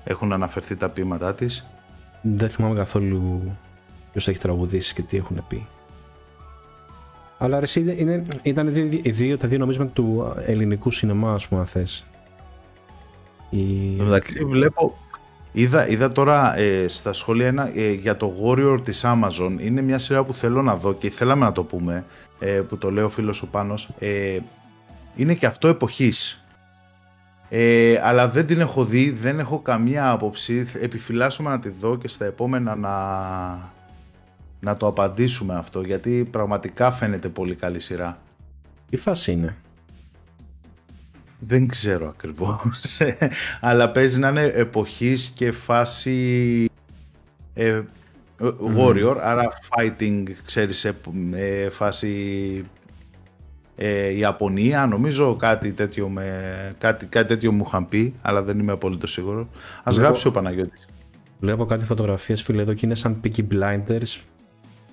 Έχουν 0.04 0.34
αναφερθεί 0.34 0.76
τα 0.76 0.90
ποίηματά 0.90 1.34
της. 1.36 1.66
Δεν 2.22 2.50
θυμάμαι 2.50 2.76
καθόλου 2.76 3.42
ποιος 4.12 4.28
έχει 4.28 4.38
τραγουδήσει 4.40 4.94
και 4.94 5.02
τι 5.02 5.18
έχουν 5.18 5.44
πει. 5.48 5.68
Αλλά 7.38 7.58
ρε, 7.58 7.64
εσύ, 7.64 7.80
είναι, 7.80 7.92
είναι- 7.98 8.26
ήταν 8.44 8.68
οι 8.68 8.72
δύο, 8.72 9.00
οι 9.04 9.12
δύο- 9.12 9.38
τα 9.38 9.48
δύο 9.48 9.58
νομίσματα 9.58 9.92
του 9.92 10.34
ελληνικού 10.46 10.92
σινεμά, 10.92 11.34
ας 11.34 11.48
πούμε, 11.48 11.60
αν 11.60 11.66
θες. 11.68 12.06
Η... 13.50 13.92
Εν 13.92 13.98
τω 13.98 14.04
μεταξύ 14.04 14.46
βλέπω, 14.46 14.98
είδα, 15.54 15.88
είδα 15.88 16.08
τώρα 16.08 16.58
ε, 16.58 16.88
στα 16.88 17.14
σχόλια 17.14 17.48
ένα, 17.48 17.72
ε, 17.76 17.92
για 17.92 18.18
το 18.18 18.34
Warrior 18.44 18.80
της 18.84 19.04
Amazon. 19.06 19.56
Είναι 19.60 19.82
μια 19.82 19.98
σειρά 19.98 20.24
που 20.24 20.34
θέλω 20.34 20.62
να 20.62 20.76
δω 20.76 20.94
και 20.94 21.10
θέλαμε 21.10 21.46
να 21.46 21.52
το 21.52 21.64
πούμε, 21.64 22.06
ε, 22.40 22.48
που 22.48 22.78
το 22.78 22.92
λέει 22.92 23.04
ο 23.04 23.10
φίλος 23.10 23.42
ο 23.42 23.48
Πάνος. 23.48 23.90
Ε, 24.00 24.40
είναι 25.16 25.34
και 25.34 25.46
αυτό 25.46 25.68
εποχής. 25.68 26.44
Ε, 27.50 28.00
αλλά 28.04 28.30
δεν 28.30 28.46
την 28.46 28.60
έχω 28.60 28.86
δει, 28.86 29.10
δεν 29.12 29.40
έχω 29.40 29.60
καμία 29.60 30.12
άποψη. 30.12 30.68
Επιφυλάσσομαι 30.82 31.50
να 31.50 31.60
τη 31.60 31.70
δω 31.70 31.98
και 31.98 32.08
στα 32.08 32.26
επόμενα 32.26 32.76
να, 32.76 32.96
να 34.60 34.78
το 34.78 34.88
απαντήσουμε 34.88 35.56
αυτό, 35.56 35.82
γιατί 35.82 36.28
πραγματικά 36.32 36.92
φαίνεται 36.92 37.30
πολύ 37.30 37.56
καλή 37.56 37.80
σειρά. 37.80 38.18
Τι 38.90 38.98
φάση 38.98 39.32
είναι; 39.32 39.56
Δεν 41.48 41.68
ξέρω 41.68 42.08
ακριβώς, 42.08 43.00
αλλά 43.62 43.90
παίζει 43.92 44.20
να 44.20 44.30
είναι 44.30 44.44
εποχής 44.56 45.32
και 45.36 45.52
φάση 45.52 46.70
ε, 47.54 47.68
ε, 47.68 47.82
warrior, 48.78 49.16
άρα 49.22 49.50
fighting, 49.70 50.24
ξέρεις, 50.46 50.86
ε, 50.86 50.96
ε, 51.34 51.70
φάση 51.70 52.64
ε, 53.76 54.10
Ιαπωνία, 54.18 54.86
νομίζω 54.86 55.36
κάτι 55.36 55.72
τέτοιο, 55.72 56.10
με, 56.10 56.26
κάτι, 56.78 57.06
κάτι 57.06 57.28
τέτοιο 57.28 57.52
μου 57.52 57.64
είχαν 57.68 57.88
πει, 57.90 58.14
αλλά 58.22 58.44
δεν 58.44 58.60
είμαι 58.60 58.72
απολύτως 58.72 59.12
σίγουρο. 59.12 59.48
Ας 59.84 59.94
Εγώ- 59.96 60.04
γράψει 60.04 60.28
ο 60.28 60.32
Παναγιώτης. 60.32 60.86
Βλέπω 61.40 61.66
κάτι 61.66 61.86
φωτογραφίες, 61.86 62.42
φίλε, 62.42 62.62
εδώ 62.62 62.74
και 62.74 62.86
είναι 62.86 62.96
σαν 62.96 63.22
Peaky 63.24 63.44
Blinders 63.52 64.20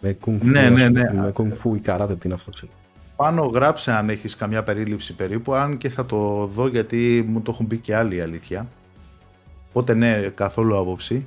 με 0.00 0.16
kung 0.24 0.30
fu, 0.30 0.42
Ναι, 0.42 0.60
ας 0.60 0.70
ναι, 0.70 0.86
πούμε, 0.86 1.02
ναι. 1.02 1.20
με 1.20 1.32
kung 1.36 1.48
fu 1.52 1.76
ή 1.76 1.78
καράτε, 1.80 2.14
τι 2.14 2.20
είναι 2.24 2.34
αυτό, 2.34 2.50
ξέρω. 2.50 2.72
Πάνω 3.20 3.46
γράψε 3.46 3.92
αν 3.92 4.08
έχεις 4.10 4.36
καμιά 4.36 4.62
περίληψη 4.62 5.14
περίπου, 5.14 5.54
αν 5.54 5.78
και 5.78 5.88
θα 5.88 6.06
το 6.06 6.46
δω 6.46 6.66
γιατί 6.66 7.24
μου 7.28 7.40
το 7.40 7.50
έχουν 7.52 7.66
πει 7.66 7.76
και 7.76 7.96
άλλοι 7.96 8.16
η 8.16 8.20
αλήθεια. 8.20 8.66
Οπότε 9.68 9.94
ναι, 9.94 10.20
καθόλου 10.34 10.76
άποψη. 10.78 11.26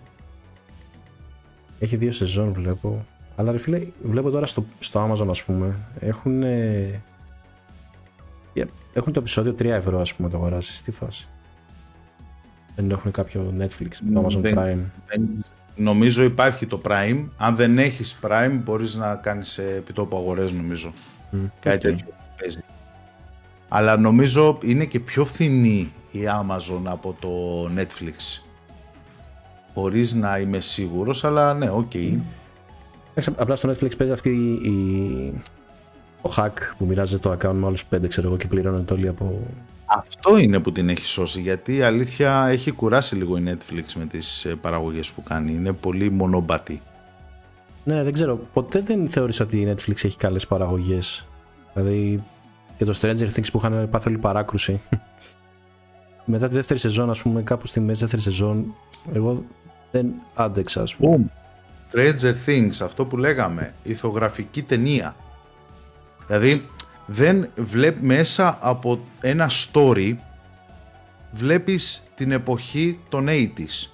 Έχει 1.80 1.96
δύο 1.98 2.12
σεζόν 2.12 2.54
βλέπω. 2.54 3.06
Αλλά 3.36 3.52
ρε 3.52 3.58
φίλε, 3.58 3.82
βλέπω 4.04 4.30
τώρα 4.30 4.46
στο, 4.46 4.66
στο 4.80 5.10
Amazon 5.12 5.28
ας 5.30 5.44
πούμε, 5.44 5.76
έχουν, 6.00 6.44
ε, 6.44 7.02
yeah, 8.56 8.66
έχουν 8.94 9.14
το 9.14 9.20
επεισόδιο 9.20 9.56
3 9.60 9.66
ευρώ 9.66 10.00
ας 10.00 10.14
πούμε 10.14 10.30
το 10.30 10.38
αγοράσεις. 10.38 10.82
Τι 10.82 10.92
φάση. 10.92 11.28
Δεν 12.76 12.92
έχουν 12.92 13.12
κάποιο 13.12 13.54
Netflix, 13.60 13.90
το 14.14 14.26
Amazon 14.26 14.40
Δεν- 14.42 14.56
Prime. 14.58 14.92
Δεν- 15.08 15.46
Νομίζω 15.76 16.24
υπάρχει 16.24 16.66
το 16.66 16.82
Prime. 16.86 17.26
Αν 17.38 17.56
δεν 17.56 17.78
έχεις 17.78 18.20
Prime 18.22 18.60
μπορείς 18.64 18.96
να 18.96 19.16
κάνεις 19.16 19.58
ε, 19.58 19.74
επιτόπου 19.78 20.18
αγορές 20.18 20.52
νομίζω. 20.52 20.94
Μμ, 21.34 21.46
Κάτι 21.60 21.76
οκ. 21.76 21.82
τέτοιο 21.96 22.14
παίζει. 22.40 22.60
Αλλά 23.70 23.98
νομίζω 23.98 24.58
είναι 24.64 24.86
και 24.86 25.00
πιο 25.00 25.26
φθηνή 25.26 25.94
η 26.12 26.20
Amazon 26.26 26.82
από 26.84 27.16
το 27.20 27.30
Netflix. 27.78 28.42
Χωρίς 29.74 30.14
να 30.14 30.40
είμαι 30.40 30.60
σίγουρος, 30.60 31.24
αλλά 31.24 31.54
ναι, 31.54 31.70
οκ. 31.70 31.94
Εντάξει, 31.96 33.34
Απλά 33.36 33.56
στο 33.56 33.70
Netflix 33.70 33.98
παίζει 33.98 34.14
αυτή 34.14 34.30
η... 34.64 35.42
ο 36.22 36.30
hack 36.38 36.52
που 36.78 36.86
μοιράζεται 36.86 37.30
το 37.30 37.32
account 37.50 37.54
με 37.54 37.66
άλλους 37.66 37.86
5 37.96 38.08
ξέρω 38.08 38.28
εγώ 38.28 38.38
και 38.38 38.48
πληρώνετε 38.48 38.94
όλοι 38.94 39.08
από... 39.08 39.40
Αυτό 39.86 40.38
είναι 40.38 40.60
που 40.60 40.72
την 40.72 40.90
έχει 40.90 41.06
σώσει, 41.08 41.42
γιατί 41.42 41.76
η 41.76 41.82
αλήθεια 41.82 42.46
έχει 42.48 42.72
κουράσει 42.72 43.16
λίγο 43.16 43.38
η 43.38 43.44
Netflix 43.48 43.94
με 43.96 44.06
τις 44.06 44.46
ε, 44.46 44.56
παραγωγές 44.56 45.12
που 45.12 45.22
κάνει. 45.22 45.52
Είναι 45.54 45.72
πολύ 45.72 46.12
μονομπατή. 46.12 46.82
Ναι, 47.84 48.04
δεν 48.04 48.14
ξέρω. 48.14 48.40
Ποτέ 48.54 48.82
δεν 48.82 49.10
θεώρησα 49.10 49.44
ότι 49.44 49.58
η 49.58 49.74
Netflix 49.74 50.04
έχει 50.04 50.18
καλές 50.18 50.48
παραγωγές. 50.48 51.28
Δηλαδή 51.74 52.24
και 52.78 52.86
το 52.86 52.98
Stranger 53.02 53.30
Things 53.36 53.48
που 53.52 53.58
είχαν 53.58 53.90
πάθει 53.90 54.10
όλη 54.10 54.18
παράκρουση. 54.18 54.82
Μετά 56.26 56.48
τη 56.48 56.56
δεύτερη 56.56 56.80
σεζόν, 56.80 57.10
ας 57.10 57.22
πούμε, 57.22 57.42
κάπου 57.42 57.68
στη 57.68 57.80
μέση 57.80 58.00
δεύτερης 58.00 58.24
σεζόν, 58.24 58.76
εγώ 59.14 59.44
δεν 59.92 60.14
άντεξα, 60.34 60.82
ας 60.82 60.96
πούμε. 60.96 61.18
Boom. 61.18 61.42
Stranger 61.96 62.34
Things, 62.46 62.78
αυτό 62.84 63.06
που 63.06 63.18
λέγαμε, 63.18 63.74
ηθογραφική 63.84 64.62
ταινία. 64.62 65.16
Δηλαδή, 66.28 66.66
δεν 67.06 67.50
βλέπει 67.56 68.06
μέσα 68.06 68.58
από 68.62 69.00
ένα 69.22 69.50
story, 69.50 70.16
βλέπεις 71.32 72.04
την 72.16 72.32
εποχή 72.32 73.00
των 73.10 73.28
80s. 73.30 73.90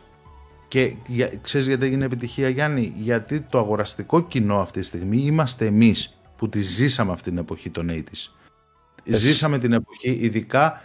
Και 0.69 0.93
για, 1.07 1.31
ξέρεις 1.41 1.67
γιατί 1.67 1.85
έγινε 1.85 2.05
επιτυχία 2.05 2.49
Γιάννη, 2.49 2.93
γιατί 2.97 3.41
το 3.41 3.57
αγοραστικό 3.57 4.21
κοινό 4.21 4.59
αυτή 4.59 4.79
τη 4.79 4.85
στιγμή 4.85 5.17
είμαστε 5.17 5.65
εμείς 5.65 6.19
που 6.37 6.49
τη 6.49 6.61
ζήσαμε 6.61 7.11
αυτή 7.11 7.29
την 7.29 7.37
εποχή 7.37 7.69
των 7.69 7.89
80s. 7.89 8.31
Ζήσαμε 9.03 9.57
την 9.57 9.73
εποχή, 9.73 10.17
ειδικά, 10.21 10.81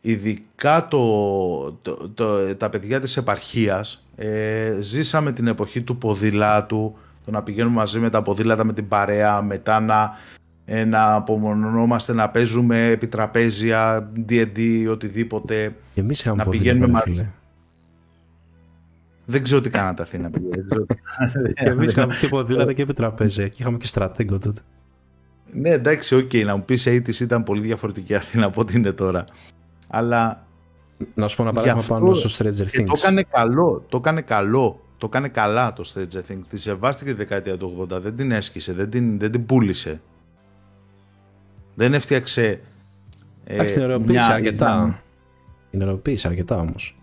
ειδικά 0.00 0.88
το, 0.88 1.72
το, 1.72 2.08
το- 2.08 2.56
τα 2.56 2.68
παιδιά 2.68 3.00
της 3.00 3.16
επαρχίας, 3.16 4.06
ε, 4.16 4.76
ζήσαμε 4.80 5.32
την 5.32 5.46
εποχή 5.46 5.82
του 5.82 5.98
ποδηλάτου, 5.98 6.96
το 7.24 7.30
να 7.30 7.42
πηγαίνουμε 7.42 7.74
μαζί 7.74 7.98
με 7.98 8.10
τα 8.10 8.22
ποδήλατα 8.22 8.64
με 8.64 8.72
την 8.72 8.88
παρέα, 8.88 9.42
μετά 9.42 9.80
να, 9.80 10.10
ε, 10.64 10.84
να 10.84 11.14
απομονωνόμαστε, 11.14 12.12
να 12.12 12.28
παίζουμε 12.28 12.86
επιτραπέζια, 12.90 14.10
D&D, 14.28 14.86
οτιδήποτε. 14.90 15.74
Και 15.94 16.00
εμείς 16.00 16.20
είχαμε 16.20 16.36
να 16.36 16.44
ποδήλατα, 16.44 16.70
πηγαίνουμε 16.72 17.02
ρε 17.04 17.10
μαζί. 17.10 17.28
Φίλε. 19.28 19.36
Δεν 19.36 19.42
ξέρω 19.42 19.60
τι 19.60 19.70
κάνατε 19.70 20.02
Αθήνα, 20.02 20.30
παιδιά. 20.30 20.48
δεν 20.52 20.66
ξέρω 20.68 20.84
τι- 20.84 21.52
Και 21.62 21.64
εμείς 21.68 21.92
είχαμε 21.92 22.14
και 22.20 22.28
ποδήλατα 22.28 22.72
και 22.72 22.82
επιτραπέζια 22.82 23.48
και 23.48 23.56
είχαμε 23.58 23.76
και 23.78 23.86
στρατέγκο 23.86 24.38
τότε. 24.38 24.60
Ναι, 25.52 25.70
εντάξει, 25.70 26.14
οκ, 26.14 26.34
να 26.34 26.56
μου 26.56 26.64
πεις 26.64 26.86
80s 26.88 27.20
ήταν 27.20 27.42
πολύ 27.44 27.60
διαφορετική 27.60 28.12
η 28.12 28.16
Αθήνα 28.16 28.46
από 28.46 28.60
ό,τι 28.60 28.76
είναι 28.76 28.92
τώρα. 28.92 29.24
Αλλά 29.88 30.46
Να 31.14 31.28
σου 31.28 31.36
πω 31.36 31.42
ένα 31.42 31.50
Γι' 31.50 31.56
παράδειγμα 31.58 31.80
αυτό 31.80 31.94
πάνω 31.94 32.12
στο 32.12 32.44
Stranger 32.44 32.70
Και 32.70 32.84
το 32.84 32.92
Things. 32.94 32.98
έκανε 32.98 33.22
καλό, 33.22 33.84
το 33.88 33.96
έκανε 33.96 34.20
καλό. 34.20 34.80
Το 34.98 35.06
έκανε 35.10 35.28
καλά 35.28 35.72
το 35.72 35.92
Stranger 35.94 36.18
Things. 36.32 36.40
Τη 36.48 36.58
σεβάστηκε 36.58 37.10
τη 37.10 37.16
δεκαετία 37.16 37.56
του 37.56 37.86
80, 37.92 38.00
δεν 38.00 38.16
την 38.16 38.30
έσκησε, 38.30 38.72
δεν 38.72 38.90
την, 38.90 39.18
δεν 39.18 39.30
την 39.30 39.46
πούλησε. 39.46 40.00
Δεν 41.74 41.94
έφτιαξε. 41.94 42.60
ε, 43.44 43.54
Εντάξει, 43.54 43.74
την 43.74 43.82
ωραιοποίησε 43.82 44.12
μια- 44.12 44.26
αρκετά. 44.34 44.84
μια- 44.84 45.02
Την 45.70 45.80
ωραιοποίησε 45.80 46.28
αρκετά 46.28 46.56
όμως. 46.56 46.97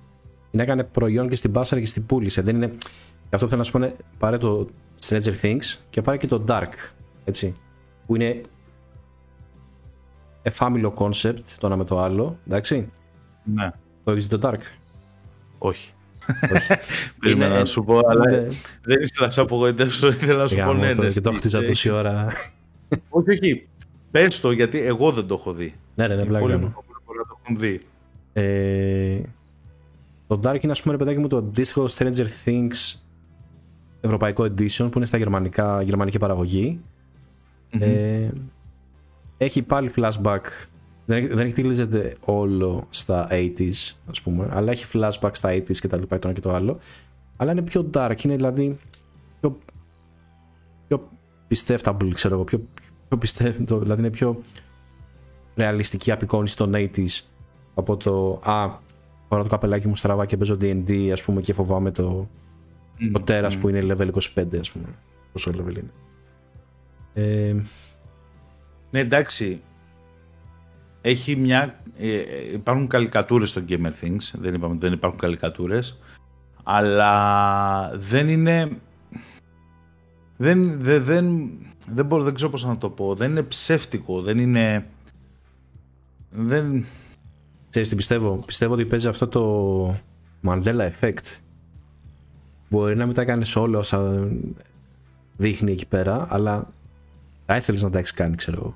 Την 0.55 0.63
έκανε 0.63 0.83
προϊόν 0.83 1.29
και 1.29 1.35
στην 1.35 1.51
πάσα 1.51 1.79
και 1.79 1.85
στην 1.85 2.05
πούλησε. 2.05 2.41
Δεν 2.41 2.55
είναι... 2.55 2.67
Και 3.29 3.35
αυτό 3.35 3.45
που 3.45 3.47
θέλω 3.47 3.57
να 3.57 3.63
σου 3.63 3.71
πω 3.71 3.77
είναι 3.77 3.95
πάρε 4.17 4.37
το 4.37 4.67
Stranger 5.05 5.33
Things 5.41 5.77
και 5.89 6.01
πάρε 6.01 6.17
και 6.17 6.27
το 6.27 6.43
Dark. 6.47 6.69
Έτσι. 7.25 7.55
Που 8.05 8.15
είναι 8.15 8.41
εφάμιλο 10.41 10.93
concept 10.97 11.39
το 11.59 11.67
ένα 11.67 11.75
με 11.75 11.83
το 11.83 11.99
άλλο. 12.01 12.37
Εντάξει. 12.47 12.91
Ναι, 13.43 13.71
Το 14.03 14.11
έχεις 14.11 14.27
το 14.27 14.39
Dark; 14.43 14.59
όχι. 15.57 15.93
Όχι. 16.53 16.67
Περίμενα 17.19 17.49
Είναι- 17.49 17.59
να 17.59 17.65
σου 17.65 17.83
πω, 17.83 17.99
αλλά 18.09 18.25
Ναι. 18.31 18.37
δεν 18.81 19.01
ήθελα 19.01 19.25
να 19.25 19.29
σε 19.29 19.41
απογοητεύσω, 19.41 20.07
ήθελα 20.07 20.37
να 20.41 20.47
σου 20.47 20.55
πω 20.55 20.61
Γάμο 20.61 20.73
ναι, 20.73 20.93
το, 20.93 21.01
ναι. 21.01 21.09
και 21.09 21.21
το 21.21 21.31
χτίζα 21.31 21.59
Ε, 21.59 21.67
τόση 21.67 21.89
ώρα. 21.91 22.33
Όχι, 23.09 23.29
όχι. 23.29 23.67
Πες 24.11 24.39
το, 24.39 24.51
γιατί 24.51 24.79
εγώ 24.79 25.11
δεν 25.11 25.27
το 25.27 25.33
έχω 25.33 25.53
δει. 25.53 25.73
ναι, 25.95 26.07
ναι, 26.07 26.15
ναι, 26.15 26.21
Οι 26.21 26.25
πλάκα 26.25 26.45
υπόλοιποι 26.45 26.63
μου. 26.65 26.73
μπορεί 27.05 27.17
να 27.17 27.25
το 27.25 27.39
έχουν 27.43 27.57
δει. 27.59 27.85
Ε, 30.27 30.35
το 30.35 30.39
Dark 30.43 30.63
είναι, 30.63 30.71
ας 30.71 30.81
πούμε, 30.81 30.93
ρε 30.93 31.03
παιδάκι 31.03 31.19
μου, 31.19 31.27
το 31.27 31.37
αντίστοιχο 31.37 31.85
Stranger 31.97 32.27
Things 32.45 32.99
ευρωπαϊκό 34.01 34.43
edition 34.43 34.87
που 34.91 34.97
είναι 34.97 35.05
στα 35.05 35.17
γερμανικά, 35.17 35.81
γερμανική 35.81 36.19
παραγωγή. 36.19 36.79
Ε, 37.69 38.29
έχει 39.37 39.61
πάλι 39.61 39.91
flashback. 39.95 40.41
Δεν, 41.05 41.27
δεν 41.27 41.47
εκτελίζεται 41.47 42.15
όλο 42.25 42.87
στα 42.89 43.27
80s, 43.31 43.93
ας 44.09 44.21
πούμε, 44.21 44.47
αλλά 44.51 44.71
έχει 44.71 44.85
flashback 44.93 45.29
στα 45.31 45.53
80s 45.53 45.77
και 45.77 45.87
τα 45.87 45.97
λοιπά, 45.97 46.19
το 46.19 46.27
ένα 46.27 46.35
και 46.35 46.41
το 46.41 46.53
άλλο. 46.53 46.79
Αλλά 47.37 47.51
είναι 47.51 47.61
πιο 47.61 47.89
dark, 47.93 48.23
είναι 48.23 48.35
δηλαδή 48.35 48.77
πιο, 49.39 49.57
πιο 50.87 51.09
πιστεύτable, 51.47 52.09
ξέρω 52.13 52.35
εγώ, 52.35 52.43
πιο, 52.43 52.61
πιο 53.07 53.17
πιστεύω, 53.17 53.79
δηλαδή 53.79 54.01
είναι 54.01 54.09
πιο 54.09 54.41
ρεαλιστική 55.55 56.11
απεικόνηση 56.11 56.57
των 56.57 56.71
80s 56.75 57.21
από 57.73 57.97
το 57.97 58.39
«Α, 58.43 58.75
φοράω 59.27 59.43
το 59.43 59.49
καπελάκι 59.49 59.87
μου 59.87 59.95
στραβά 59.95 60.25
και 60.25 60.37
παίζω 60.37 60.57
D&D, 60.61 61.09
ας 61.11 61.23
πούμε, 61.23 61.41
και 61.41 61.53
φοβάμαι 61.53 61.91
το, 61.91 62.29
το 63.11 63.19
τέρας 63.19 63.57
που 63.57 63.69
είναι 63.69 63.81
level 63.81 64.09
25, 64.35 64.59
ας 64.59 64.71
πούμε, 64.71 64.85
πόσο 65.31 65.51
level 65.51 65.77
είναι. 65.77 65.91
Ε, 67.13 67.55
Ναι, 68.91 68.99
εντάξει. 68.99 69.61
έχει 71.01 71.35
μια... 71.35 71.79
Ε, 71.97 72.21
υπάρχουν 72.53 72.87
καλικατούρες 72.87 73.49
στο 73.49 73.61
Gamer 73.69 73.91
Things, 74.01 74.31
δεν 74.33 74.53
είπαμε 74.53 74.73
ότι 74.73 74.81
δεν 74.81 74.93
υπάρχουν 74.93 75.19
καλικατούρες, 75.19 75.99
αλλά 76.63 77.91
δεν 77.95 78.29
είναι... 78.29 78.77
Δεν, 80.37 80.81
δεν, 80.81 81.03
δεν, 81.03 81.49
δεν, 81.87 82.05
μπορώ, 82.05 82.23
δεν 82.23 82.33
ξέρω 82.33 82.49
πώς 82.49 82.65
να 82.65 82.77
το 82.77 82.89
πω. 82.89 83.15
Δεν 83.15 83.31
είναι 83.31 83.43
ψεύτικο, 83.43 84.21
δεν 84.21 84.37
είναι... 84.37 84.85
Δεν... 86.29 86.85
Ξέρεις 87.75 87.93
τι 87.93 87.99
πιστεύω; 87.99 88.35
Πιστεύω 88.45 88.73
ότι 88.73 88.85
παίζει 88.85 89.07
αυτό 89.07 89.27
το 89.27 89.95
Mandela 90.47 90.89
Effect. 90.89 91.39
Μπορεί 92.69 92.95
να 92.95 93.05
μην 93.05 93.15
τα 93.15 93.25
κάνεις 93.25 93.55
όλα 93.55 93.77
όσα 93.77 94.27
δείχνει 95.37 95.71
εκεί 95.71 95.87
πέρα, 95.87 96.27
αλλά 96.29 96.73
θα 97.45 97.55
ήθελες 97.55 97.83
να 97.83 97.89
τα 97.89 97.97
έχεις 97.97 98.13
κάνει, 98.13 98.35
ξέρω 98.35 98.57
εγώ. 98.59 98.75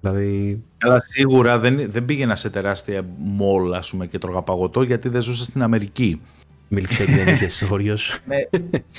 Δηλαδή... 0.00 0.62
Αλλά 0.78 1.00
σίγουρα 1.00 1.58
δεν, 1.58 1.90
δεν 1.90 2.04
πήγαινα 2.04 2.36
σε 2.36 2.50
τεράστια 2.50 3.04
μόλ, 3.18 3.74
ας 3.74 3.90
πούμε, 3.90 4.06
και 4.06 4.18
τρώγα 4.18 4.42
παγωτό, 4.42 4.82
γιατί 4.82 5.08
δεν 5.08 5.22
ζούσα 5.22 5.44
στην 5.44 5.62
Αμερική. 5.62 6.20
Μιλξέκι 6.68 7.12
δεν 7.12 7.34
είχε 7.34 7.48
στο 7.48 7.66
χωριό 7.66 7.96
σου. 7.96 8.20
ναι, 8.26 8.36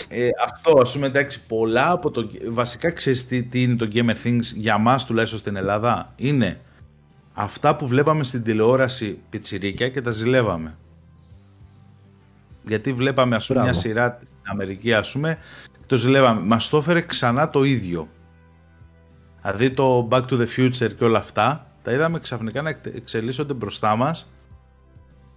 ε, 0.09 0.27
αυτό, 0.43 0.79
ας 0.81 0.93
πούμε, 0.93 1.07
εντάξει, 1.07 1.45
πολλά 1.45 1.91
από 1.91 2.11
το... 2.11 2.29
Βασικά, 2.49 2.91
ξέρεις 2.91 3.27
τι, 3.27 3.43
τι 3.43 3.61
είναι 3.61 3.75
το 3.75 3.87
Game 3.93 4.09
of 4.09 4.27
Things 4.27 4.55
για 4.55 4.77
μας 4.77 5.05
τουλάχιστον 5.05 5.39
στην 5.39 5.55
Ελλάδα. 5.55 6.13
Είναι 6.15 6.59
αυτά 7.41 7.75
που 7.75 7.87
βλέπαμε 7.87 8.23
στην 8.23 8.43
τηλεόραση 8.43 9.19
πιτσιρίκια 9.29 9.89
και 9.89 10.01
τα 10.01 10.11
ζηλεύαμε. 10.11 10.77
Γιατί 12.63 12.93
βλέπαμε, 12.93 13.35
ας 13.35 13.47
πούμε, 13.47 13.61
μια 13.61 13.73
σειρά 13.73 14.19
στην 14.23 14.35
Αμερική, 14.43 14.93
ας 14.93 15.11
πούμε, 15.11 15.37
το 15.85 15.95
ζηλεύαμε. 15.95 16.41
Μας 16.41 16.69
το 16.69 16.77
έφερε 16.77 17.01
ξανά 17.01 17.49
το 17.49 17.63
ίδιο. 17.63 18.07
Δηλαδή 19.41 19.71
το 19.71 20.07
Back 20.11 20.21
to 20.21 20.39
the 20.39 20.47
Future 20.57 20.93
και 20.97 21.03
όλα 21.03 21.17
αυτά, 21.17 21.67
τα 21.81 21.91
είδαμε 21.91 22.19
ξαφνικά 22.19 22.61
να 22.61 22.69
εξελίσσονται 22.95 23.53
μπροστά 23.53 23.95
μας, 23.95 24.31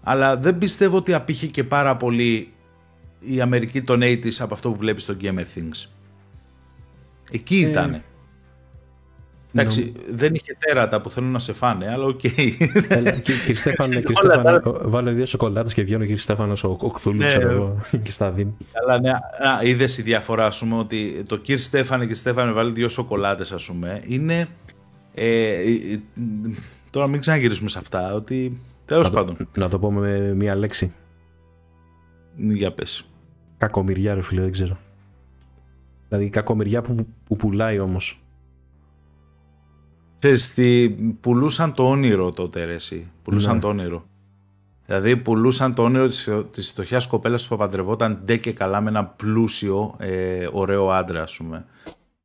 αλλά 0.02 0.36
δεν 0.36 0.58
πιστεύω 0.58 0.96
ότι 0.96 1.14
απείχε 1.14 1.46
και 1.46 1.64
πάρα 1.64 1.96
πολύ 1.96 2.52
η 3.20 3.40
Αμερική 3.40 3.82
των 3.82 4.00
80's 4.02 4.36
από 4.38 4.54
αυτό 4.54 4.70
που 4.70 4.76
βλέπεις 4.76 5.02
στο 5.02 5.16
Stranger 5.20 5.44
Things. 5.54 5.88
Εκεί 7.30 7.72
ε, 7.74 8.02
ήτανε. 9.54 9.62
Εντάξει, 9.62 9.92
δεν 10.08 10.34
είχε 10.34 10.56
τέρατα 10.58 11.00
που 11.00 11.10
θέλουν 11.10 11.30
να 11.30 11.38
σε 11.38 11.52
φάνε, 11.52 11.90
αλλά 11.90 12.04
ok. 12.04 12.20
Okay. 12.22 12.52
Κύριε 13.22 13.54
Στέφανο, 13.64 14.00
βάλε 14.82 15.10
δύο 15.10 15.26
σοκολάτες 15.26 15.74
και 15.74 15.82
βγαίνει 15.82 16.02
ο 16.02 16.04
κύριο 16.04 16.20
Στέφανο 16.20 16.52
ο, 16.64 16.68
ο 16.68 16.88
Κθούλου, 16.88 17.18
ναι, 17.18 17.26
ξέρω 17.26 17.50
εγώ, 17.50 17.80
και 18.02 18.10
στα 18.10 18.30
δίνει. 18.30 18.56
Καλά, 18.72 19.00
ναι. 19.00 19.12
Είδες 19.68 19.98
η 19.98 20.02
διαφορά, 20.02 20.46
ας 20.46 20.58
πούμε, 20.58 20.76
ότι 20.76 21.22
το 21.26 21.36
κύριο 21.36 21.60
Στέφανο 21.60 22.04
και 22.04 22.14
Στέφανο 22.14 22.52
βάλει 22.52 22.72
δύο 22.72 22.88
σοκολάτες, 22.88 23.52
ας 23.52 23.64
πούμε, 23.64 24.00
είναι. 24.06 24.48
Ε, 25.14 25.50
ε, 25.60 26.00
τώρα 26.90 27.08
μην 27.08 27.20
ξαναγυρίσουμε 27.20 27.68
σε 27.68 27.78
αυτά, 27.78 28.14
ότι. 28.14 28.60
Τέλος 28.84 29.10
πάντων. 29.10 29.36
Να 29.56 29.68
το 29.68 29.78
πω 29.78 29.92
με 29.92 30.34
μία 30.34 30.54
λέξη. 30.54 30.92
Για 32.36 32.72
πες. 32.72 33.08
Κακομοιριά, 33.56 34.14
ρε 34.14 34.22
φίλε, 34.22 34.40
δεν 34.40 34.52
ξέρω. 34.52 34.78
Δηλαδή, 36.08 36.28
κακομοιριά 36.28 36.82
που, 36.82 37.06
που 37.24 37.36
πουλάει 37.36 37.78
όμως. 37.78 38.23
Ξέρεις 40.32 40.90
πουλούσαν 41.20 41.74
το 41.74 41.88
όνειρο 41.88 42.32
τότε 42.32 42.64
ρε 42.64 42.74
εσύ. 42.74 43.10
Πουλούσαν 43.22 43.54
ναι. 43.54 43.60
το 43.60 43.68
όνειρο. 43.68 44.06
Δηλαδή 44.86 45.16
πουλούσαν 45.16 45.74
το 45.74 45.82
όνειρο 45.82 46.06
της, 46.06 46.28
της 46.50 46.70
φτωχιάς 46.70 47.06
κοπέλας 47.06 47.48
που 47.48 47.56
παντρευόταν 47.56 48.20
ντε 48.24 48.36
και 48.36 48.52
καλά 48.52 48.80
με 48.80 48.88
ένα 48.90 49.04
πλούσιο, 49.04 49.94
ε, 49.98 50.48
ωραίο 50.52 50.90
άντρα 50.90 51.22
ας 51.22 51.36
πούμε. 51.36 51.64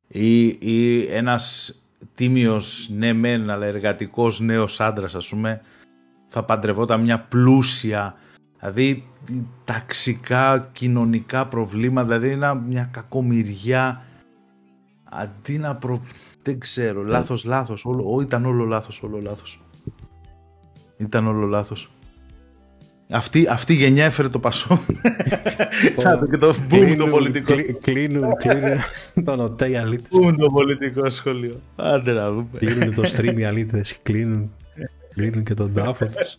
Ή, 0.06 0.46
ή 0.46 1.06
ένας 1.10 1.74
τίμιος, 2.14 2.88
ναι 2.92 3.12
μεν, 3.12 3.50
αλλά 3.50 3.66
εργατικός 3.66 4.40
νέος 4.40 4.80
άντρας 4.80 5.14
ας 5.14 5.28
πούμε, 5.28 5.60
θα 6.26 6.42
παντρευόταν 6.42 7.00
μια 7.00 7.20
πλούσια, 7.20 8.14
δηλαδή 8.58 9.08
ταξικά, 9.64 10.68
κοινωνικά 10.72 11.46
προβλήματα, 11.46 12.18
δηλαδή 12.18 12.60
μια 12.66 12.88
κακομοιριά, 12.92 14.04
αντί 15.04 15.58
να 15.58 15.74
προ 15.76 16.00
δεν 16.42 16.58
ξέρω. 16.58 17.02
Λάθος, 17.02 17.44
λάθος. 17.44 17.84
Όλο, 17.84 18.20
ήταν 18.22 18.44
όλο 18.44 18.64
λάθος. 18.64 19.02
Όλο 19.02 19.20
λάθος. 19.20 19.62
Ήταν 20.96 21.26
όλο 21.26 21.46
λάθος. 21.46 21.90
Αυτή, 23.12 23.46
αυτή 23.48 23.72
η 23.72 23.76
γενιά 23.76 24.04
έφερε 24.04 24.28
το 24.28 24.38
πασό. 24.38 24.80
και 26.30 26.36
το 26.36 26.54
μπούμ 26.68 26.94
το 26.94 27.06
πολιτικό. 27.06 27.54
Κλείνουν, 27.80 28.36
κλείνουν 28.36 28.78
τον 29.24 29.40
ΟΤΕ 29.40 29.70
οι 29.70 29.76
αλήτες. 29.76 30.08
Μπούμ 30.10 30.34
το 30.36 30.50
πολιτικό 30.50 31.10
σχολείο. 31.10 31.60
Άντε 31.76 32.12
να 32.12 32.32
δούμε. 32.32 32.58
Κλείνουν 32.58 32.94
το 32.94 33.02
stream 33.16 33.38
οι 33.38 33.44
αλήτες. 33.50 33.98
Κλείνουν, 34.02 34.52
κλείνουν 35.14 35.44
και 35.44 35.54
τον 35.54 35.72
τάφο 35.72 36.06
τους. 36.06 36.36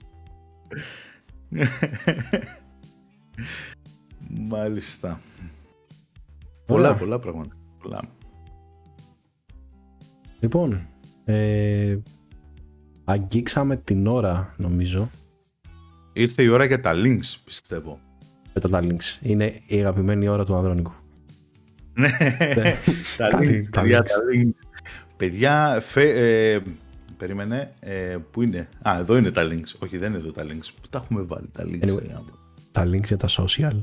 Μάλιστα. 4.50 5.22
Πολλά, 6.66 6.96
πολλά 6.96 7.20
πράγματα. 7.20 7.56
Πολλά. 7.82 8.02
Λοιπόν, 10.42 10.88
ε, 11.26 11.98
αγγίξαμε 13.04 13.78
την 13.78 14.08
ώρα 14.08 14.54
νομίζω. 14.58 15.10
Ήρθε 16.14 16.44
η 16.44 16.48
ώρα 16.48 16.66
για 16.66 16.82
τα 16.82 16.94
links, 16.96 17.36
πιστεύω. 17.46 18.00
Με 18.54 18.62
τα 18.62 18.80
links. 18.84 19.20
Είναι 19.22 19.60
η 19.66 19.80
αγαπημένη 19.80 20.28
ώρα 20.28 20.46
του 20.46 20.56
Ανδρώνικου. 20.56 20.94
Ναι, 21.94 22.10
τα, 23.18 23.30
links, 23.40 23.66
τα, 23.72 23.84
links. 23.84 24.52
Παιδιά, 25.18 25.84
ε, 25.96 26.60
περίμενε, 27.18 27.74
ε, 27.80 28.18
πού 28.32 28.42
είναι; 28.42 28.70
Α, 28.82 28.98
εδώ 29.00 29.18
είναι 29.18 29.32
τα 29.32 29.48
links. 29.52 29.76
Όχι, 29.80 29.98
δεν 29.98 30.10
είναι 30.10 30.18
εδώ 30.18 30.32
τα 30.32 30.44
links. 30.44 30.70
Πού 30.82 30.88
τα 30.90 31.02
έχουμε 31.04 31.22
βάλει 31.22 31.50
τα 31.52 31.64
links. 31.64 31.90
Anyway, 31.90 32.24
τα 32.72 32.84
links 32.86 33.06
για 33.06 33.18
τα 33.18 33.28
social. 33.28 33.82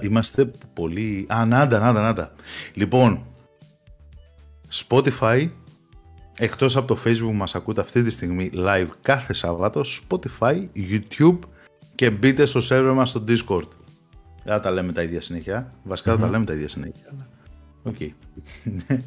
είμαστε 0.00 0.50
πολύ... 0.72 1.26
Α, 1.28 1.44
νάντα, 1.46 1.78
νάντα, 1.78 2.00
νάντα. 2.00 2.32
Λοιπόν, 2.74 3.24
Spotify, 4.72 5.50
εκτός 6.36 6.76
από 6.76 6.86
το 6.86 6.98
Facebook 7.04 7.18
που 7.18 7.32
μας 7.32 7.54
ακούτε 7.54 7.80
αυτή 7.80 8.02
τη 8.02 8.10
στιγμή 8.10 8.50
live 8.54 8.88
κάθε 9.02 9.32
Σάββατο, 9.32 9.82
Spotify, 9.84 10.66
YouTube 10.74 11.38
και 11.94 12.10
μπείτε 12.10 12.46
στο 12.46 12.60
server 12.68 12.92
μας 12.94 13.08
στο 13.08 13.24
Discord. 13.28 13.68
Δεν 14.44 14.60
τα 14.60 14.70
λέμε 14.70 14.92
τα 14.92 15.02
ίδια 15.02 15.20
συνέχεια. 15.20 15.72
Βασικά 15.82 16.14
mm-hmm. 16.14 16.20
τα 16.20 16.28
λέμε 16.28 16.44
τα 16.44 16.52
ίδια 16.52 16.68
συνέχεια. 16.68 17.14
Ok. 17.82 17.96
Okay. 17.98 18.10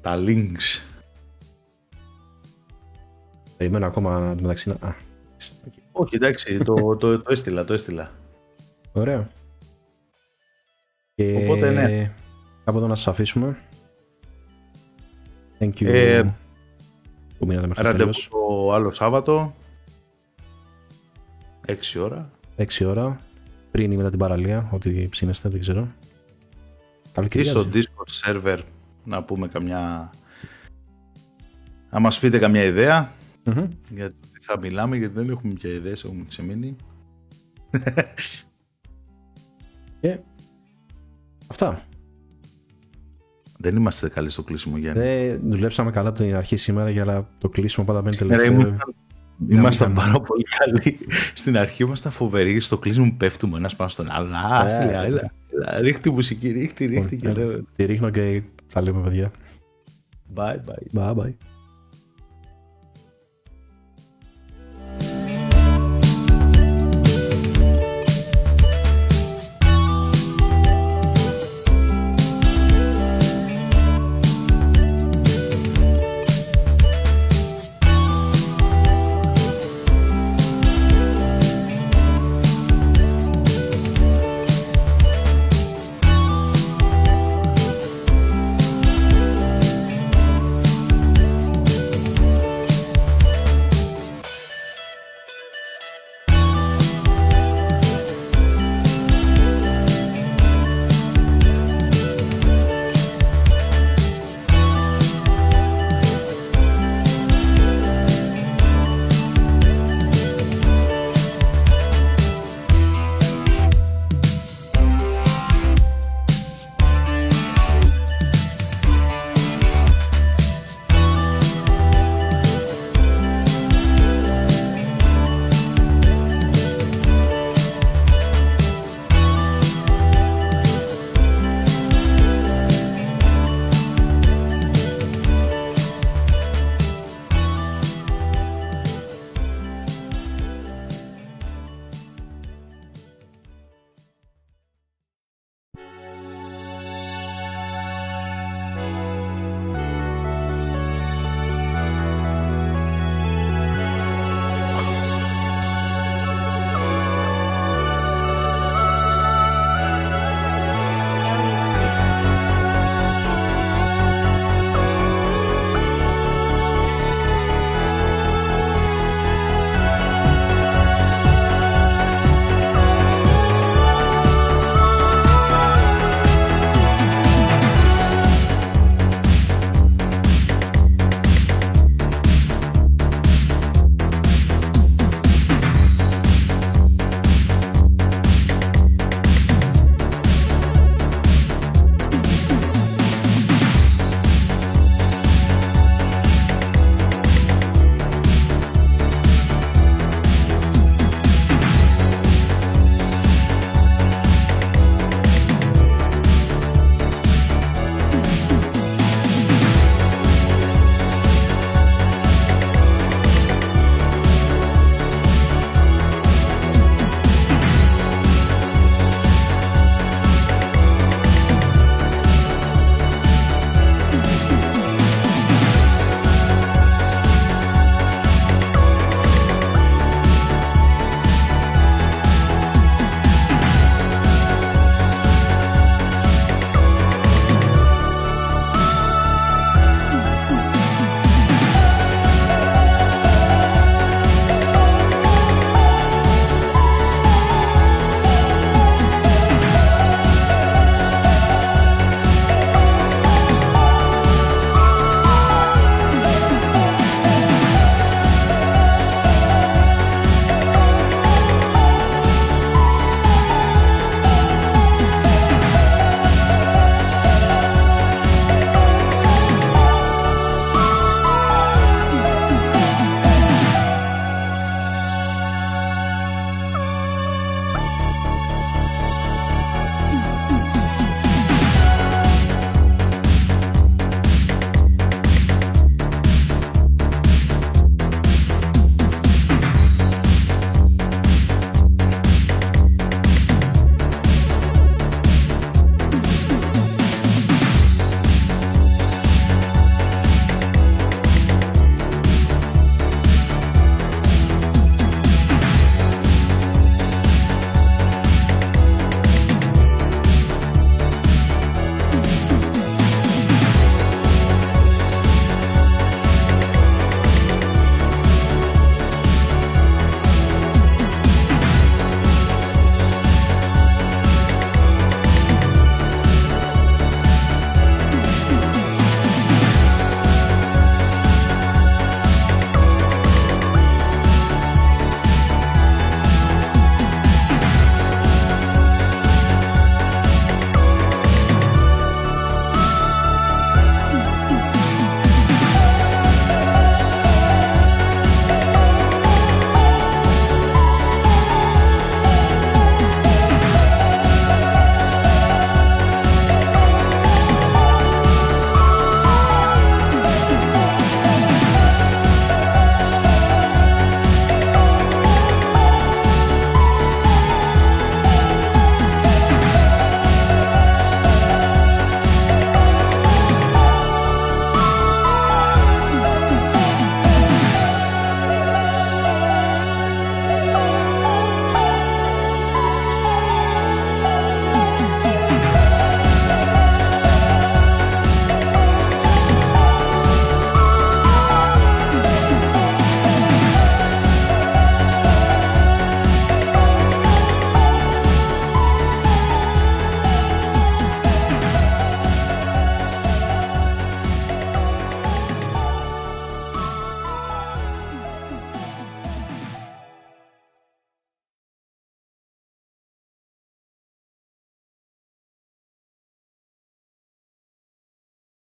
τα 0.00 0.16
links. 0.18 0.80
Περιμένω 3.56 3.86
ακόμα 3.86 4.34
μεταξύ 4.40 4.68
να... 4.68 4.96
Όχι, 5.92 6.14
εντάξει, 6.14 6.58
το, 6.58 6.96
το, 6.96 7.18
το, 7.18 7.32
έστειλα, 7.32 7.64
το 7.64 7.72
έστειλα. 7.72 8.10
Ωραίο. 8.92 9.28
Και... 11.14 11.40
Οπότε 11.42 11.70
ναι. 11.70 12.12
Από 12.64 12.78
εδώ 12.78 12.86
να 12.86 12.94
σας 12.94 13.08
αφήσουμε. 13.08 13.58
Thank 15.58 15.72
you. 15.80 15.86
Ε, 15.86 16.22
που 17.38 17.46
μείνατε 17.46 17.66
μέχρι 17.66 17.82
ραντεβού 17.82 18.10
το 18.30 18.72
άλλο 18.72 18.90
Σάββατο. 18.90 19.54
6 21.66 21.74
ώρα. 22.00 22.30
6 22.56 22.86
ώρα. 22.86 23.20
Πριν 23.70 23.92
ή 23.92 23.96
μετά 23.96 24.10
την 24.10 24.18
παραλία, 24.18 24.68
ό,τι 24.72 25.08
ψήνεστε, 25.08 25.48
δεν 25.48 25.60
ξέρω. 25.60 25.88
Ή 27.32 27.42
στο 27.44 27.68
Discord 27.72 28.24
server 28.24 28.58
να 29.04 29.22
πούμε 29.22 29.48
καμιά... 29.48 30.10
Να 31.90 31.98
μας 31.98 32.18
πείτε 32.18 32.38
καμιά 32.38 32.64
ιδέα. 32.64 33.12
Mm-hmm. 33.44 33.68
Γιατί 33.90 34.14
θα 34.40 34.58
μιλάμε, 34.58 34.96
γιατί 34.96 35.14
δεν 35.14 35.30
έχουμε 35.30 35.52
πια 35.52 35.70
ιδέες, 35.70 36.04
έχουμε 36.04 36.24
ξεμείνει. 36.28 36.76
Και 40.00 40.18
αυτά. 41.46 41.82
Δεν 43.66 43.76
είμαστε 43.76 44.08
καλοί 44.08 44.30
στο 44.30 44.42
κλείσιμο, 44.42 44.76
Γιάννη. 44.76 45.00
Δεν 45.00 45.40
δουλέψαμε 45.44 45.90
καλά 45.90 46.12
την 46.12 46.36
αρχή 46.36 46.56
σήμερα, 46.56 46.90
για 46.90 47.28
το 47.38 47.48
κλείσιμο 47.48 47.86
πάντα 47.86 48.02
μένει 48.02 48.16
τελευταίο. 48.16 48.78
Ήμασταν 49.48 49.92
πάρα 49.92 50.20
πολύ 50.20 50.44
καλοί. 50.58 50.98
Στην 51.34 51.58
αρχή 51.58 51.82
ήμασταν 51.82 52.12
φοβεροί. 52.12 52.60
Στο 52.60 52.78
κλείσιμο 52.78 53.14
πέφτουμε 53.16 53.58
ένας 53.58 53.76
πάνω 53.76 53.90
στον 53.90 54.10
άλλο. 54.10 54.28
Ε, 55.64 55.80
ρίχτη 55.80 56.10
μουσική, 56.10 56.50
ρίχτη, 56.50 56.84
ρίχτη. 56.86 57.20
Τη 57.76 57.84
ρίχνω 57.84 58.10
και 58.10 58.42
τα 58.72 58.80
λέμε, 58.82 59.02
παιδιά. 59.02 59.30
Bye, 60.34 60.40
bye. 60.40 61.00
Bye, 61.00 61.14
bye. 61.14 61.34